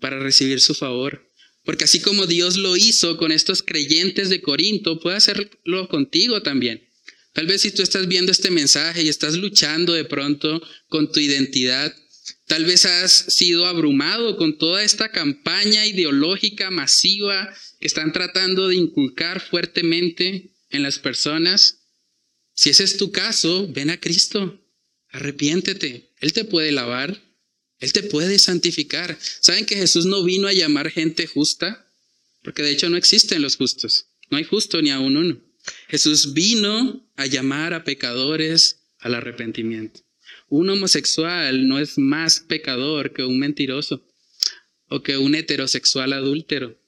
para 0.00 0.18
recibir 0.18 0.60
su 0.60 0.74
favor. 0.74 1.28
Porque 1.64 1.84
así 1.84 2.00
como 2.00 2.26
Dios 2.26 2.56
lo 2.56 2.76
hizo 2.76 3.16
con 3.18 3.30
estos 3.30 3.62
creyentes 3.62 4.30
de 4.30 4.40
Corinto, 4.40 4.98
puede 4.98 5.16
hacerlo 5.16 5.88
contigo 5.88 6.42
también. 6.42 6.88
Tal 7.32 7.46
vez 7.46 7.62
si 7.62 7.70
tú 7.70 7.82
estás 7.82 8.08
viendo 8.08 8.32
este 8.32 8.50
mensaje 8.50 9.02
y 9.02 9.08
estás 9.08 9.34
luchando 9.34 9.92
de 9.92 10.04
pronto 10.04 10.62
con 10.88 11.12
tu 11.12 11.20
identidad, 11.20 11.94
tal 12.46 12.64
vez 12.64 12.84
has 12.84 13.12
sido 13.12 13.66
abrumado 13.66 14.36
con 14.36 14.58
toda 14.58 14.82
esta 14.82 15.10
campaña 15.10 15.86
ideológica 15.86 16.70
masiva 16.70 17.52
que 17.80 17.86
están 17.86 18.12
tratando 18.12 18.68
de 18.68 18.76
inculcar 18.76 19.40
fuertemente 19.40 20.50
en 20.70 20.82
las 20.82 20.98
personas. 20.98 21.81
Si 22.54 22.70
ese 22.70 22.84
es 22.84 22.96
tu 22.96 23.12
caso, 23.12 23.68
ven 23.68 23.90
a 23.90 23.98
Cristo, 24.00 24.60
arrepiéntete, 25.08 26.10
Él 26.20 26.32
te 26.32 26.44
puede 26.44 26.72
lavar, 26.72 27.20
Él 27.78 27.92
te 27.92 28.02
puede 28.02 28.38
santificar. 28.38 29.18
¿Saben 29.40 29.66
que 29.66 29.76
Jesús 29.76 30.06
no 30.06 30.22
vino 30.22 30.48
a 30.48 30.52
llamar 30.52 30.90
gente 30.90 31.26
justa? 31.26 31.86
Porque 32.42 32.62
de 32.62 32.70
hecho 32.70 32.90
no 32.90 32.96
existen 32.96 33.42
los 33.42 33.56
justos, 33.56 34.06
no 34.30 34.38
hay 34.38 34.44
justo 34.44 34.82
ni 34.82 34.90
aún 34.90 35.16
uno. 35.16 35.40
Jesús 35.88 36.32
vino 36.34 37.08
a 37.16 37.26
llamar 37.26 37.72
a 37.72 37.84
pecadores 37.84 38.80
al 38.98 39.14
arrepentimiento. 39.14 40.00
Un 40.48 40.68
homosexual 40.68 41.66
no 41.66 41.78
es 41.78 41.98
más 41.98 42.40
pecador 42.40 43.12
que 43.12 43.24
un 43.24 43.38
mentiroso 43.38 44.06
o 44.88 45.02
que 45.02 45.16
un 45.16 45.34
heterosexual 45.34 46.12
adúltero. 46.12 46.78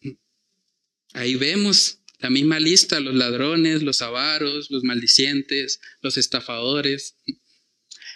Ahí 1.12 1.36
vemos 1.36 2.00
la 2.25 2.31
misma 2.31 2.59
lista, 2.59 3.01
los 3.01 3.14
ladrones, 3.14 3.83
los 3.83 4.01
avaros, 4.01 4.70
los 4.70 4.83
maldicientes, 4.83 5.79
los 6.01 6.16
estafadores. 6.16 7.16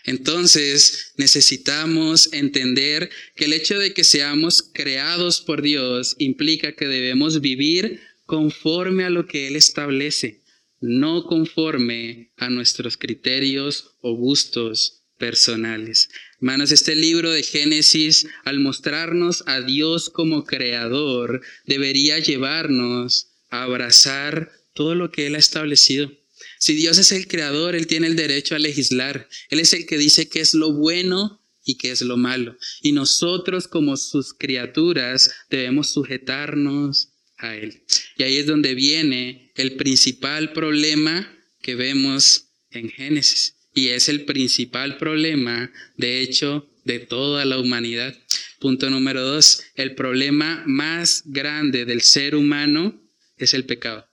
Entonces 0.05 1.13
necesitamos 1.19 2.33
entender 2.33 3.11
que 3.37 3.45
el 3.45 3.53
hecho 3.53 3.79
de 3.79 3.93
que 3.93 4.05
seamos 4.05 4.63
creados 4.73 5.43
por 5.43 5.61
Dios 5.61 6.17
implica 6.17 6.73
que 6.73 6.89
debemos 6.89 7.43
vivir 7.43 8.01
conforme 8.25 9.05
a 9.05 9.11
lo 9.11 9.27
que 9.27 9.47
Él 9.47 9.57
establece 9.57 10.41
no 10.81 11.25
conforme 11.25 12.33
a 12.37 12.49
nuestros 12.49 12.97
criterios 12.97 13.97
o 14.01 14.15
gustos 14.15 15.03
personales. 15.19 16.09
Hermanos, 16.41 16.71
este 16.71 16.95
libro 16.95 17.31
de 17.33 17.43
Génesis, 17.43 18.27
al 18.45 18.61
mostrarnos 18.61 19.43
a 19.47 19.61
Dios 19.61 20.09
como 20.09 20.45
creador, 20.45 21.43
debería 21.67 22.21
llevarnos 22.21 23.28
abrazar 23.51 24.51
todo 24.75 24.95
lo 24.95 25.11
que 25.11 25.27
Él 25.27 25.35
ha 25.35 25.39
establecido. 25.39 26.13
Si 26.59 26.75
Dios 26.75 26.99
es 26.99 27.13
el 27.13 27.27
creador, 27.27 27.75
Él 27.75 27.87
tiene 27.87 28.07
el 28.07 28.17
derecho 28.17 28.55
a 28.55 28.59
legislar. 28.59 29.29
Él 29.51 29.61
es 29.61 29.73
el 29.73 29.87
que 29.87 29.99
dice 29.99 30.29
qué 30.29 30.41
es 30.41 30.55
lo 30.55 30.73
bueno 30.73 31.41
y 31.65 31.77
qué 31.77 31.91
es 31.91 32.03
lo 32.03 32.17
malo. 32.17 32.57
Y 32.83 32.93
nosotros 32.93 33.69
como 33.69 33.97
sus 33.97 34.35
criaturas 34.35 35.31
debemos 35.51 35.91
sujetarnos 35.91 37.11
a 37.37 37.57
Él. 37.57 37.83
Y 38.17 38.23
ahí 38.23 38.37
es 38.37 38.47
donde 38.47 38.75
viene 38.75 39.53
el 39.55 39.77
principal 39.77 40.53
problema 40.53 41.31
que 41.61 41.75
vemos 41.75 42.49
en 42.71 42.89
Génesis. 42.91 43.55
Y 43.75 43.89
es 43.89 44.09
el 44.09 44.25
principal 44.25 44.97
problema, 44.97 45.71
de 45.97 46.21
hecho, 46.21 46.69
de 46.85 46.99
toda 46.99 47.45
la 47.45 47.59
humanidad. 47.59 48.17
Punto 48.61 48.91
número 48.91 49.23
dos, 49.23 49.63
el 49.75 49.95
problema 49.95 50.65
más 50.67 51.23
grande 51.27 51.85
del 51.85 52.01
ser 52.01 52.35
humano 52.35 53.01
es 53.39 53.55
el 53.55 53.65
pecado. 53.65 54.09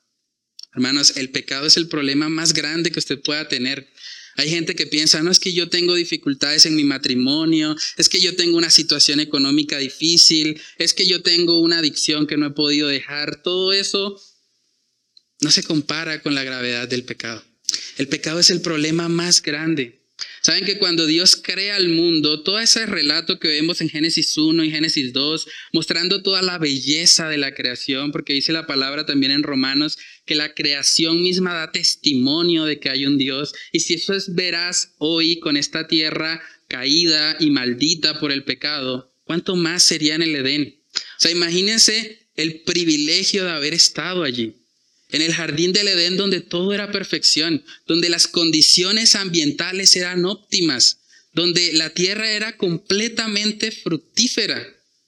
Hermanos, 0.73 1.15
el 1.17 1.29
pecado 1.29 1.67
es 1.67 1.77
el 1.77 1.87
problema 1.87 2.29
más 2.29 2.53
grande 2.53 2.91
que 2.91 2.99
usted 2.99 3.21
pueda 3.21 3.47
tener. 3.47 3.89
Hay 4.37 4.49
gente 4.49 4.75
que 4.75 4.85
piensa, 4.85 5.23
no 5.23 5.31
es 5.31 5.39
que 5.39 5.53
yo 5.53 5.69
tengo 5.69 5.95
dificultades 5.95 6.65
en 6.65 6.75
mi 6.75 6.83
matrimonio, 6.83 7.75
es 7.95 8.09
que 8.09 8.19
yo 8.19 8.35
tengo 8.35 8.57
una 8.57 8.69
situación 8.69 9.21
económica 9.21 9.77
difícil, 9.77 10.61
es 10.77 10.93
que 10.93 11.07
yo 11.07 11.21
tengo 11.21 11.59
una 11.59 11.79
adicción 11.79 12.27
que 12.27 12.35
no 12.35 12.47
he 12.47 12.51
podido 12.51 12.89
dejar. 12.89 13.41
Todo 13.41 13.71
eso 13.71 14.21
no 15.39 15.51
se 15.51 15.63
compara 15.63 16.21
con 16.21 16.35
la 16.35 16.43
gravedad 16.43 16.87
del 16.87 17.05
pecado. 17.05 17.43
El 17.97 18.09
pecado 18.09 18.39
es 18.39 18.49
el 18.49 18.61
problema 18.61 19.07
más 19.07 19.41
grande. 19.41 20.04
Saben 20.41 20.63
que 20.63 20.77
cuando 20.77 21.07
Dios 21.07 21.35
crea 21.35 21.75
el 21.75 21.89
mundo, 21.89 22.43
todo 22.43 22.59
ese 22.59 22.85
relato 22.85 23.39
que 23.39 23.47
vemos 23.47 23.81
en 23.81 23.89
Génesis 23.89 24.37
1 24.37 24.63
y 24.63 24.71
Génesis 24.71 25.11
2, 25.11 25.47
mostrando 25.73 26.21
toda 26.21 26.41
la 26.41 26.57
belleza 26.57 27.27
de 27.29 27.37
la 27.37 27.53
creación, 27.53 28.11
porque 28.11 28.33
dice 28.33 28.53
la 28.53 28.67
palabra 28.67 29.05
también 29.05 29.31
en 29.31 29.43
Romanos 29.43 29.97
que 30.25 30.35
la 30.35 30.53
creación 30.53 31.21
misma 31.21 31.53
da 31.53 31.71
testimonio 31.71 32.65
de 32.65 32.79
que 32.79 32.89
hay 32.89 33.05
un 33.05 33.17
Dios. 33.17 33.53
Y 33.71 33.81
si 33.81 33.95
eso 33.95 34.13
es 34.13 34.35
veraz 34.35 34.93
hoy 34.99 35.39
con 35.39 35.57
esta 35.57 35.87
tierra 35.87 36.41
caída 36.67 37.35
y 37.39 37.49
maldita 37.49 38.19
por 38.19 38.31
el 38.31 38.43
pecado, 38.43 39.13
¿cuánto 39.23 39.55
más 39.55 39.83
sería 39.83 40.15
en 40.15 40.21
el 40.21 40.35
Edén? 40.35 40.79
O 40.95 41.19
sea, 41.19 41.31
imagínense 41.31 42.29
el 42.35 42.61
privilegio 42.61 43.43
de 43.43 43.51
haber 43.51 43.73
estado 43.73 44.23
allí 44.23 44.64
en 45.09 45.21
el 45.21 45.33
jardín 45.33 45.73
del 45.73 45.87
Edén 45.87 46.17
donde 46.17 46.41
todo 46.41 46.73
era 46.73 46.91
perfección, 46.91 47.63
donde 47.87 48.09
las 48.09 48.27
condiciones 48.27 49.15
ambientales 49.15 49.95
eran 49.95 50.25
óptimas, 50.25 50.99
donde 51.33 51.73
la 51.73 51.89
tierra 51.91 52.29
era 52.31 52.57
completamente 52.57 53.71
fructífera. 53.71 54.65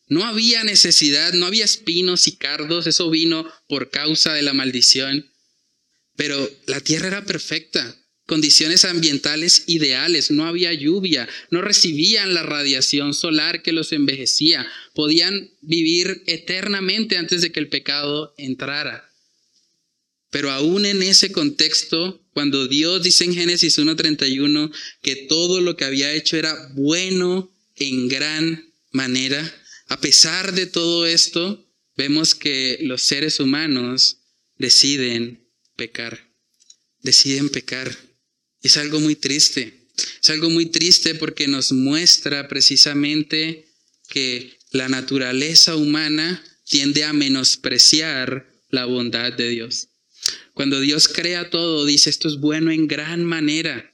No 0.08 0.26
había 0.26 0.64
necesidad, 0.64 1.34
no 1.34 1.46
había 1.46 1.66
espinos 1.66 2.28
y 2.28 2.38
cardos, 2.38 2.88
eso 2.88 3.10
vino 3.10 3.50
por 3.68 3.90
causa 3.90 4.34
de 4.34 4.42
la 4.42 4.54
maldición. 4.54 5.30
Pero 6.16 6.50
la 6.66 6.80
tierra 6.80 7.08
era 7.08 7.26
perfecta, 7.26 7.96
condiciones 8.26 8.86
ambientales 8.86 9.64
ideales, 9.68 10.32
no 10.32 10.46
había 10.46 10.74
lluvia, 10.74 11.28
no 11.50 11.62
recibían 11.62 12.34
la 12.34 12.44
radiación 12.44 13.14
solar 13.14 13.64
que 13.64 13.72
los 13.72 13.92
envejecía, 13.94 14.68
podían 14.94 15.52
vivir 15.62 16.24
eternamente 16.28 17.18
antes 17.18 17.42
de 17.42 17.52
que 17.52 17.60
el 17.60 17.70
pecado 17.70 18.34
entrara. 18.38 19.07
Pero 20.30 20.52
aún 20.52 20.86
en 20.86 21.02
ese 21.04 21.32
contexto, 21.32 22.22
cuando 22.34 22.68
Dios 22.68 23.04
dice 23.04 23.24
en 23.24 23.34
Génesis 23.34 23.78
1.31 23.80 24.72
que 25.02 25.16
todo 25.28 25.62
lo 25.62 25.78
que 25.78 25.86
había 25.86 26.14
hecho 26.14 26.38
era 26.38 26.56
bueno 26.74 27.52
en 27.76 28.08
gran 28.08 28.74
manera, 28.92 29.56
a 29.88 30.00
pesar 30.02 30.54
de 30.54 30.66
todo 30.66 31.06
esto, 31.06 31.66
vemos 31.96 32.36
que 32.36 32.80
los 32.82 33.04
seres 33.04 33.40
humanos 33.40 34.18
deciden 34.58 35.48
pecar, 35.76 36.32
deciden 37.02 37.50
pecar. 37.50 37.96
Es 38.62 38.76
algo 38.78 39.00
muy 39.00 39.16
triste, 39.16 39.88
es 40.22 40.30
algo 40.30 40.50
muy 40.50 40.66
triste 40.68 41.16
porque 41.16 41.48
nos 41.48 41.72
muestra 41.72 42.48
precisamente 42.48 43.66
que 44.10 44.58
la 44.72 44.90
naturaleza 44.90 45.76
humana 45.76 46.44
tiende 46.66 47.04
a 47.04 47.14
menospreciar 47.14 48.52
la 48.70 48.86
bondad 48.86 49.32
de 49.34 49.50
Dios. 49.50 49.88
Cuando 50.58 50.80
Dios 50.80 51.08
crea 51.08 51.52
todo, 51.52 51.86
dice 51.86 52.10
esto 52.10 52.28
es 52.28 52.38
bueno 52.38 52.72
en 52.72 52.88
gran 52.88 53.24
manera. 53.24 53.94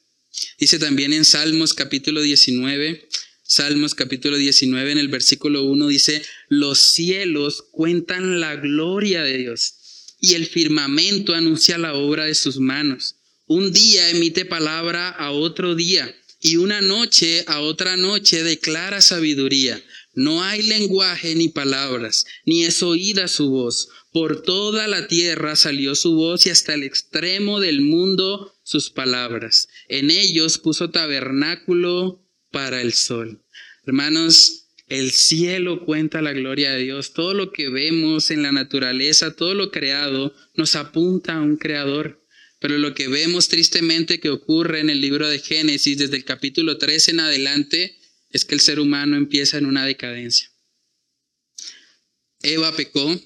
Dice 0.57 0.80
también 0.80 1.11
en 1.11 1.26
Salmos 1.26 1.74
capítulo 1.74 2.22
19, 2.22 3.09
Salmos 3.43 3.93
capítulo 3.95 4.38
19 4.38 4.93
en 4.93 4.97
el 4.97 5.09
versículo 5.09 5.64
1 5.66 5.88
dice, 5.89 6.24
los 6.47 6.80
cielos 6.80 7.66
cuentan 7.70 8.39
la 8.39 8.55
gloria 8.55 9.24
de 9.24 9.39
Dios 9.39 9.74
y 10.22 10.36
el 10.36 10.45
firmamento 10.45 11.34
anuncia 11.34 11.78
la 11.78 11.95
obra 11.95 12.24
de 12.24 12.34
sus 12.34 12.61
manos. 12.61 13.18
Un 13.45 13.74
día 13.74 14.09
emite 14.09 14.45
palabra 14.45 15.09
a 15.09 15.32
otro 15.32 15.76
día 15.76 16.16
y 16.39 16.55
una 16.55 16.80
noche 16.80 17.43
a 17.47 17.59
otra 17.59 17.97
noche 17.97 18.41
declara 18.41 19.01
sabiduría. 19.01 19.84
No 20.16 20.43
hay 20.43 20.61
lenguaje 20.61 21.34
ni 21.36 21.49
palabras, 21.49 22.26
ni 22.45 22.64
es 22.66 22.84
oída 22.84 23.28
su 23.28 23.49
voz. 23.49 23.89
Por 24.11 24.43
toda 24.43 24.88
la 24.88 25.07
tierra 25.07 25.55
salió 25.55 25.95
su 25.95 26.14
voz 26.14 26.45
y 26.45 26.51
hasta 26.51 26.76
el 26.76 26.84
extremo 26.84 27.59
del 27.59 27.82
mundo 27.82 28.53
sus 28.64 28.91
palabras. 28.91 29.70
En 29.88 30.11
ellos 30.11 30.59
puso 30.59 30.91
tabernáculo 30.91 32.24
para 32.51 32.82
el 32.82 32.93
sol. 32.93 33.41
Hermanos, 33.86 34.68
el 34.88 35.11
cielo 35.11 35.84
cuenta 35.86 36.22
la 36.22 36.34
gloria 36.34 36.72
de 36.74 36.84
Dios. 36.84 37.14
Todo 37.14 37.34
lo 37.34 37.51
que 37.51 37.70
vemos 37.70 38.30
en 38.30 38.43
la 38.43 38.51
naturaleza, 38.51 39.36
todo 39.36 39.55
lo 39.55 39.72
creado, 39.72 40.36
nos 40.55 40.76
apunta 40.76 41.34
a 41.34 41.41
un 41.41 41.57
creador. 41.57 42.24
Pero 42.59 42.78
lo 42.78 42.93
que 42.93 43.07
vemos 43.07 43.47
tristemente 43.47 44.20
que 44.20 44.30
ocurre 44.30 44.80
en 44.80 44.91
el 44.91 45.01
libro 45.01 45.28
de 45.28 45.39
Génesis, 45.39 45.97
desde 45.97 46.18
el 46.18 46.24
capítulo 46.24 46.78
3 46.78 47.09
en 47.09 47.20
adelante, 47.22 47.97
es 48.34 48.45
que 48.45 48.55
el 48.55 48.61
ser 48.61 48.79
humano 48.79 49.15
empieza 49.15 49.57
en 49.57 49.65
una 49.65 49.86
decadencia. 49.86 50.51
Eva 52.41 52.75
pecó, 52.75 53.17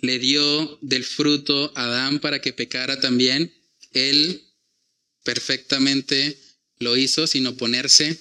le 0.00 0.18
dio 0.18 0.78
del 0.82 1.02
fruto 1.02 1.72
a 1.74 1.84
Adán 1.84 2.20
para 2.20 2.40
que 2.40 2.52
pecara 2.52 3.00
también. 3.00 3.52
Él 3.92 4.44
perfectamente 5.24 6.38
lo 6.78 6.96
hizo 6.96 7.26
sin 7.26 7.46
oponerse. 7.46 8.18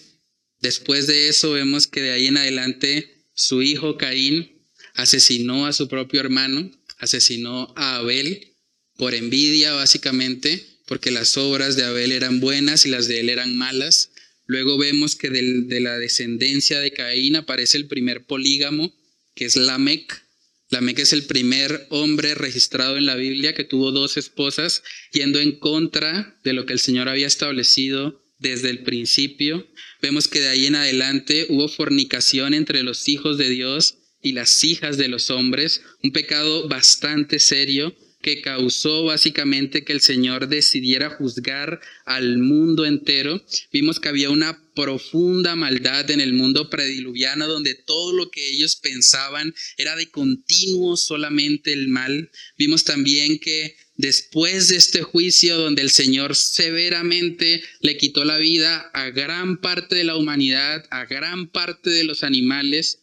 Después 0.60 1.08
de 1.08 1.28
eso 1.28 1.52
vemos 1.52 1.88
que 1.88 2.02
de 2.02 2.12
ahí 2.12 2.28
en 2.28 2.38
adelante 2.38 3.28
su 3.36 3.62
hijo 3.62 3.98
Caín 3.98 4.64
asesinó 4.94 5.66
a 5.66 5.74
su 5.74 5.88
propio 5.88 6.22
hermano, 6.22 6.72
asesinó 6.98 7.74
a 7.76 7.98
Abel 7.98 8.56
por 8.96 9.14
envidia 9.14 9.74
básicamente, 9.74 10.66
porque 10.86 11.12
las 11.12 11.36
obras 11.36 11.76
de 11.76 11.84
Abel 11.84 12.12
eran 12.12 12.40
buenas 12.40 12.86
y 12.86 12.90
las 12.90 13.08
de 13.08 13.20
él 13.20 13.30
eran 13.30 13.58
malas. 13.58 14.12
Luego 14.46 14.78
vemos 14.78 15.16
que 15.16 15.30
de 15.30 15.80
la 15.80 15.98
descendencia 15.98 16.80
de 16.80 16.92
Caín 16.92 17.36
aparece 17.36 17.78
el 17.78 17.88
primer 17.88 18.26
polígamo, 18.26 18.94
que 19.36 19.46
es 19.46 19.56
Lamec. 19.56 20.22
Lamec 20.70 21.00
es 21.00 21.14
el 21.14 21.26
primer 21.26 21.88
hombre 21.90 22.36
registrado 22.36 22.98
en 22.98 23.06
la 23.06 23.16
Biblia 23.16 23.54
que 23.54 23.64
tuvo 23.64 23.92
dos 23.92 24.18
esposas, 24.18 24.84
yendo 25.12 25.40
en 25.40 25.58
contra 25.60 26.40
de 26.44 26.54
lo 26.54 26.66
que 26.66 26.74
el 26.74 26.80
Señor 26.80 27.08
había 27.08 27.28
establecido 27.28 28.22
desde 28.40 28.70
el 28.70 28.84
principio. 28.84 29.68
Vemos 30.02 30.28
que 30.28 30.42
de 30.42 30.50
ahí 30.50 30.66
en 30.66 30.76
adelante 30.76 31.46
hubo 31.50 31.68
fornicación 31.68 32.54
entre 32.54 32.84
los 32.84 33.08
hijos 33.08 33.38
de 33.38 33.50
Dios 33.50 34.00
y 34.22 34.34
las 34.34 34.64
hijas 34.64 34.98
de 34.98 35.08
los 35.08 35.30
hombres, 35.30 35.82
un 36.02 36.12
pecado 36.12 36.68
bastante 36.68 37.40
serio 37.40 37.96
que 38.24 38.42
causó 38.42 39.04
básicamente 39.04 39.84
que 39.84 39.92
el 39.94 40.02
Señor 40.02 40.48
decidiera 40.48 41.10
juzgar 41.10 41.82
al 42.06 42.40
mundo 42.40 42.86
entero. 42.86 43.46
Vimos 43.72 44.00
que 44.00 44.08
había 44.08 44.30
una 44.30 44.64
profunda 44.74 45.56
maldad 45.56 46.10
en 46.10 46.22
el 46.22 46.34
mundo 46.34 46.70
prediluviano 46.70 47.48
donde 47.48 47.76
todo 47.76 48.14
lo 48.14 48.32
que 48.32 48.50
ellos 48.50 48.78
pensaban 48.78 49.54
era 49.78 49.96
de 49.98 50.10
continuo 50.10 50.96
solamente 50.96 51.74
el 51.74 51.90
mal. 51.90 52.32
Vimos 52.58 52.86
también 52.86 53.40
que 53.40 53.76
después 53.98 54.70
de 54.70 54.78
este 54.78 55.04
juicio 55.04 55.58
donde 55.58 55.82
el 55.82 55.92
Señor 55.92 56.36
severamente 56.36 57.62
le 57.82 57.98
quitó 57.98 58.24
la 58.24 58.38
vida 58.38 58.90
a 58.94 59.10
gran 59.10 59.58
parte 59.60 59.96
de 59.96 60.06
la 60.06 60.16
humanidad, 60.16 60.86
a 60.92 61.06
gran 61.06 61.50
parte 61.50 61.90
de 61.90 62.06
los 62.06 62.24
animales, 62.24 63.00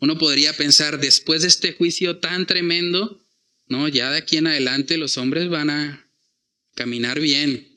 uno 0.00 0.18
podría 0.18 0.52
pensar, 0.52 1.00
después 1.00 1.42
de 1.42 1.48
este 1.48 1.72
juicio 1.72 2.18
tan 2.18 2.44
tremendo, 2.44 3.23
no, 3.66 3.88
ya 3.88 4.10
de 4.10 4.18
aquí 4.18 4.36
en 4.36 4.46
adelante 4.46 4.98
los 4.98 5.16
hombres 5.16 5.48
van 5.48 5.70
a 5.70 6.10
caminar 6.74 7.20
bien. 7.20 7.74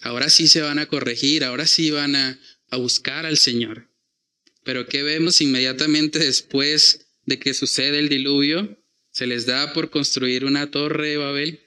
Ahora 0.00 0.28
sí 0.28 0.48
se 0.48 0.60
van 0.60 0.78
a 0.78 0.86
corregir, 0.86 1.44
ahora 1.44 1.66
sí 1.66 1.90
van 1.90 2.16
a, 2.16 2.40
a 2.70 2.76
buscar 2.76 3.24
al 3.24 3.38
Señor. 3.38 3.88
Pero 4.64 4.86
¿qué 4.86 5.02
vemos 5.02 5.40
inmediatamente 5.40 6.18
después 6.18 7.06
de 7.24 7.38
que 7.38 7.54
sucede 7.54 7.98
el 7.98 8.08
diluvio? 8.08 8.78
Se 9.10 9.26
les 9.26 9.46
da 9.46 9.72
por 9.72 9.90
construir 9.90 10.44
una 10.44 10.70
torre 10.70 11.10
de 11.10 11.16
Babel, 11.18 11.60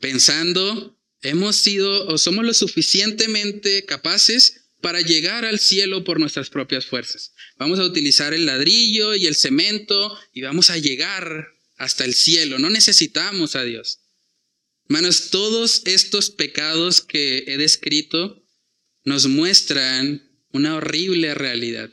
pensando, 0.00 0.98
hemos 1.22 1.56
sido 1.56 2.06
o 2.08 2.18
somos 2.18 2.44
lo 2.44 2.54
suficientemente 2.54 3.84
capaces 3.84 4.66
para 4.80 5.00
llegar 5.00 5.44
al 5.44 5.58
cielo 5.58 6.04
por 6.04 6.20
nuestras 6.20 6.50
propias 6.50 6.86
fuerzas. 6.86 7.32
Vamos 7.58 7.78
a 7.78 7.84
utilizar 7.84 8.34
el 8.34 8.46
ladrillo 8.46 9.14
y 9.14 9.26
el 9.26 9.34
cemento 9.34 10.16
y 10.32 10.42
vamos 10.42 10.70
a 10.70 10.78
llegar 10.78 11.55
hasta 11.76 12.04
el 12.04 12.14
cielo. 12.14 12.58
No 12.58 12.70
necesitamos 12.70 13.56
a 13.56 13.64
Dios. 13.64 14.00
Hermanos, 14.88 15.30
todos 15.30 15.82
estos 15.84 16.30
pecados 16.30 17.00
que 17.00 17.44
he 17.46 17.56
descrito 17.56 18.42
nos 19.04 19.26
muestran 19.26 20.22
una 20.52 20.76
horrible 20.76 21.34
realidad. 21.34 21.90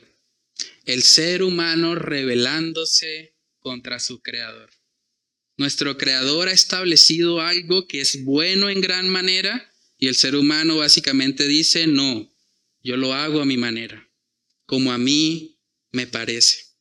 El 0.84 1.02
ser 1.02 1.42
humano 1.42 1.94
rebelándose 1.94 3.36
contra 3.58 3.98
su 3.98 4.20
creador. 4.20 4.70
Nuestro 5.56 5.96
creador 5.96 6.48
ha 6.48 6.52
establecido 6.52 7.40
algo 7.40 7.86
que 7.86 8.00
es 8.00 8.24
bueno 8.24 8.68
en 8.68 8.80
gran 8.80 9.08
manera 9.08 9.72
y 9.98 10.08
el 10.08 10.16
ser 10.16 10.34
humano 10.36 10.78
básicamente 10.78 11.46
dice, 11.46 11.86
no, 11.86 12.30
yo 12.82 12.96
lo 12.96 13.14
hago 13.14 13.40
a 13.40 13.46
mi 13.46 13.56
manera, 13.56 14.08
como 14.66 14.92
a 14.92 14.98
mí 14.98 15.60
me 15.92 16.06
parece. 16.06 16.73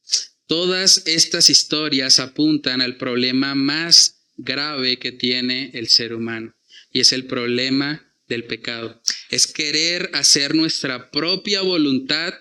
Todas 0.47 1.03
estas 1.05 1.49
historias 1.49 2.19
apuntan 2.19 2.81
al 2.81 2.97
problema 2.97 3.55
más 3.55 4.23
grave 4.35 4.99
que 4.99 5.11
tiene 5.11 5.71
el 5.73 5.87
ser 5.87 6.13
humano 6.13 6.55
y 6.91 6.99
es 6.99 7.13
el 7.13 7.25
problema 7.25 8.13
del 8.27 8.45
pecado. 8.45 9.01
Es 9.29 9.47
querer 9.47 10.09
hacer 10.13 10.55
nuestra 10.55 11.11
propia 11.11 11.61
voluntad 11.61 12.33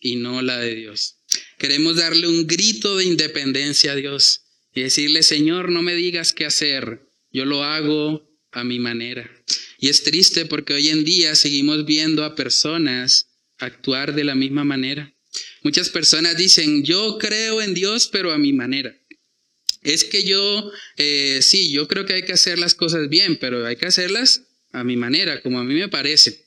y 0.00 0.16
no 0.16 0.42
la 0.42 0.58
de 0.58 0.74
Dios. 0.74 1.18
Queremos 1.58 1.96
darle 1.96 2.28
un 2.28 2.46
grito 2.46 2.96
de 2.96 3.04
independencia 3.04 3.92
a 3.92 3.96
Dios 3.96 4.42
y 4.74 4.82
decirle, 4.82 5.22
Señor, 5.22 5.70
no 5.70 5.82
me 5.82 5.94
digas 5.94 6.32
qué 6.32 6.44
hacer, 6.44 7.08
yo 7.30 7.44
lo 7.44 7.64
hago 7.64 8.28
a 8.52 8.64
mi 8.64 8.78
manera. 8.78 9.30
Y 9.78 9.88
es 9.88 10.02
triste 10.02 10.46
porque 10.46 10.74
hoy 10.74 10.88
en 10.88 11.04
día 11.04 11.34
seguimos 11.34 11.84
viendo 11.84 12.24
a 12.24 12.34
personas 12.34 13.28
actuar 13.58 14.14
de 14.14 14.24
la 14.24 14.34
misma 14.34 14.64
manera. 14.64 15.13
Muchas 15.62 15.88
personas 15.88 16.36
dicen, 16.36 16.84
yo 16.84 17.18
creo 17.18 17.62
en 17.62 17.74
Dios, 17.74 18.08
pero 18.08 18.32
a 18.32 18.38
mi 18.38 18.52
manera. 18.52 18.96
Es 19.82 20.04
que 20.04 20.24
yo, 20.24 20.70
eh, 20.96 21.40
sí, 21.42 21.70
yo 21.70 21.86
creo 21.88 22.06
que 22.06 22.14
hay 22.14 22.22
que 22.24 22.32
hacer 22.32 22.58
las 22.58 22.74
cosas 22.74 23.08
bien, 23.08 23.36
pero 23.36 23.66
hay 23.66 23.76
que 23.76 23.86
hacerlas 23.86 24.42
a 24.72 24.82
mi 24.82 24.96
manera, 24.96 25.42
como 25.42 25.58
a 25.58 25.64
mí 25.64 25.74
me 25.74 25.88
parece. 25.88 26.44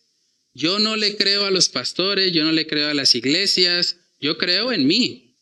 Yo 0.54 0.80
no 0.80 0.96
le 0.96 1.16
creo 1.16 1.46
a 1.46 1.52
los 1.52 1.70
pastores, 1.70 2.34
yo 2.34 2.44
no 2.44 2.52
le 2.52 2.66
creo 2.66 2.90
a 2.90 2.94
las 2.96 3.14
iglesias, 3.14 3.98
yo 4.20 4.38
creo 4.38 4.72
en 4.74 4.88
mí. 4.88 5.38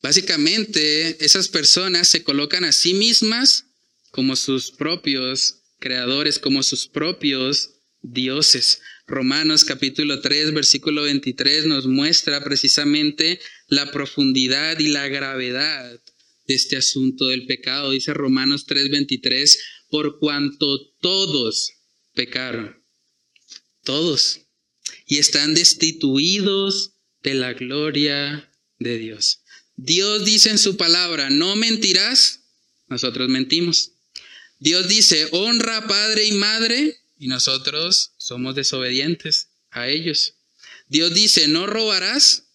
Básicamente, 0.00 1.24
esas 1.24 1.48
personas 1.48 2.06
se 2.06 2.22
colocan 2.22 2.64
a 2.64 2.72
sí 2.72 2.94
mismas 2.94 3.64
como 4.12 4.36
sus 4.36 4.70
propios 4.70 5.56
creadores, 5.80 6.38
como 6.38 6.62
sus 6.62 6.86
propios 6.86 7.70
dioses. 8.02 8.80
Romanos 9.08 9.64
capítulo 9.64 10.20
3, 10.20 10.52
versículo 10.52 11.02
23 11.02 11.66
nos 11.66 11.86
muestra 11.86 12.42
precisamente 12.42 13.38
la 13.68 13.92
profundidad 13.92 14.80
y 14.80 14.88
la 14.88 15.06
gravedad 15.06 16.00
de 16.48 16.54
este 16.54 16.76
asunto 16.76 17.28
del 17.28 17.46
pecado. 17.46 17.92
Dice 17.92 18.12
Romanos 18.14 18.66
3, 18.66 18.90
23, 18.90 19.60
por 19.90 20.18
cuanto 20.18 20.88
todos 21.00 21.70
pecaron, 22.14 22.82
todos, 23.84 24.40
y 25.06 25.18
están 25.18 25.54
destituidos 25.54 26.94
de 27.22 27.34
la 27.34 27.52
gloria 27.52 28.50
de 28.80 28.98
Dios. 28.98 29.42
Dios 29.76 30.24
dice 30.24 30.50
en 30.50 30.58
su 30.58 30.76
palabra, 30.76 31.30
no 31.30 31.54
mentirás, 31.54 32.40
nosotros 32.88 33.28
mentimos. 33.28 33.92
Dios 34.58 34.88
dice, 34.88 35.28
honra 35.30 35.86
padre 35.86 36.24
y 36.24 36.32
madre, 36.32 36.98
y 37.18 37.28
nosotros 37.28 38.15
somos 38.26 38.56
desobedientes 38.56 39.50
a 39.70 39.88
ellos. 39.88 40.34
Dios 40.88 41.14
dice, 41.14 41.46
no 41.46 41.64
robarás 41.66 42.48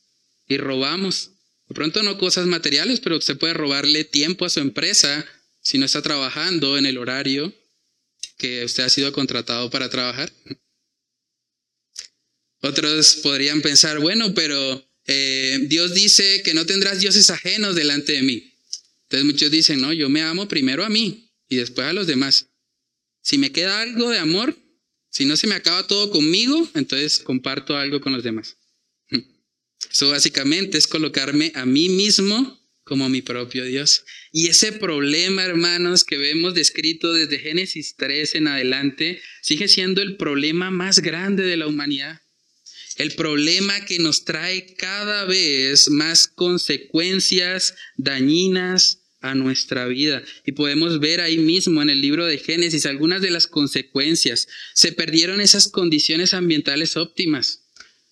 y 0.46 0.58
robamos. 0.58 1.32
De 1.70 1.76
pronto 1.76 2.04
no 2.04 2.18
cosas 2.18 2.46
materiales, 2.46 3.00
pero 3.00 3.22
se 3.22 3.36
puede 3.36 3.54
robarle 3.54 4.04
tiempo 4.04 4.44
a 4.44 4.50
su 4.50 4.60
empresa 4.60 5.26
si 5.62 5.78
no 5.78 5.86
está 5.86 6.02
trabajando 6.02 6.78
en 6.78 6.86
el 6.86 6.98
horario 6.98 7.54
que 8.38 8.66
usted 8.66 8.84
ha 8.84 8.90
sido 8.90 9.14
contratado 9.14 9.70
para 9.70 9.90
trabajar. 9.90 10.34
Otros 12.60 13.20
podrían 13.24 13.62
pensar, 13.62 14.00
bueno, 14.00 14.34
pero 14.34 14.86
eh, 15.06 15.58
Dios 15.70 15.94
dice 15.94 16.42
que 16.44 16.54
no 16.54 16.66
tendrás 16.66 17.00
dioses 17.00 17.30
ajenos 17.30 17.76
delante 17.76 18.12
de 18.12 18.24
mí. 18.24 18.54
Entonces 19.04 19.26
muchos 19.26 19.50
dicen, 19.50 19.80
no, 19.80 19.94
yo 19.94 20.10
me 20.10 20.22
amo 20.22 20.50
primero 20.50 20.84
a 20.84 20.90
mí 20.90 21.32
y 21.48 21.56
después 21.56 21.88
a 21.88 21.94
los 21.94 22.08
demás. 22.08 22.48
Si 23.22 23.38
me 23.38 23.54
queda 23.54 23.80
algo 23.80 24.10
de 24.10 24.20
amor, 24.20 24.61
si 25.12 25.26
no 25.26 25.36
se 25.36 25.46
me 25.46 25.56
acaba 25.56 25.86
todo 25.86 26.10
conmigo, 26.10 26.68
entonces 26.74 27.20
comparto 27.20 27.76
algo 27.76 28.00
con 28.00 28.14
los 28.14 28.24
demás. 28.24 28.58
Eso 29.92 30.10
básicamente 30.10 30.78
es 30.78 30.88
colocarme 30.88 31.52
a 31.54 31.66
mí 31.66 31.90
mismo 31.90 32.60
como 32.84 33.10
mi 33.10 33.22
propio 33.22 33.66
Dios. 33.66 34.06
Y 34.32 34.48
ese 34.48 34.72
problema, 34.72 35.44
hermanos, 35.44 36.04
que 36.04 36.18
vemos 36.18 36.54
descrito 36.54 37.14
desde 37.14 37.40
Génesis 37.40 37.96
3 37.98 38.36
en 38.36 38.48
adelante, 38.48 39.22
sigue 39.42 39.68
siendo 39.68 40.02
el 40.02 40.16
problema 40.16 40.72
más 40.72 41.00
grande 41.00 41.44
de 41.44 41.58
la 41.58 41.68
humanidad. 41.68 42.22
El 42.96 43.14
problema 43.14 43.86
que 43.86 44.00
nos 44.00 44.24
trae 44.24 44.76
cada 44.76 45.26
vez 45.26 45.90
más 45.90 46.28
consecuencias 46.28 47.76
dañinas 47.98 49.01
a 49.22 49.36
nuestra 49.36 49.88
vida. 49.88 50.24
Y 50.46 50.52
podemos 50.54 51.00
ver 51.00 51.22
ahí 51.22 51.38
mismo 51.38 51.82
en 51.82 51.90
el 51.90 52.02
libro 52.02 52.26
de 52.26 52.40
Génesis 52.40 52.86
algunas 52.86 53.22
de 53.22 53.32
las 53.32 53.48
consecuencias. 53.48 54.48
Se 54.74 54.92
perdieron 54.92 55.40
esas 55.40 55.68
condiciones 55.68 56.34
ambientales 56.34 56.98
óptimas, 56.98 57.62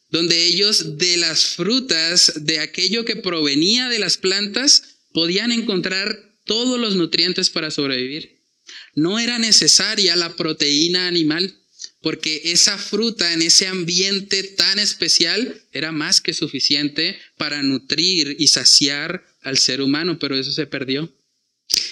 donde 0.09 0.45
ellos 0.45 0.97
de 0.97 1.17
las 1.17 1.55
frutas, 1.55 2.33
de 2.45 2.59
aquello 2.59 3.05
que 3.05 3.15
provenía 3.15 3.89
de 3.89 3.99
las 3.99 4.17
plantas, 4.17 4.99
podían 5.11 5.51
encontrar 5.51 6.37
todos 6.45 6.79
los 6.79 6.95
nutrientes 6.95 7.49
para 7.49 7.71
sobrevivir. 7.71 8.39
No 8.95 9.19
era 9.19 9.39
necesaria 9.39 10.15
la 10.15 10.35
proteína 10.35 11.07
animal, 11.07 11.55
porque 12.01 12.41
esa 12.45 12.77
fruta 12.77 13.33
en 13.33 13.41
ese 13.41 13.67
ambiente 13.67 14.43
tan 14.43 14.79
especial 14.79 15.61
era 15.71 15.91
más 15.91 16.21
que 16.21 16.33
suficiente 16.33 17.19
para 17.37 17.61
nutrir 17.61 18.35
y 18.39 18.47
saciar 18.47 19.25
al 19.41 19.57
ser 19.57 19.81
humano, 19.81 20.17
pero 20.19 20.35
eso 20.35 20.51
se 20.51 20.67
perdió. 20.67 21.13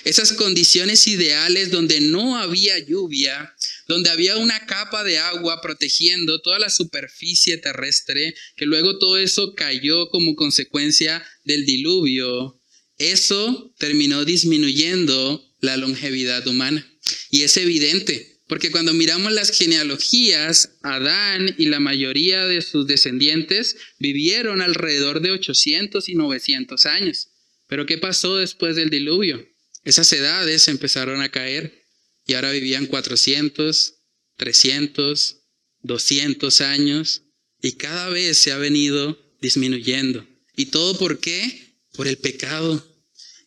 Esas 0.04 0.32
condiciones 0.34 1.06
ideales 1.06 1.70
donde 1.70 2.00
no 2.02 2.38
había 2.38 2.80
lluvia, 2.80 3.54
donde 3.88 4.10
había 4.10 4.38
una 4.38 4.66
capa 4.66 5.04
de 5.04 5.20
agua 5.20 5.62
protegiendo 5.62 6.42
toda 6.42 6.58
la 6.58 6.70
superficie 6.70 7.58
terrestre, 7.58 8.34
que 8.56 8.66
luego 8.66 8.98
todo 8.98 9.18
eso 9.18 9.54
cayó 9.54 10.10
como 10.10 10.36
consecuencia 10.36 11.24
del 11.44 11.66
diluvio, 11.66 12.60
eso 12.98 13.74
terminó 13.78 14.26
disminuyendo 14.26 15.44
la 15.60 15.78
longevidad 15.78 16.48
humana. 16.48 16.88
Y 17.30 17.44
es 17.44 17.56
evidente, 17.58 18.42
porque 18.48 18.72
cuando 18.72 18.94
miramos 18.94 19.32
las 19.32 19.52
genealogías, 19.52 20.78
Adán 20.82 21.54
y 21.58 21.68
la 21.68 21.80
mayoría 21.80 22.46
de 22.46 22.62
sus 22.62 22.88
descendientes 22.88 23.78
vivieron 24.00 24.62
alrededor 24.62 25.22
de 25.22 25.32
800 25.32 26.10
y 26.10 26.16
900 26.16 26.86
años. 26.88 27.30
Pero 27.68 27.86
¿qué 27.86 27.98
pasó 27.98 28.38
después 28.38 28.76
del 28.76 28.90
diluvio? 28.90 29.46
Esas 29.84 30.12
edades 30.14 30.68
empezaron 30.68 31.22
a 31.22 31.30
caer 31.30 31.86
y 32.26 32.34
ahora 32.34 32.52
vivían 32.52 32.88
400, 32.88 33.96
300, 34.38 35.38
200 35.82 36.62
años 36.62 37.24
y 37.62 37.74
cada 37.74 38.10
vez 38.10 38.38
se 38.38 38.52
ha 38.52 38.58
venido 38.58 39.18
disminuyendo. 39.42 40.28
¿Y 40.56 40.68
todo 40.68 40.98
por 40.98 41.20
qué? 41.20 41.76
Por 41.94 42.08
el 42.08 42.18
pecado. 42.18 42.86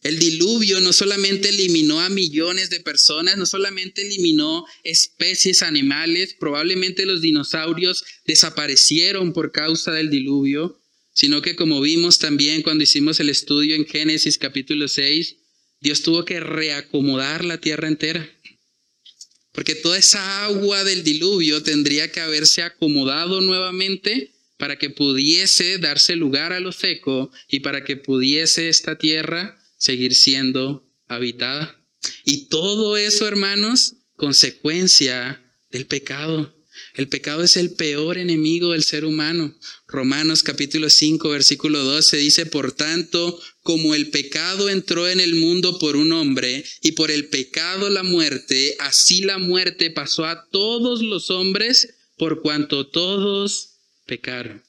El 0.03 0.18
diluvio 0.18 0.81
no 0.81 0.95
solamente 0.95 1.51
eliminó 1.51 2.01
a 2.01 2.09
millones 2.09 2.71
de 2.71 2.81
personas, 2.81 3.37
no 3.37 3.45
solamente 3.45 4.01
eliminó 4.01 4.64
especies 4.83 5.62
animales, 5.62 6.35
probablemente 6.41 7.05
los 7.05 7.21
dinosaurios 7.21 8.05
desaparecieron 8.25 9.35
por 9.35 9.53
causa 9.53 9.93
del 9.93 10.09
diluvio, 10.09 10.80
sino 11.21 11.43
que 11.43 11.55
como 11.55 11.83
vimos 11.83 12.18
también 12.18 12.62
cuando 12.62 12.83
hicimos 12.83 13.21
el 13.21 13.29
estudio 13.29 13.75
en 13.75 13.85
Génesis 13.85 14.39
capítulo 14.39 14.89
6, 14.89 15.37
Dios 15.79 16.01
tuvo 16.01 16.25
que 16.25 16.41
reacomodar 16.41 17.45
la 17.45 17.59
tierra 17.59 17.89
entera. 17.89 18.27
Porque 19.53 19.75
toda 19.75 19.99
esa 19.99 20.47
agua 20.47 20.83
del 20.83 21.05
diluvio 21.05 21.62
tendría 21.62 22.11
que 22.11 22.21
haberse 22.21 22.62
acomodado 22.62 23.43
nuevamente 23.43 24.33
para 24.57 24.79
que 24.79 24.89
pudiese 24.89 25.77
darse 25.77 26.16
lugar 26.16 26.55
a 26.55 26.61
lo 26.61 26.73
seco 26.73 27.31
y 27.51 27.61
para 27.61 27.85
que 27.85 27.99
pudiese 27.99 28.71
esta 28.71 28.97
tierra 28.97 29.62
seguir 29.77 30.14
siendo 30.14 30.91
habitada. 31.07 31.85
Y 32.25 32.47
todo 32.47 32.97
eso, 32.97 33.29
hermanos, 33.29 33.97
consecuencia 34.16 35.39
del 35.71 35.85
pecado. 35.85 36.51
El 37.01 37.09
pecado 37.09 37.42
es 37.42 37.57
el 37.57 37.70
peor 37.70 38.18
enemigo 38.18 38.72
del 38.72 38.84
ser 38.84 39.07
humano. 39.07 39.57
Romanos 39.88 40.42
capítulo 40.42 40.90
5, 40.90 41.30
versículo 41.30 41.82
12 41.82 42.18
dice, 42.18 42.44
por 42.44 42.72
tanto, 42.72 43.40
como 43.62 43.94
el 43.94 44.11
pecado 44.11 44.68
entró 44.68 45.09
en 45.09 45.18
el 45.18 45.34
mundo 45.36 45.78
por 45.78 45.96
un 45.96 46.12
hombre 46.12 46.62
y 46.82 46.92
por 46.92 47.11
el 47.11 47.28
pecado 47.28 47.88
la 47.88 48.03
muerte, 48.03 48.76
así 48.80 49.22
la 49.22 49.38
muerte 49.38 49.90
pasó 49.90 50.26
a 50.26 50.46
todos 50.51 51.01
los 51.01 51.30
hombres 51.30 51.88
por 52.18 52.42
cuanto 52.42 52.86
todos 52.86 53.76
pecaron. 54.05 54.62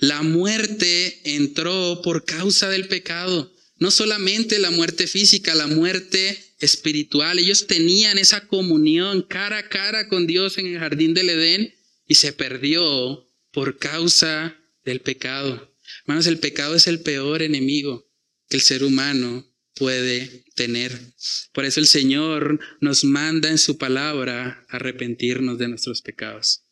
La 0.00 0.20
muerte 0.20 1.22
entró 1.34 2.02
por 2.04 2.26
causa 2.26 2.68
del 2.68 2.88
pecado. 2.88 3.50
No 3.78 3.90
solamente 3.90 4.58
la 4.58 4.70
muerte 4.70 5.06
física, 5.06 5.54
la 5.54 5.66
muerte 5.66 6.43
espiritual. 6.58 7.38
Ellos 7.38 7.66
tenían 7.66 8.18
esa 8.18 8.46
comunión 8.46 9.22
cara 9.22 9.58
a 9.58 9.68
cara 9.68 10.08
con 10.08 10.26
Dios 10.26 10.58
en 10.58 10.66
el 10.66 10.78
jardín 10.78 11.14
del 11.14 11.30
Edén 11.30 11.74
y 12.06 12.16
se 12.16 12.32
perdió 12.32 13.26
por 13.52 13.78
causa 13.78 14.56
del 14.84 15.00
pecado. 15.00 15.74
Hermanos, 16.02 16.26
el 16.26 16.38
pecado 16.38 16.74
es 16.74 16.86
el 16.86 17.00
peor 17.00 17.42
enemigo 17.42 18.10
que 18.48 18.56
el 18.56 18.62
ser 18.62 18.84
humano 18.84 19.50
puede 19.74 20.44
tener. 20.54 21.14
Por 21.52 21.64
eso 21.64 21.80
el 21.80 21.86
Señor 21.86 22.60
nos 22.80 23.04
manda 23.04 23.48
en 23.48 23.58
su 23.58 23.78
palabra 23.78 24.64
arrepentirnos 24.68 25.58
de 25.58 25.68
nuestros 25.68 26.02
pecados, 26.02 26.62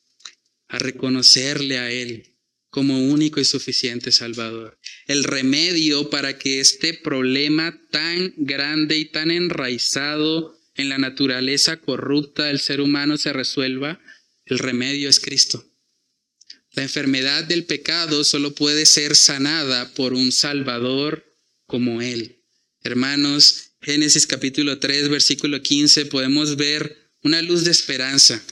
a 0.68 0.78
reconocerle 0.78 1.78
a 1.78 1.90
Él 1.90 2.36
como 2.70 2.98
único 2.98 3.40
y 3.40 3.44
suficiente 3.44 4.12
Salvador. 4.12 4.78
El 5.06 5.24
remedio 5.24 6.10
para 6.10 6.38
que 6.38 6.60
este 6.60 6.94
problema 6.94 7.80
tan 7.90 8.32
grande 8.36 8.98
y 8.98 9.06
tan 9.06 9.30
enraizado 9.30 10.58
en 10.74 10.88
la 10.88 10.98
naturaleza 10.98 11.78
corrupta 11.78 12.44
del 12.44 12.60
ser 12.60 12.80
humano 12.80 13.18
se 13.18 13.32
resuelva, 13.32 14.00
el 14.46 14.58
remedio 14.58 15.08
es 15.08 15.20
Cristo. 15.20 15.64
La 16.72 16.82
enfermedad 16.82 17.44
del 17.44 17.64
pecado 17.64 18.24
solo 18.24 18.54
puede 18.54 18.86
ser 18.86 19.14
sanada 19.14 19.92
por 19.94 20.14
un 20.14 20.32
Salvador 20.32 21.24
como 21.66 22.00
Él. 22.00 22.42
Hermanos, 22.82 23.72
Génesis 23.82 24.26
capítulo 24.26 24.78
3, 24.78 25.08
versículo 25.08 25.60
15, 25.60 26.06
podemos 26.06 26.56
ver 26.56 27.10
una 27.22 27.42
luz 27.42 27.64
de 27.64 27.70
esperanza. 27.70 28.42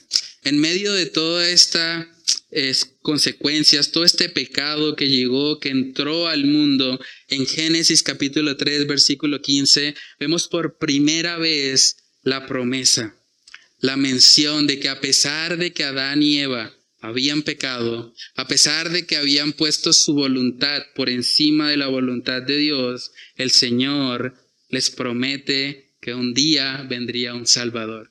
En 0.43 0.59
medio 0.59 0.93
de 0.93 1.05
toda 1.07 1.49
esta 1.49 2.07
es, 2.51 2.95
consecuencias, 3.01 3.91
todo 3.91 4.03
este 4.03 4.29
pecado 4.29 4.95
que 4.95 5.09
llegó, 5.09 5.59
que 5.59 5.69
entró 5.69 6.27
al 6.27 6.45
mundo, 6.45 6.99
en 7.27 7.45
Génesis 7.45 8.03
capítulo 8.03 8.57
3, 8.57 8.87
versículo 8.87 9.41
15, 9.41 9.95
vemos 10.19 10.47
por 10.47 10.77
primera 10.77 11.37
vez 11.37 11.97
la 12.23 12.45
promesa, 12.47 13.15
la 13.79 13.97
mención 13.97 14.67
de 14.67 14.79
que 14.79 14.89
a 14.89 14.99
pesar 15.01 15.57
de 15.57 15.73
que 15.73 15.83
Adán 15.83 16.21
y 16.21 16.39
Eva 16.39 16.73
habían 16.99 17.41
pecado, 17.41 18.13
a 18.35 18.47
pesar 18.47 18.91
de 18.91 19.05
que 19.05 19.17
habían 19.17 19.53
puesto 19.53 19.91
su 19.93 20.13
voluntad 20.13 20.83
por 20.95 21.09
encima 21.09 21.69
de 21.69 21.77
la 21.77 21.87
voluntad 21.87 22.41
de 22.41 22.57
Dios, 22.57 23.11
el 23.35 23.51
Señor 23.51 24.35
les 24.69 24.91
promete 24.91 25.95
que 25.99 26.13
un 26.13 26.33
día 26.33 26.85
vendría 26.87 27.33
un 27.33 27.47
Salvador 27.47 28.10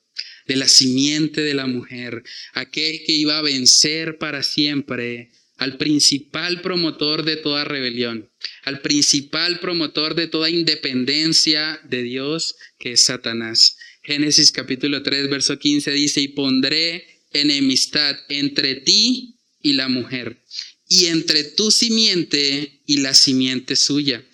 de 0.51 0.57
la 0.57 0.67
simiente 0.67 1.43
de 1.43 1.55
la 1.55 1.69
mujer, 1.69 2.25
aquel 2.55 3.05
que 3.05 3.13
iba 3.13 3.39
a 3.39 3.43
vencer 3.43 4.19
para 4.19 4.43
siempre 4.43 5.31
al 5.59 5.77
principal 5.77 6.61
promotor 6.61 7.25
de 7.25 7.37
toda 7.37 7.63
rebelión, 7.63 8.29
al 8.65 8.81
principal 8.81 9.61
promotor 9.61 10.17
de 10.17 10.27
toda 10.27 10.51
independencia 10.51 11.81
de 11.85 12.03
Dios, 12.03 12.57
que 12.81 12.95
es 12.95 13.03
Satanás. 13.03 13.77
Génesis 14.03 14.51
capítulo 14.51 15.05
3, 15.05 15.31
verso 15.31 15.57
15 15.57 15.93
dice, 15.93 16.21
y 16.21 16.29
pondré 16.29 17.05
enemistad 17.33 18.17
entre 18.29 18.75
ti 18.75 19.37
y 19.63 19.75
la 19.75 19.89
mujer, 19.89 20.43
y 20.89 21.07
entre 21.07 21.45
tu 21.45 21.71
simiente 21.71 22.81
y 22.87 22.97
la 22.97 23.15
simiente 23.15 23.77
suya. 23.77 24.27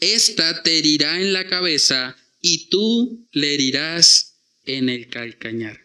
Esta 0.00 0.62
te 0.62 0.76
herirá 0.76 1.18
en 1.18 1.32
la 1.32 1.46
cabeza 1.46 2.14
y 2.42 2.68
tú 2.68 3.26
le 3.32 3.54
herirás 3.54 4.31
en 4.64 4.88
el 4.88 5.08
calcañar. 5.08 5.80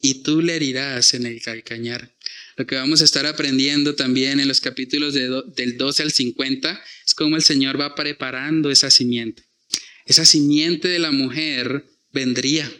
Y 0.00 0.22
tú 0.22 0.42
le 0.42 0.56
herirás 0.56 1.14
en 1.14 1.26
el 1.26 1.40
calcañar. 1.40 2.14
Lo 2.56 2.66
que 2.66 2.76
vamos 2.76 3.00
a 3.00 3.04
estar 3.04 3.26
aprendiendo 3.26 3.94
también 3.94 4.38
en 4.38 4.48
los 4.48 4.60
capítulos 4.60 5.14
del 5.14 5.76
12 5.78 6.02
al 6.02 6.12
50 6.12 6.82
es 7.06 7.14
cómo 7.14 7.36
el 7.36 7.42
Señor 7.42 7.80
va 7.80 7.94
preparando 7.94 8.70
esa 8.70 8.90
simiente. 8.90 9.42
Esa 10.06 10.24
simiente 10.24 10.88
de 10.88 10.98
la 10.98 11.10
mujer 11.10 11.84
vendría 12.12 12.70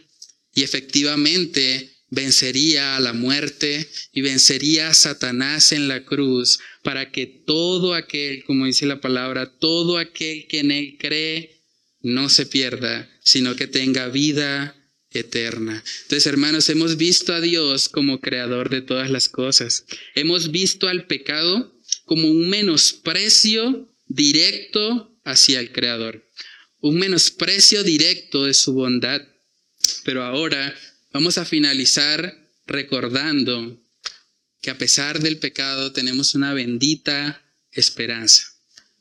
y 0.53 0.63
efectivamente 0.63 1.91
vencería 2.09 2.95
a 2.95 2.99
la 2.99 3.13
muerte 3.13 3.87
y 4.13 4.21
vencería 4.21 4.89
a 4.89 4.93
Satanás 4.93 5.71
en 5.71 5.87
la 5.87 6.05
cruz 6.05 6.59
para 6.83 7.11
que 7.11 7.25
todo 7.25 7.93
aquel, 7.93 8.43
como 8.43 8.65
dice 8.65 8.85
la 8.85 9.01
palabra, 9.01 9.57
todo 9.57 9.97
aquel 9.97 10.47
que 10.47 10.59
en 10.59 10.71
él 10.71 10.97
cree 10.99 11.61
no 12.01 12.29
se 12.29 12.45
pierda, 12.45 13.09
sino 13.21 13.55
que 13.55 13.67
tenga 13.67 14.07
vida 14.07 14.75
eterna. 15.19 15.83
Entonces, 16.03 16.25
hermanos, 16.25 16.69
hemos 16.69 16.97
visto 16.97 17.33
a 17.33 17.41
Dios 17.41 17.89
como 17.89 18.19
creador 18.19 18.69
de 18.69 18.81
todas 18.81 19.09
las 19.09 19.29
cosas. 19.29 19.85
Hemos 20.15 20.51
visto 20.51 20.87
al 20.87 21.07
pecado 21.07 21.73
como 22.05 22.29
un 22.29 22.49
menosprecio 22.49 23.89
directo 24.07 25.19
hacia 25.23 25.59
el 25.59 25.71
creador. 25.71 26.27
Un 26.79 26.97
menosprecio 26.97 27.83
directo 27.83 28.45
de 28.45 28.53
su 28.53 28.73
bondad. 28.73 29.21
Pero 30.03 30.23
ahora 30.23 30.75
vamos 31.11 31.37
a 31.37 31.45
finalizar 31.45 32.49
recordando 32.65 33.79
que 34.61 34.71
a 34.71 34.77
pesar 34.77 35.19
del 35.19 35.37
pecado 35.37 35.91
tenemos 35.91 36.35
una 36.35 36.53
bendita 36.53 37.43
esperanza 37.71 38.54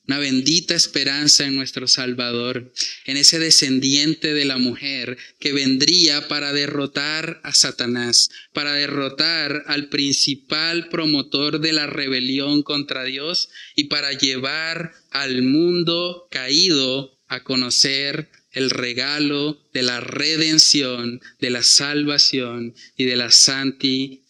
una 0.07 0.19
bendita 0.19 0.75
esperanza 0.75 1.47
en 1.47 1.55
nuestro 1.55 1.89
Salvador, 1.89 2.73
en 3.07 3.17
ese 3.17 3.39
descendiente 3.39 4.35
de 4.35 4.45
la 4.45 4.59
mujer 4.59 5.17
que 5.39 5.53
vendría 5.53 6.29
para 6.29 6.53
derrotar 6.53 7.41
a 7.43 7.55
Satanás, 7.55 8.31
para 8.53 8.73
derrotar 8.73 9.65
al 9.67 9.89
principal 9.89 10.89
promotor 10.89 11.61
de 11.61 11.73
la 11.73 11.87
rebelión 11.87 12.63
contra 12.63 13.05
Dios 13.05 13.49
y 13.77 13.85
para 13.85 14.13
llevar 14.13 14.93
al 15.11 15.43
mundo 15.43 16.29
caído 16.31 17.19
a 17.29 17.43
conocer 17.43 18.29
el 18.53 18.71
regalo 18.71 19.61
de 19.73 19.83
la 19.83 20.01
redención, 20.01 21.21
de 21.41 21.51
la 21.51 21.63
salvación 21.63 22.75
y 22.97 23.05
de 23.05 23.17
la 23.17 23.31
santificación. 23.31 24.24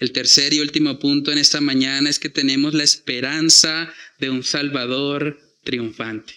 El 0.00 0.12
tercer 0.12 0.52
y 0.52 0.60
último 0.60 0.98
punto 0.98 1.32
en 1.32 1.38
esta 1.38 1.60
mañana 1.60 2.10
es 2.10 2.18
que 2.18 2.28
tenemos 2.28 2.74
la 2.74 2.84
esperanza 2.84 3.92
de 4.18 4.30
un 4.30 4.42
Salvador 4.42 5.40
triunfante. 5.64 6.34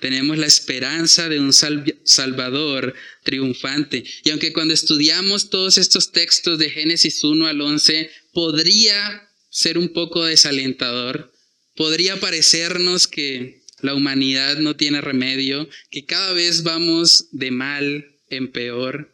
Tenemos 0.00 0.38
la 0.38 0.46
esperanza 0.46 1.28
de 1.28 1.40
un 1.40 1.52
Salvador 1.52 2.94
triunfante. 3.22 4.04
Y 4.22 4.30
aunque 4.30 4.52
cuando 4.52 4.74
estudiamos 4.74 5.50
todos 5.50 5.78
estos 5.78 6.12
textos 6.12 6.58
de 6.58 6.70
Génesis 6.70 7.24
1 7.24 7.46
al 7.46 7.60
11, 7.60 8.10
podría 8.32 9.28
ser 9.50 9.78
un 9.78 9.88
poco 9.88 10.24
desalentador, 10.24 11.32
podría 11.74 12.20
parecernos 12.20 13.06
que 13.06 13.62
la 13.80 13.94
humanidad 13.94 14.58
no 14.58 14.76
tiene 14.76 15.00
remedio, 15.00 15.68
que 15.90 16.04
cada 16.04 16.32
vez 16.32 16.62
vamos 16.62 17.28
de 17.32 17.50
mal 17.50 18.16
en 18.30 18.50
peor. 18.50 19.13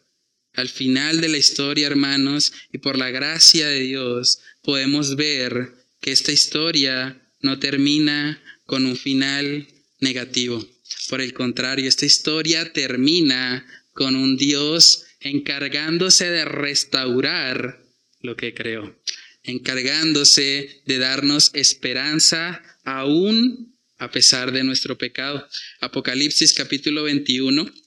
Al 0.61 0.69
final 0.69 1.21
de 1.21 1.27
la 1.27 1.39
historia, 1.39 1.87
hermanos, 1.87 2.53
y 2.71 2.77
por 2.77 2.95
la 2.95 3.09
gracia 3.09 3.67
de 3.67 3.79
Dios, 3.79 4.41
podemos 4.61 5.15
ver 5.15 5.73
que 5.99 6.11
esta 6.11 6.31
historia 6.31 7.19
no 7.39 7.57
termina 7.57 8.39
con 8.67 8.85
un 8.85 8.95
final 8.95 9.67
negativo. 10.01 10.63
Por 11.09 11.19
el 11.19 11.33
contrario, 11.33 11.89
esta 11.89 12.05
historia 12.05 12.73
termina 12.73 13.65
con 13.93 14.15
un 14.15 14.37
Dios 14.37 15.05
encargándose 15.19 16.29
de 16.29 16.45
restaurar 16.45 17.83
lo 18.19 18.37
que 18.37 18.53
creó, 18.53 18.95
encargándose 19.41 20.83
de 20.85 20.97
darnos 20.99 21.49
esperanza 21.55 22.61
aún 22.83 23.75
a 23.97 24.11
pesar 24.11 24.51
de 24.51 24.63
nuestro 24.63 24.95
pecado. 24.95 25.43
Apocalipsis 25.79 26.53
capítulo 26.53 27.01
21. 27.01 27.80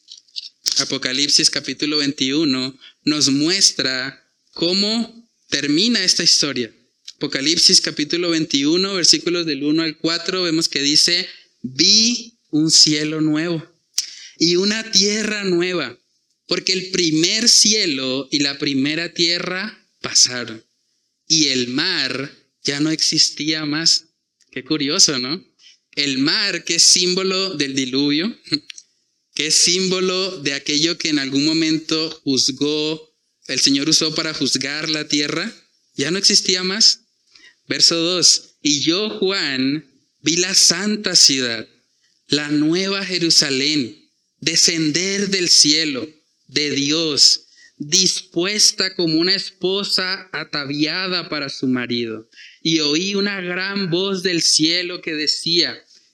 Apocalipsis 0.78 1.50
capítulo 1.50 1.98
21 1.98 2.78
nos 3.04 3.28
muestra 3.30 4.28
cómo 4.52 5.28
termina 5.48 6.02
esta 6.04 6.24
historia. 6.24 6.72
Apocalipsis 7.16 7.80
capítulo 7.80 8.30
21, 8.30 8.94
versículos 8.94 9.46
del 9.46 9.62
1 9.62 9.82
al 9.82 9.98
4, 9.98 10.42
vemos 10.42 10.68
que 10.68 10.82
dice, 10.82 11.28
vi 11.62 12.38
un 12.50 12.70
cielo 12.70 13.20
nuevo 13.20 13.64
y 14.38 14.56
una 14.56 14.90
tierra 14.90 15.44
nueva, 15.44 15.96
porque 16.46 16.72
el 16.72 16.90
primer 16.90 17.48
cielo 17.48 18.28
y 18.30 18.40
la 18.40 18.58
primera 18.58 19.14
tierra 19.14 19.86
pasaron 20.00 20.64
y 21.28 21.48
el 21.48 21.68
mar 21.68 22.30
ya 22.62 22.80
no 22.80 22.90
existía 22.90 23.64
más. 23.64 24.06
Qué 24.50 24.64
curioso, 24.64 25.18
¿no? 25.18 25.44
El 25.92 26.18
mar, 26.18 26.64
que 26.64 26.76
es 26.76 26.82
símbolo 26.82 27.54
del 27.54 27.74
diluvio, 27.74 28.36
que 29.34 29.48
es 29.48 29.56
símbolo 29.56 30.40
de 30.40 30.54
aquello 30.54 30.96
que 30.96 31.08
en 31.08 31.18
algún 31.18 31.44
momento 31.44 32.10
juzgó, 32.22 33.12
el 33.48 33.60
Señor 33.60 33.88
usó 33.88 34.14
para 34.14 34.32
juzgar 34.32 34.88
la 34.88 35.08
tierra, 35.08 35.52
ya 35.96 36.10
no 36.10 36.18
existía 36.18 36.62
más. 36.62 37.00
Verso 37.66 37.96
2, 37.96 38.56
y 38.62 38.80
yo, 38.80 39.10
Juan, 39.18 39.84
vi 40.22 40.36
la 40.36 40.54
santa 40.54 41.16
ciudad, 41.16 41.66
la 42.28 42.48
nueva 42.48 43.04
Jerusalén, 43.04 44.10
descender 44.40 45.28
del 45.30 45.48
cielo, 45.48 46.08
de 46.46 46.70
Dios, 46.70 47.46
dispuesta 47.76 48.94
como 48.94 49.18
una 49.18 49.34
esposa 49.34 50.28
ataviada 50.32 51.28
para 51.28 51.48
su 51.48 51.66
marido. 51.66 52.28
Y 52.62 52.80
oí 52.80 53.14
una 53.14 53.40
gran 53.40 53.90
voz 53.90 54.22
del 54.22 54.42
cielo 54.42 55.00
que 55.00 55.14
decía, 55.14 55.82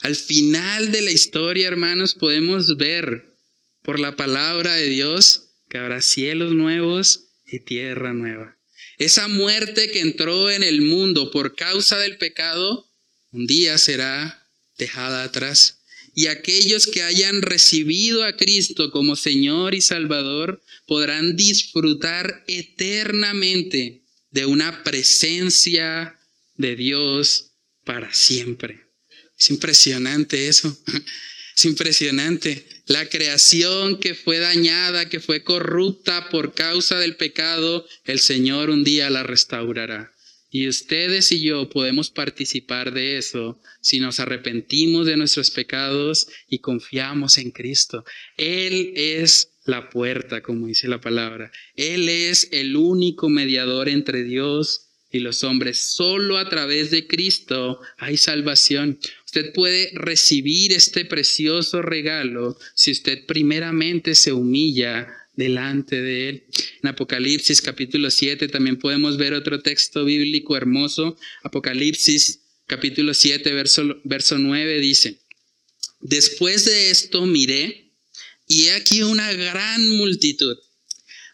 Al 0.00 0.16
final 0.16 0.92
de 0.92 1.02
la 1.02 1.10
historia, 1.10 1.68
hermanos, 1.68 2.14
podemos 2.14 2.76
ver 2.76 3.36
por 3.82 3.98
la 3.98 4.16
palabra 4.16 4.74
de 4.74 4.88
Dios 4.88 5.50
que 5.68 5.78
habrá 5.78 6.02
cielos 6.02 6.52
nuevos 6.52 7.28
y 7.46 7.60
tierra 7.60 8.12
nueva. 8.12 8.56
Esa 8.98 9.28
muerte 9.28 9.90
que 9.90 10.00
entró 10.00 10.50
en 10.50 10.62
el 10.62 10.80
mundo 10.82 11.30
por 11.30 11.54
causa 11.54 11.98
del 11.98 12.18
pecado, 12.18 12.90
un 13.30 13.46
día 13.46 13.78
será 13.78 14.48
dejada 14.78 15.22
atrás. 15.24 15.82
Y 16.14 16.28
aquellos 16.28 16.86
que 16.86 17.02
hayan 17.02 17.42
recibido 17.42 18.24
a 18.24 18.36
Cristo 18.36 18.90
como 18.90 19.16
Señor 19.16 19.74
y 19.74 19.82
Salvador 19.82 20.62
podrán 20.86 21.36
disfrutar 21.36 22.44
eternamente 22.46 24.02
de 24.30 24.46
una 24.46 24.82
presencia 24.82 26.18
de 26.54 26.74
Dios 26.74 27.52
para 27.84 28.14
siempre. 28.14 28.85
Es 29.38 29.50
impresionante 29.50 30.48
eso. 30.48 30.76
Es 31.56 31.64
impresionante. 31.64 32.66
La 32.84 33.08
creación 33.08 33.98
que 33.98 34.14
fue 34.14 34.38
dañada, 34.38 35.08
que 35.08 35.20
fue 35.20 35.42
corrupta 35.42 36.28
por 36.28 36.52
causa 36.52 36.98
del 36.98 37.16
pecado, 37.16 37.86
el 38.04 38.18
Señor 38.18 38.68
un 38.68 38.84
día 38.84 39.08
la 39.08 39.22
restaurará. 39.22 40.12
Y 40.50 40.68
ustedes 40.68 41.32
y 41.32 41.40
yo 41.40 41.68
podemos 41.70 42.10
participar 42.10 42.92
de 42.92 43.16
eso 43.16 43.58
si 43.80 44.00
nos 44.00 44.20
arrepentimos 44.20 45.06
de 45.06 45.16
nuestros 45.16 45.50
pecados 45.50 46.28
y 46.48 46.58
confiamos 46.58 47.38
en 47.38 47.50
Cristo. 47.50 48.04
Él 48.36 48.92
es 48.94 49.52
la 49.64 49.90
puerta, 49.90 50.42
como 50.42 50.66
dice 50.66 50.88
la 50.88 51.00
palabra. 51.00 51.50
Él 51.74 52.08
es 52.08 52.48
el 52.52 52.76
único 52.76 53.28
mediador 53.28 53.88
entre 53.88 54.22
Dios 54.22 54.86
y 55.10 55.18
los 55.18 55.44
hombres. 55.44 55.78
Solo 55.78 56.38
a 56.38 56.48
través 56.48 56.90
de 56.90 57.06
Cristo 57.06 57.80
hay 57.98 58.16
salvación. 58.16 58.98
Usted 59.36 59.52
puede 59.52 59.90
recibir 59.92 60.72
este 60.72 61.04
precioso 61.04 61.82
regalo 61.82 62.58
si 62.74 62.90
usted 62.90 63.26
primeramente 63.26 64.14
se 64.14 64.32
humilla 64.32 65.08
delante 65.34 66.00
de 66.00 66.28
Él. 66.30 66.44
En 66.82 66.88
Apocalipsis 66.88 67.60
capítulo 67.60 68.10
7 68.10 68.48
también 68.48 68.78
podemos 68.78 69.18
ver 69.18 69.34
otro 69.34 69.60
texto 69.60 70.06
bíblico 70.06 70.56
hermoso. 70.56 71.18
Apocalipsis 71.42 72.40
capítulo 72.66 73.12
7 73.12 73.52
verso, 73.52 74.00
verso 74.04 74.38
9 74.38 74.80
dice, 74.80 75.18
después 76.00 76.64
de 76.64 76.90
esto 76.90 77.26
miré 77.26 77.92
y 78.48 78.68
he 78.68 78.72
aquí 78.72 79.02
una 79.02 79.30
gran 79.34 79.86
multitud, 79.98 80.56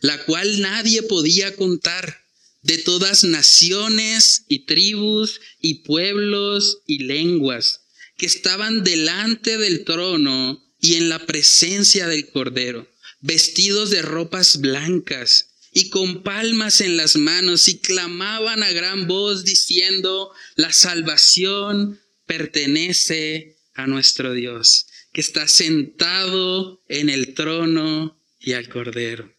la 0.00 0.24
cual 0.24 0.60
nadie 0.60 1.04
podía 1.04 1.54
contar 1.54 2.18
de 2.62 2.78
todas 2.78 3.22
naciones 3.22 4.44
y 4.48 4.66
tribus 4.66 5.40
y 5.60 5.84
pueblos 5.84 6.82
y 6.88 7.04
lenguas 7.04 7.81
que 8.22 8.26
estaban 8.26 8.84
delante 8.84 9.58
del 9.58 9.82
trono 9.82 10.64
y 10.80 10.94
en 10.94 11.08
la 11.08 11.26
presencia 11.26 12.06
del 12.06 12.30
Cordero, 12.30 12.88
vestidos 13.20 13.90
de 13.90 14.00
ropas 14.00 14.60
blancas 14.60 15.48
y 15.72 15.88
con 15.90 16.22
palmas 16.22 16.80
en 16.82 16.96
las 16.96 17.16
manos 17.16 17.66
y 17.66 17.78
clamaban 17.78 18.62
a 18.62 18.70
gran 18.70 19.08
voz 19.08 19.42
diciendo, 19.42 20.30
la 20.54 20.72
salvación 20.72 22.00
pertenece 22.24 23.56
a 23.74 23.88
nuestro 23.88 24.32
Dios, 24.34 24.86
que 25.12 25.20
está 25.20 25.48
sentado 25.48 26.80
en 26.86 27.10
el 27.10 27.34
trono 27.34 28.16
y 28.38 28.52
al 28.52 28.68
Cordero. 28.68 29.34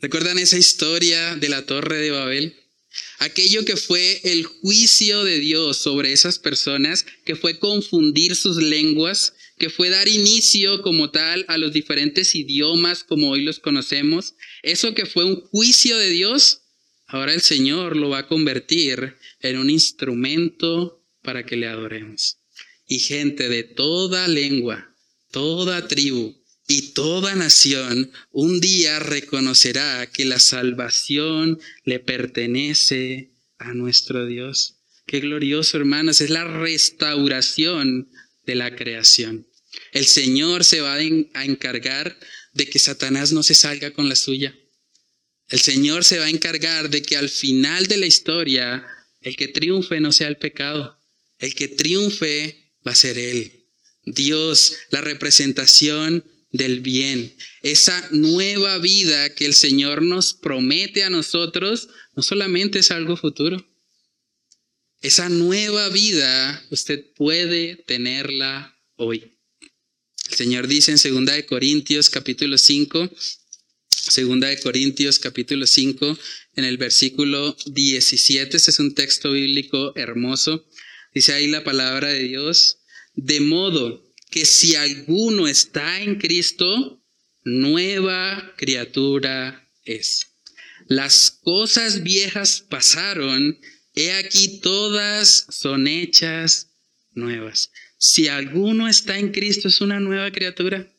¿Recuerdan 0.00 0.38
esa 0.38 0.58
historia 0.58 1.34
de 1.34 1.48
la 1.48 1.66
torre 1.66 1.96
de 1.96 2.12
Babel? 2.12 2.61
Aquello 3.22 3.64
que 3.64 3.76
fue 3.76 4.20
el 4.24 4.42
juicio 4.42 5.22
de 5.22 5.38
Dios 5.38 5.76
sobre 5.76 6.12
esas 6.12 6.40
personas, 6.40 7.06
que 7.24 7.36
fue 7.36 7.60
confundir 7.60 8.34
sus 8.34 8.56
lenguas, 8.56 9.34
que 9.58 9.70
fue 9.70 9.90
dar 9.90 10.08
inicio 10.08 10.82
como 10.82 11.12
tal 11.12 11.44
a 11.46 11.56
los 11.56 11.72
diferentes 11.72 12.34
idiomas 12.34 13.04
como 13.04 13.30
hoy 13.30 13.42
los 13.42 13.60
conocemos. 13.60 14.34
Eso 14.64 14.92
que 14.94 15.06
fue 15.06 15.24
un 15.24 15.36
juicio 15.36 15.98
de 15.98 16.10
Dios, 16.10 16.62
ahora 17.06 17.32
el 17.32 17.42
Señor 17.42 17.96
lo 17.96 18.08
va 18.08 18.18
a 18.18 18.26
convertir 18.26 19.14
en 19.38 19.56
un 19.56 19.70
instrumento 19.70 21.06
para 21.22 21.46
que 21.46 21.56
le 21.56 21.68
adoremos. 21.68 22.38
Y 22.88 22.98
gente 22.98 23.48
de 23.48 23.62
toda 23.62 24.26
lengua, 24.26 24.96
toda 25.30 25.86
tribu, 25.86 26.41
y 26.68 26.92
toda 26.92 27.34
nación 27.34 28.12
un 28.30 28.60
día 28.60 28.98
reconocerá 28.98 30.06
que 30.06 30.24
la 30.24 30.38
salvación 30.38 31.60
le 31.84 31.98
pertenece 31.98 33.32
a 33.58 33.74
nuestro 33.74 34.26
Dios. 34.26 34.78
Qué 35.06 35.20
glorioso, 35.20 35.76
hermanos, 35.76 36.20
es 36.20 36.30
la 36.30 36.44
restauración 36.44 38.10
de 38.46 38.54
la 38.54 38.74
creación. 38.76 39.48
El 39.92 40.06
Señor 40.06 40.64
se 40.64 40.80
va 40.80 40.94
a 40.94 41.44
encargar 41.44 42.18
de 42.52 42.66
que 42.66 42.78
Satanás 42.78 43.32
no 43.32 43.42
se 43.42 43.54
salga 43.54 43.92
con 43.92 44.08
la 44.08 44.16
suya. 44.16 44.56
El 45.48 45.60
Señor 45.60 46.04
se 46.04 46.18
va 46.18 46.26
a 46.26 46.30
encargar 46.30 46.90
de 46.90 47.02
que 47.02 47.16
al 47.16 47.28
final 47.28 47.86
de 47.86 47.98
la 47.98 48.06
historia 48.06 48.86
el 49.20 49.36
que 49.36 49.48
triunfe 49.48 50.00
no 50.00 50.12
sea 50.12 50.28
el 50.28 50.36
pecado. 50.36 50.98
El 51.38 51.54
que 51.54 51.68
triunfe 51.68 52.72
va 52.86 52.92
a 52.92 52.96
ser 52.96 53.18
Él. 53.18 53.66
Dios, 54.04 54.76
la 54.90 55.00
representación 55.00 56.24
del 56.52 56.80
bien. 56.80 57.34
Esa 57.62 58.08
nueva 58.12 58.78
vida 58.78 59.34
que 59.34 59.46
el 59.46 59.54
Señor 59.54 60.02
nos 60.02 60.34
promete 60.34 61.02
a 61.02 61.10
nosotros 61.10 61.88
no 62.14 62.22
solamente 62.22 62.78
es 62.78 62.90
algo 62.90 63.16
futuro. 63.16 63.66
Esa 65.00 65.28
nueva 65.28 65.88
vida 65.88 66.64
usted 66.70 67.04
puede 67.16 67.76
tenerla 67.76 68.78
hoy. 68.96 69.32
El 70.30 70.36
Señor 70.36 70.68
dice 70.68 70.92
en 70.92 71.24
2 71.24 71.34
de 71.34 71.46
Corintios 71.46 72.08
capítulo 72.08 72.56
5, 72.56 73.10
2 74.16 74.40
de 74.40 74.60
Corintios 74.62 75.18
capítulo 75.18 75.66
5, 75.66 76.18
en 76.54 76.64
el 76.64 76.76
versículo 76.76 77.56
17, 77.66 78.56
este 78.56 78.70
es 78.70 78.78
un 78.78 78.94
texto 78.94 79.32
bíblico 79.32 79.92
hermoso, 79.96 80.66
dice 81.14 81.32
ahí 81.32 81.48
la 81.48 81.64
palabra 81.64 82.08
de 82.08 82.20
Dios, 82.20 82.78
de 83.14 83.40
modo 83.40 84.01
que 84.32 84.46
si 84.46 84.74
alguno 84.74 85.46
está 85.46 86.00
en 86.00 86.16
Cristo, 86.16 87.00
nueva 87.44 88.54
criatura 88.56 89.70
es. 89.84 90.26
Las 90.88 91.30
cosas 91.30 92.02
viejas 92.02 92.64
pasaron, 92.68 93.60
he 93.94 94.12
aquí 94.12 94.60
todas 94.60 95.46
son 95.50 95.86
hechas 95.86 96.70
nuevas. 97.12 97.70
Si 97.98 98.26
alguno 98.28 98.88
está 98.88 99.18
en 99.18 99.32
Cristo, 99.32 99.68
es 99.68 99.82
una 99.82 100.00
nueva 100.00 100.32
criatura. 100.32 100.90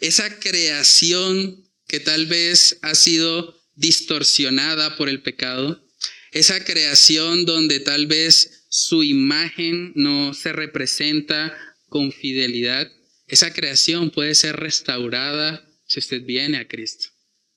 Esa 0.00 0.40
creación 0.40 1.64
que 1.86 2.00
tal 2.00 2.26
vez 2.26 2.78
ha 2.80 2.94
sido 2.94 3.62
distorsionada 3.74 4.96
por 4.96 5.10
el 5.10 5.22
pecado, 5.22 5.86
esa 6.32 6.64
creación 6.64 7.44
donde 7.44 7.78
tal 7.78 8.06
vez 8.06 8.64
su 8.70 9.02
imagen 9.02 9.92
no 9.94 10.34
se 10.34 10.52
representa 10.52 11.56
con 11.88 12.12
fidelidad, 12.12 12.90
esa 13.26 13.52
creación 13.52 14.10
puede 14.10 14.34
ser 14.34 14.56
restaurada 14.56 15.66
si 15.86 15.98
usted 15.98 16.22
viene 16.22 16.58
a 16.58 16.68
Cristo. 16.68 17.08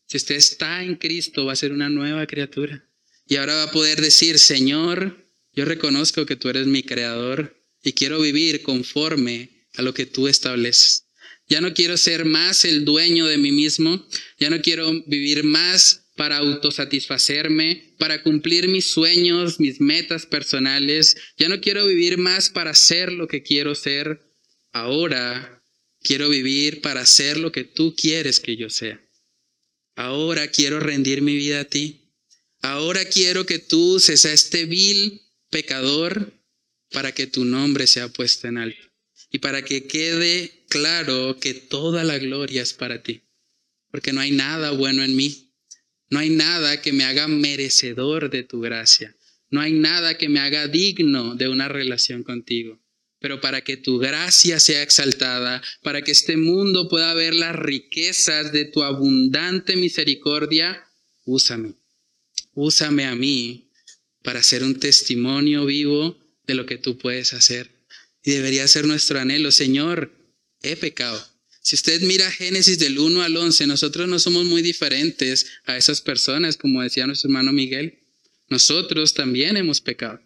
Si 0.08 0.18
usted 0.18 0.36
está 0.36 0.84
en 0.84 0.96
Cristo, 0.96 1.46
va 1.46 1.54
a 1.54 1.56
ser 1.56 1.72
una 1.72 1.90
nueva 1.90 2.26
criatura. 2.26 2.90
Y 3.28 3.36
ahora 3.36 3.56
va 3.56 3.64
a 3.64 3.72
poder 3.72 4.02
decir, 4.02 4.40
Señor, 4.40 5.30
yo 5.54 5.66
reconozco 5.66 6.26
que 6.26 6.36
tú 6.36 6.50
eres 6.50 6.66
mi 6.66 6.82
creador 6.82 7.64
y 7.84 7.94
quiero 7.94 8.20
vivir 8.20 8.64
conforme 8.64 9.68
a 9.76 9.84
lo 9.84 9.94
que 9.94 10.06
tú 10.06 10.28
estableces. 10.28 11.06
Ya 11.48 11.62
no 11.62 11.74
quiero 11.74 11.98
ser 11.98 12.26
más 12.26 12.66
el 12.66 12.86
dueño 12.86 13.26
de 13.28 13.38
mí 13.38 13.52
mismo, 13.52 14.08
ya 14.40 14.50
no 14.50 14.62
quiero 14.62 14.92
vivir 15.06 15.44
más 15.44 16.09
para 16.20 16.36
autosatisfacerme, 16.36 17.96
para 17.98 18.24
cumplir 18.24 18.68
mis 18.68 18.88
sueños, 18.88 19.62
mis 19.62 19.80
metas 19.80 20.26
personales, 20.26 21.16
ya 21.38 21.48
no 21.48 21.62
quiero 21.62 21.86
vivir 21.86 22.18
más 22.18 22.50
para 22.50 22.74
ser 22.74 23.14
lo 23.14 23.30
que 23.30 23.42
quiero 23.42 23.74
ser. 23.74 24.22
Ahora 24.74 25.64
quiero 26.02 26.28
vivir 26.28 26.82
para 26.82 27.06
ser 27.06 27.38
lo 27.38 27.54
que 27.54 27.64
tú 27.64 27.96
quieres 27.96 28.42
que 28.42 28.58
yo 28.58 28.70
sea. 28.70 29.02
Ahora 29.96 30.50
quiero 30.50 30.82
rendir 30.82 31.22
mi 31.22 31.38
vida 31.38 31.62
a 31.62 31.64
ti. 31.64 32.12
Ahora 32.60 33.06
quiero 33.06 33.46
que 33.46 33.60
tú 33.60 34.02
seas 34.02 34.26
este 34.26 34.66
vil 34.66 35.22
pecador 35.50 36.34
para 36.92 37.14
que 37.14 37.28
tu 37.28 37.46
nombre 37.46 37.88
sea 37.88 38.10
puesto 38.10 38.50
en 38.50 38.58
alto 38.58 38.86
y 39.32 39.40
para 39.40 39.64
que 39.64 39.88
quede 39.88 40.66
claro 40.68 41.40
que 41.40 41.54
toda 41.54 42.04
la 42.04 42.18
gloria 42.18 42.62
es 42.62 42.74
para 42.74 43.04
ti, 43.04 43.22
porque 43.90 44.12
no 44.12 44.20
hay 44.20 44.32
nada 44.32 44.72
bueno 44.72 45.02
en 45.02 45.16
mí, 45.16 45.49
no 46.10 46.20
hay 46.20 46.30
nada 46.30 46.82
que 46.82 46.94
me 46.94 47.04
haga 47.04 47.28
merecedor 47.28 48.30
de 48.30 48.44
tu 48.44 48.60
gracia, 48.60 49.16
no 49.50 49.62
hay 49.62 49.74
nada 49.74 50.18
que 50.18 50.30
me 50.30 50.40
haga 50.40 50.68
digno 50.68 51.36
de 51.36 51.48
una 51.48 51.68
relación 51.68 52.24
contigo. 52.24 52.80
Pero 53.22 53.42
para 53.42 53.62
que 53.62 53.76
tu 53.76 53.98
gracia 53.98 54.60
sea 54.62 54.82
exaltada, 54.82 55.62
para 55.84 56.02
que 56.02 56.12
este 56.12 56.38
mundo 56.38 56.88
pueda 56.88 57.14
ver 57.14 57.34
las 57.34 57.56
riquezas 57.56 58.54
de 58.54 58.66
tu 58.66 58.84
abundante 58.84 59.76
misericordia, 59.76 60.86
úsame. 61.26 61.74
Úsame 62.54 63.06
a 63.06 63.16
mí 63.16 63.70
para 64.24 64.42
ser 64.42 64.64
un 64.64 64.80
testimonio 64.80 65.66
vivo 65.66 66.18
de 66.48 66.56
lo 66.56 66.66
que 66.66 66.78
tú 66.78 66.98
puedes 66.98 67.34
hacer. 67.34 67.72
Y 68.24 68.32
debería 68.32 68.68
ser 68.68 68.86
nuestro 68.86 69.20
anhelo, 69.20 69.52
Señor, 69.52 70.14
he 70.62 70.76
pecado. 70.76 71.26
Si 71.62 71.76
usted 71.76 72.02
mira 72.02 72.32
Génesis 72.32 72.80
del 72.80 72.98
1 72.98 73.22
al 73.22 73.36
11, 73.36 73.68
nosotros 73.68 74.08
no 74.08 74.18
somos 74.20 74.46
muy 74.46 74.62
diferentes 74.62 75.46
a 75.66 75.78
esas 75.78 76.02
personas, 76.02 76.58
como 76.58 76.82
decía 76.82 77.06
nuestro 77.06 77.30
hermano 77.30 77.52
Miguel. 77.52 78.00
Nosotros 78.48 79.14
también 79.14 79.58
hemos 79.58 79.82
pecado. 79.82 80.22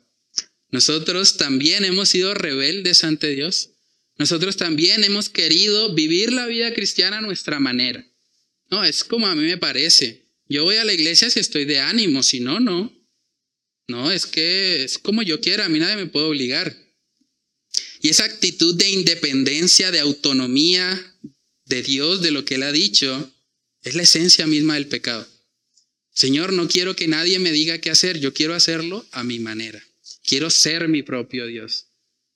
Nosotros 0.69 1.38
también 1.38 1.86
hemos 1.86 2.09
sido 2.09 2.34
rebeldes 2.34 3.03
ante 3.03 3.29
Dios. 3.29 3.71
Nosotros 4.17 4.57
también 4.57 5.03
hemos 5.03 5.29
querido 5.29 5.93
vivir 5.93 6.31
la 6.31 6.45
vida 6.45 6.73
cristiana 6.73 7.17
a 7.17 7.21
nuestra 7.21 7.59
manera. 7.59 8.07
No, 8.69 8.84
es 8.84 9.03
como 9.03 9.27
a 9.27 9.36
mí 9.36 9.43
me 9.43 9.57
parece. 9.57 10.25
Yo 10.47 10.63
voy 10.63 10.77
a 10.77 10.86
la 10.86 10.93
iglesia 10.93 11.29
si 11.29 11.39
estoy 11.39 11.65
de 11.65 11.79
ánimo, 11.79 12.23
si 12.23 12.39
no, 12.39 12.59
no. 12.59 12.93
No, 13.88 14.11
es 14.11 14.25
que 14.25 14.84
es 14.84 14.97
como 14.97 15.23
yo 15.23 15.41
quiera, 15.41 15.65
a 15.65 15.69
mí 15.69 15.79
nadie 15.79 15.97
me 15.97 16.07
puede 16.07 16.27
obligar. 16.27 16.75
Y 18.01 18.09
esa 18.09 18.25
actitud 18.25 18.75
de 18.75 18.89
independencia, 18.89 19.91
de 19.91 19.99
autonomía 19.99 21.12
de 21.74 21.82
Dios, 21.82 22.21
de 22.21 22.30
lo 22.30 22.45
que 22.45 22.55
Él 22.55 22.63
ha 22.63 22.71
dicho, 22.71 23.34
es 23.82 23.95
la 23.95 24.03
esencia 24.03 24.45
misma 24.45 24.76
del 24.76 24.88
pecado. 24.88 25.28
Señor, 26.13 26.53
no 26.53 26.67
quiero 26.67 26.95
que 26.95 27.07
nadie 27.07 27.39
me 27.39 27.51
diga 27.51 27.80
qué 27.80 27.89
hacer, 27.89 28.19
yo 28.19 28.32
quiero 28.32 28.53
hacerlo 28.53 29.03
a 29.11 29.24
mi 29.24 29.39
manera. 29.39 29.84
Quiero 30.24 30.51
ser 30.51 30.88
mi 30.88 31.01
propio 31.01 31.47
Dios. 31.47 31.88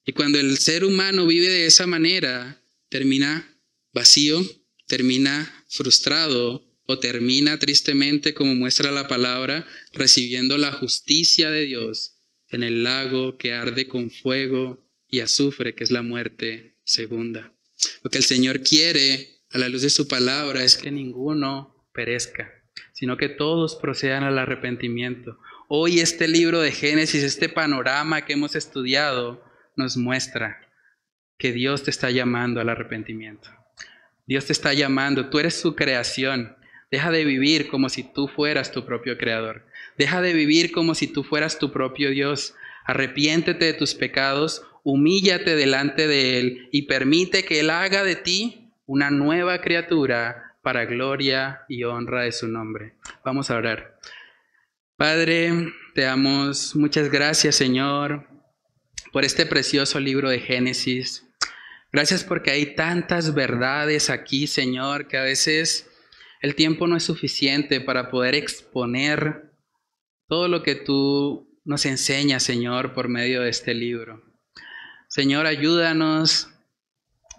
Y 0.08 0.14
cuando 0.14 0.40
el 0.40 0.58
ser 0.58 0.84
humano 0.84 1.28
vive 1.28 1.50
de 1.50 1.68
esa 1.68 1.86
manera, 1.86 2.60
termina 2.90 3.48
vacío, 3.94 4.44
termina 4.88 5.66
frustrado 5.70 6.66
o 6.88 6.98
termina 6.98 7.60
tristemente, 7.60 8.34
como 8.34 8.56
muestra 8.56 8.92
la 8.92 9.08
palabra, 9.08 9.68
recibiendo 9.94 10.58
la 10.58 10.72
justicia 10.72 11.52
de 11.52 11.66
Dios 11.66 12.16
en 12.50 12.64
el 12.64 12.84
lago 12.84 13.38
que 13.38 13.54
arde 13.54 13.88
con 13.88 14.10
fuego 14.10 14.84
y 15.08 15.20
azufre, 15.20 15.76
que 15.76 15.84
es 15.84 15.92
la 15.92 16.02
muerte 16.02 16.76
segunda. 16.84 17.54
Lo 18.04 18.10
que 18.10 18.18
el 18.18 18.24
Señor 18.24 18.62
quiere 18.62 19.42
a 19.52 19.58
la 19.58 19.70
luz 19.70 19.82
de 19.82 19.90
su 19.90 20.08
palabra 20.08 20.64
es 20.64 20.78
que 20.78 20.92
ninguno 20.92 21.88
perezca, 21.94 22.52
sino 22.94 23.18
que 23.18 23.30
todos 23.30 23.76
procedan 23.76 24.24
al 24.24 24.38
arrepentimiento. 24.40 25.40
Hoy 25.70 26.00
este 26.00 26.28
libro 26.28 26.62
de 26.62 26.72
Génesis, 26.72 27.24
este 27.24 27.50
panorama 27.50 28.26
que 28.26 28.34
hemos 28.34 28.56
estudiado, 28.56 29.44
nos 29.76 29.98
muestra 29.98 30.62
que 31.38 31.52
Dios 31.52 31.84
te 31.84 31.92
está 31.92 32.10
llamando 32.10 32.60
al 32.60 32.70
arrepentimiento. 32.70 33.50
Dios 34.26 34.46
te 34.46 34.54
está 34.54 34.74
llamando, 34.74 35.30
tú 35.30 35.40
eres 35.40 35.56
su 35.56 35.76
creación. 35.76 36.56
Deja 36.92 37.12
de 37.12 37.26
vivir 37.26 37.68
como 37.68 37.90
si 37.90 38.04
tú 38.04 38.28
fueras 38.28 38.72
tu 38.72 38.86
propio 38.86 39.18
creador. 39.18 39.66
Deja 39.98 40.22
de 40.22 40.34
vivir 40.34 40.72
como 40.72 40.96
si 40.96 41.08
tú 41.08 41.24
fueras 41.24 41.60
tu 41.60 41.72
propio 41.72 42.10
Dios. 42.10 42.56
Arrepiéntete 42.86 43.66
de 43.66 43.74
tus 43.74 43.94
pecados, 43.94 44.64
humíllate 44.90 45.58
delante 45.58 46.08
de 46.08 46.40
Él 46.40 46.70
y 46.72 46.84
permite 46.84 47.44
que 47.44 47.60
Él 47.60 47.72
haga 47.72 48.06
de 48.06 48.16
ti 48.16 48.72
una 48.86 49.12
nueva 49.12 49.60
criatura 49.60 50.56
para 50.62 50.86
gloria 50.86 51.66
y 51.68 51.84
honra 51.84 52.22
de 52.22 52.32
su 52.32 52.48
nombre. 52.48 52.94
Vamos 53.26 53.52
a 53.52 53.58
orar. 53.58 54.00
Padre, 54.96 55.74
te 55.94 56.04
damos 56.04 56.74
muchas 56.74 57.12
gracias, 57.12 57.58
Señor, 57.58 58.30
por 59.12 59.26
este 59.26 59.46
precioso 59.46 60.00
libro 60.00 60.30
de 60.30 60.40
Génesis. 60.40 61.28
Gracias 61.92 62.24
porque 62.24 62.52
hay 62.52 62.74
tantas 62.74 63.34
verdades 63.36 64.10
aquí, 64.10 64.48
Señor, 64.48 65.10
que 65.10 65.18
a 65.18 65.24
veces 65.24 65.90
el 66.42 66.56
tiempo 66.56 66.88
no 66.88 66.96
es 66.96 67.04
suficiente 67.04 67.82
para 67.82 68.10
poder 68.10 68.36
exponer 68.36 69.52
todo 70.30 70.48
lo 70.48 70.64
que 70.64 70.76
tú 70.76 71.60
nos 71.66 71.86
enseñas, 71.86 72.42
Señor, 72.42 72.94
por 72.94 73.10
medio 73.10 73.42
de 73.42 73.50
este 73.50 73.74
libro. 73.74 74.27
Señor, 75.08 75.48
ayúdanos 75.48 76.50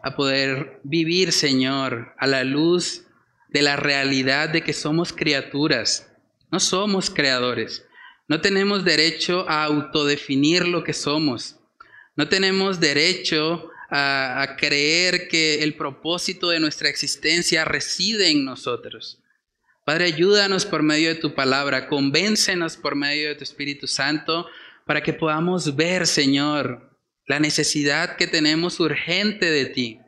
a 0.02 0.16
poder 0.16 0.80
vivir, 0.84 1.32
Señor, 1.32 2.14
a 2.18 2.26
la 2.26 2.44
luz 2.44 3.04
de 3.48 3.62
la 3.62 3.76
realidad 3.76 4.48
de 4.48 4.62
que 4.62 4.72
somos 4.72 5.12
criaturas, 5.12 6.10
no 6.50 6.60
somos 6.60 7.10
creadores. 7.10 7.84
No 8.26 8.40
tenemos 8.40 8.84
derecho 8.84 9.48
a 9.48 9.64
autodefinir 9.64 10.66
lo 10.68 10.84
que 10.84 10.92
somos. 10.92 11.56
No 12.14 12.28
tenemos 12.28 12.78
derecho 12.78 13.70
a, 13.90 14.42
a, 14.42 14.56
creer 14.56 15.28
que 15.28 15.62
el 15.62 15.74
propósito 15.74 16.50
de 16.50 16.60
nuestra 16.60 16.90
existencia 16.90 17.64
reside 17.64 18.30
en 18.30 18.44
nosotros. 18.44 19.22
Padre, 19.84 20.04
ayúdanos 20.04 20.66
por 20.66 20.82
medio 20.82 21.08
de 21.08 21.14
tu 21.14 21.34
palabra, 21.34 21.88
convéncenos 21.88 22.76
por 22.76 22.94
medio 22.94 23.28
de 23.28 23.34
tu 23.36 23.44
Espíritu 23.44 23.86
Santo 23.86 24.46
para 24.84 25.02
que 25.02 25.14
podamos 25.14 25.74
ver, 25.74 26.06
Señor, 26.06 26.88
la 27.28 27.38
necesidad 27.38 28.16
que 28.16 28.26
tenemos 28.26 28.80
urgente 28.80 29.50
de 29.50 29.66
ti, 29.66 30.00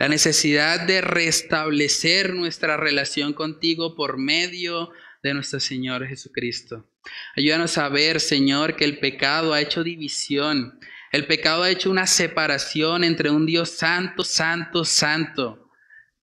la 0.00 0.08
necesidad 0.08 0.80
de 0.86 1.02
restablecer 1.02 2.34
nuestra 2.34 2.76
relación 2.76 3.34
contigo 3.34 3.94
por 3.94 4.18
medio 4.18 4.90
de 5.22 5.34
nuestro 5.34 5.60
Señor 5.60 6.06
Jesucristo. 6.06 6.90
Ayúdanos 7.36 7.78
a 7.78 7.88
ver, 7.88 8.20
Señor, 8.20 8.74
que 8.74 8.84
el 8.84 8.98
pecado 8.98 9.52
ha 9.52 9.60
hecho 9.60 9.84
división, 9.84 10.80
el 11.12 11.26
pecado 11.26 11.62
ha 11.62 11.70
hecho 11.70 11.90
una 11.90 12.06
separación 12.06 13.04
entre 13.04 13.30
un 13.30 13.46
Dios 13.46 13.70
santo, 13.70 14.24
santo, 14.24 14.84
santo 14.84 15.70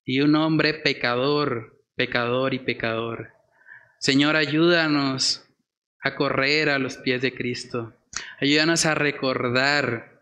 y 0.03 0.21
un 0.21 0.35
hombre 0.35 0.73
pecador, 0.73 1.79
pecador 1.95 2.53
y 2.53 2.59
pecador. 2.59 3.29
Señor, 3.99 4.35
ayúdanos 4.35 5.45
a 6.01 6.15
correr 6.15 6.69
a 6.69 6.79
los 6.79 6.97
pies 6.97 7.21
de 7.21 7.33
Cristo. 7.33 7.95
Ayúdanos 8.41 8.85
a 8.85 8.95
recordar 8.95 10.12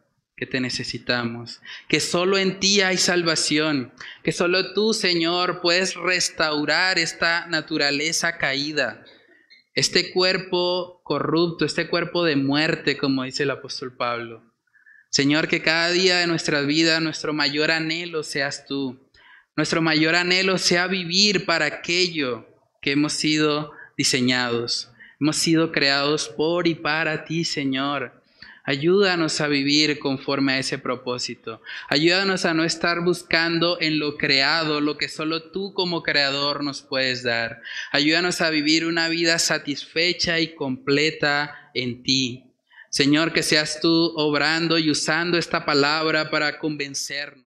que 0.41 0.47
te 0.47 0.59
necesitamos, 0.59 1.61
que 1.87 1.99
solo 1.99 2.35
en 2.35 2.59
ti 2.59 2.81
hay 2.81 2.97
salvación, 2.97 3.93
que 4.23 4.31
solo 4.31 4.73
tú, 4.73 4.91
Señor, 4.91 5.61
puedes 5.61 5.93
restaurar 5.93 6.97
esta 6.97 7.45
naturaleza 7.45 8.39
caída, 8.39 9.05
este 9.75 10.11
cuerpo 10.11 10.99
corrupto, 11.03 11.63
este 11.63 11.87
cuerpo 11.87 12.23
de 12.23 12.37
muerte, 12.37 12.97
como 12.97 13.21
dice 13.21 13.43
el 13.43 13.51
apóstol 13.51 13.95
Pablo. 13.95 14.41
Señor, 15.11 15.47
que 15.47 15.61
cada 15.61 15.91
día 15.91 16.17
de 16.17 16.25
nuestra 16.25 16.61
vida 16.61 16.99
nuestro 17.01 17.33
mayor 17.33 17.69
anhelo 17.69 18.23
seas 18.23 18.65
tú. 18.65 18.99
Nuestro 19.55 19.83
mayor 19.83 20.15
anhelo 20.15 20.57
sea 20.57 20.87
vivir 20.87 21.45
para 21.45 21.65
aquello 21.67 22.47
que 22.81 22.93
hemos 22.93 23.13
sido 23.13 23.73
diseñados. 23.95 24.89
Hemos 25.19 25.35
sido 25.35 25.71
creados 25.71 26.29
por 26.29 26.67
y 26.67 26.73
para 26.73 27.25
ti, 27.25 27.45
Señor. 27.45 28.20
Ayúdanos 28.63 29.41
a 29.41 29.47
vivir 29.47 29.97
conforme 29.99 30.53
a 30.53 30.59
ese 30.59 30.77
propósito. 30.77 31.61
Ayúdanos 31.89 32.45
a 32.45 32.53
no 32.53 32.63
estar 32.63 33.01
buscando 33.03 33.79
en 33.81 33.99
lo 33.99 34.17
creado 34.17 34.81
lo 34.81 34.97
que 34.97 35.09
solo 35.09 35.51
tú 35.51 35.73
como 35.73 36.03
creador 36.03 36.63
nos 36.63 36.81
puedes 36.81 37.23
dar. 37.23 37.61
Ayúdanos 37.91 38.41
a 38.41 38.49
vivir 38.49 38.85
una 38.85 39.09
vida 39.09 39.39
satisfecha 39.39 40.39
y 40.39 40.53
completa 40.53 41.71
en 41.73 42.03
ti. 42.03 42.53
Señor, 42.89 43.33
que 43.33 43.41
seas 43.41 43.79
tú 43.81 44.13
obrando 44.15 44.77
y 44.77 44.91
usando 44.91 45.37
esta 45.37 45.65
palabra 45.65 46.29
para 46.29 46.59
convencernos. 46.59 47.50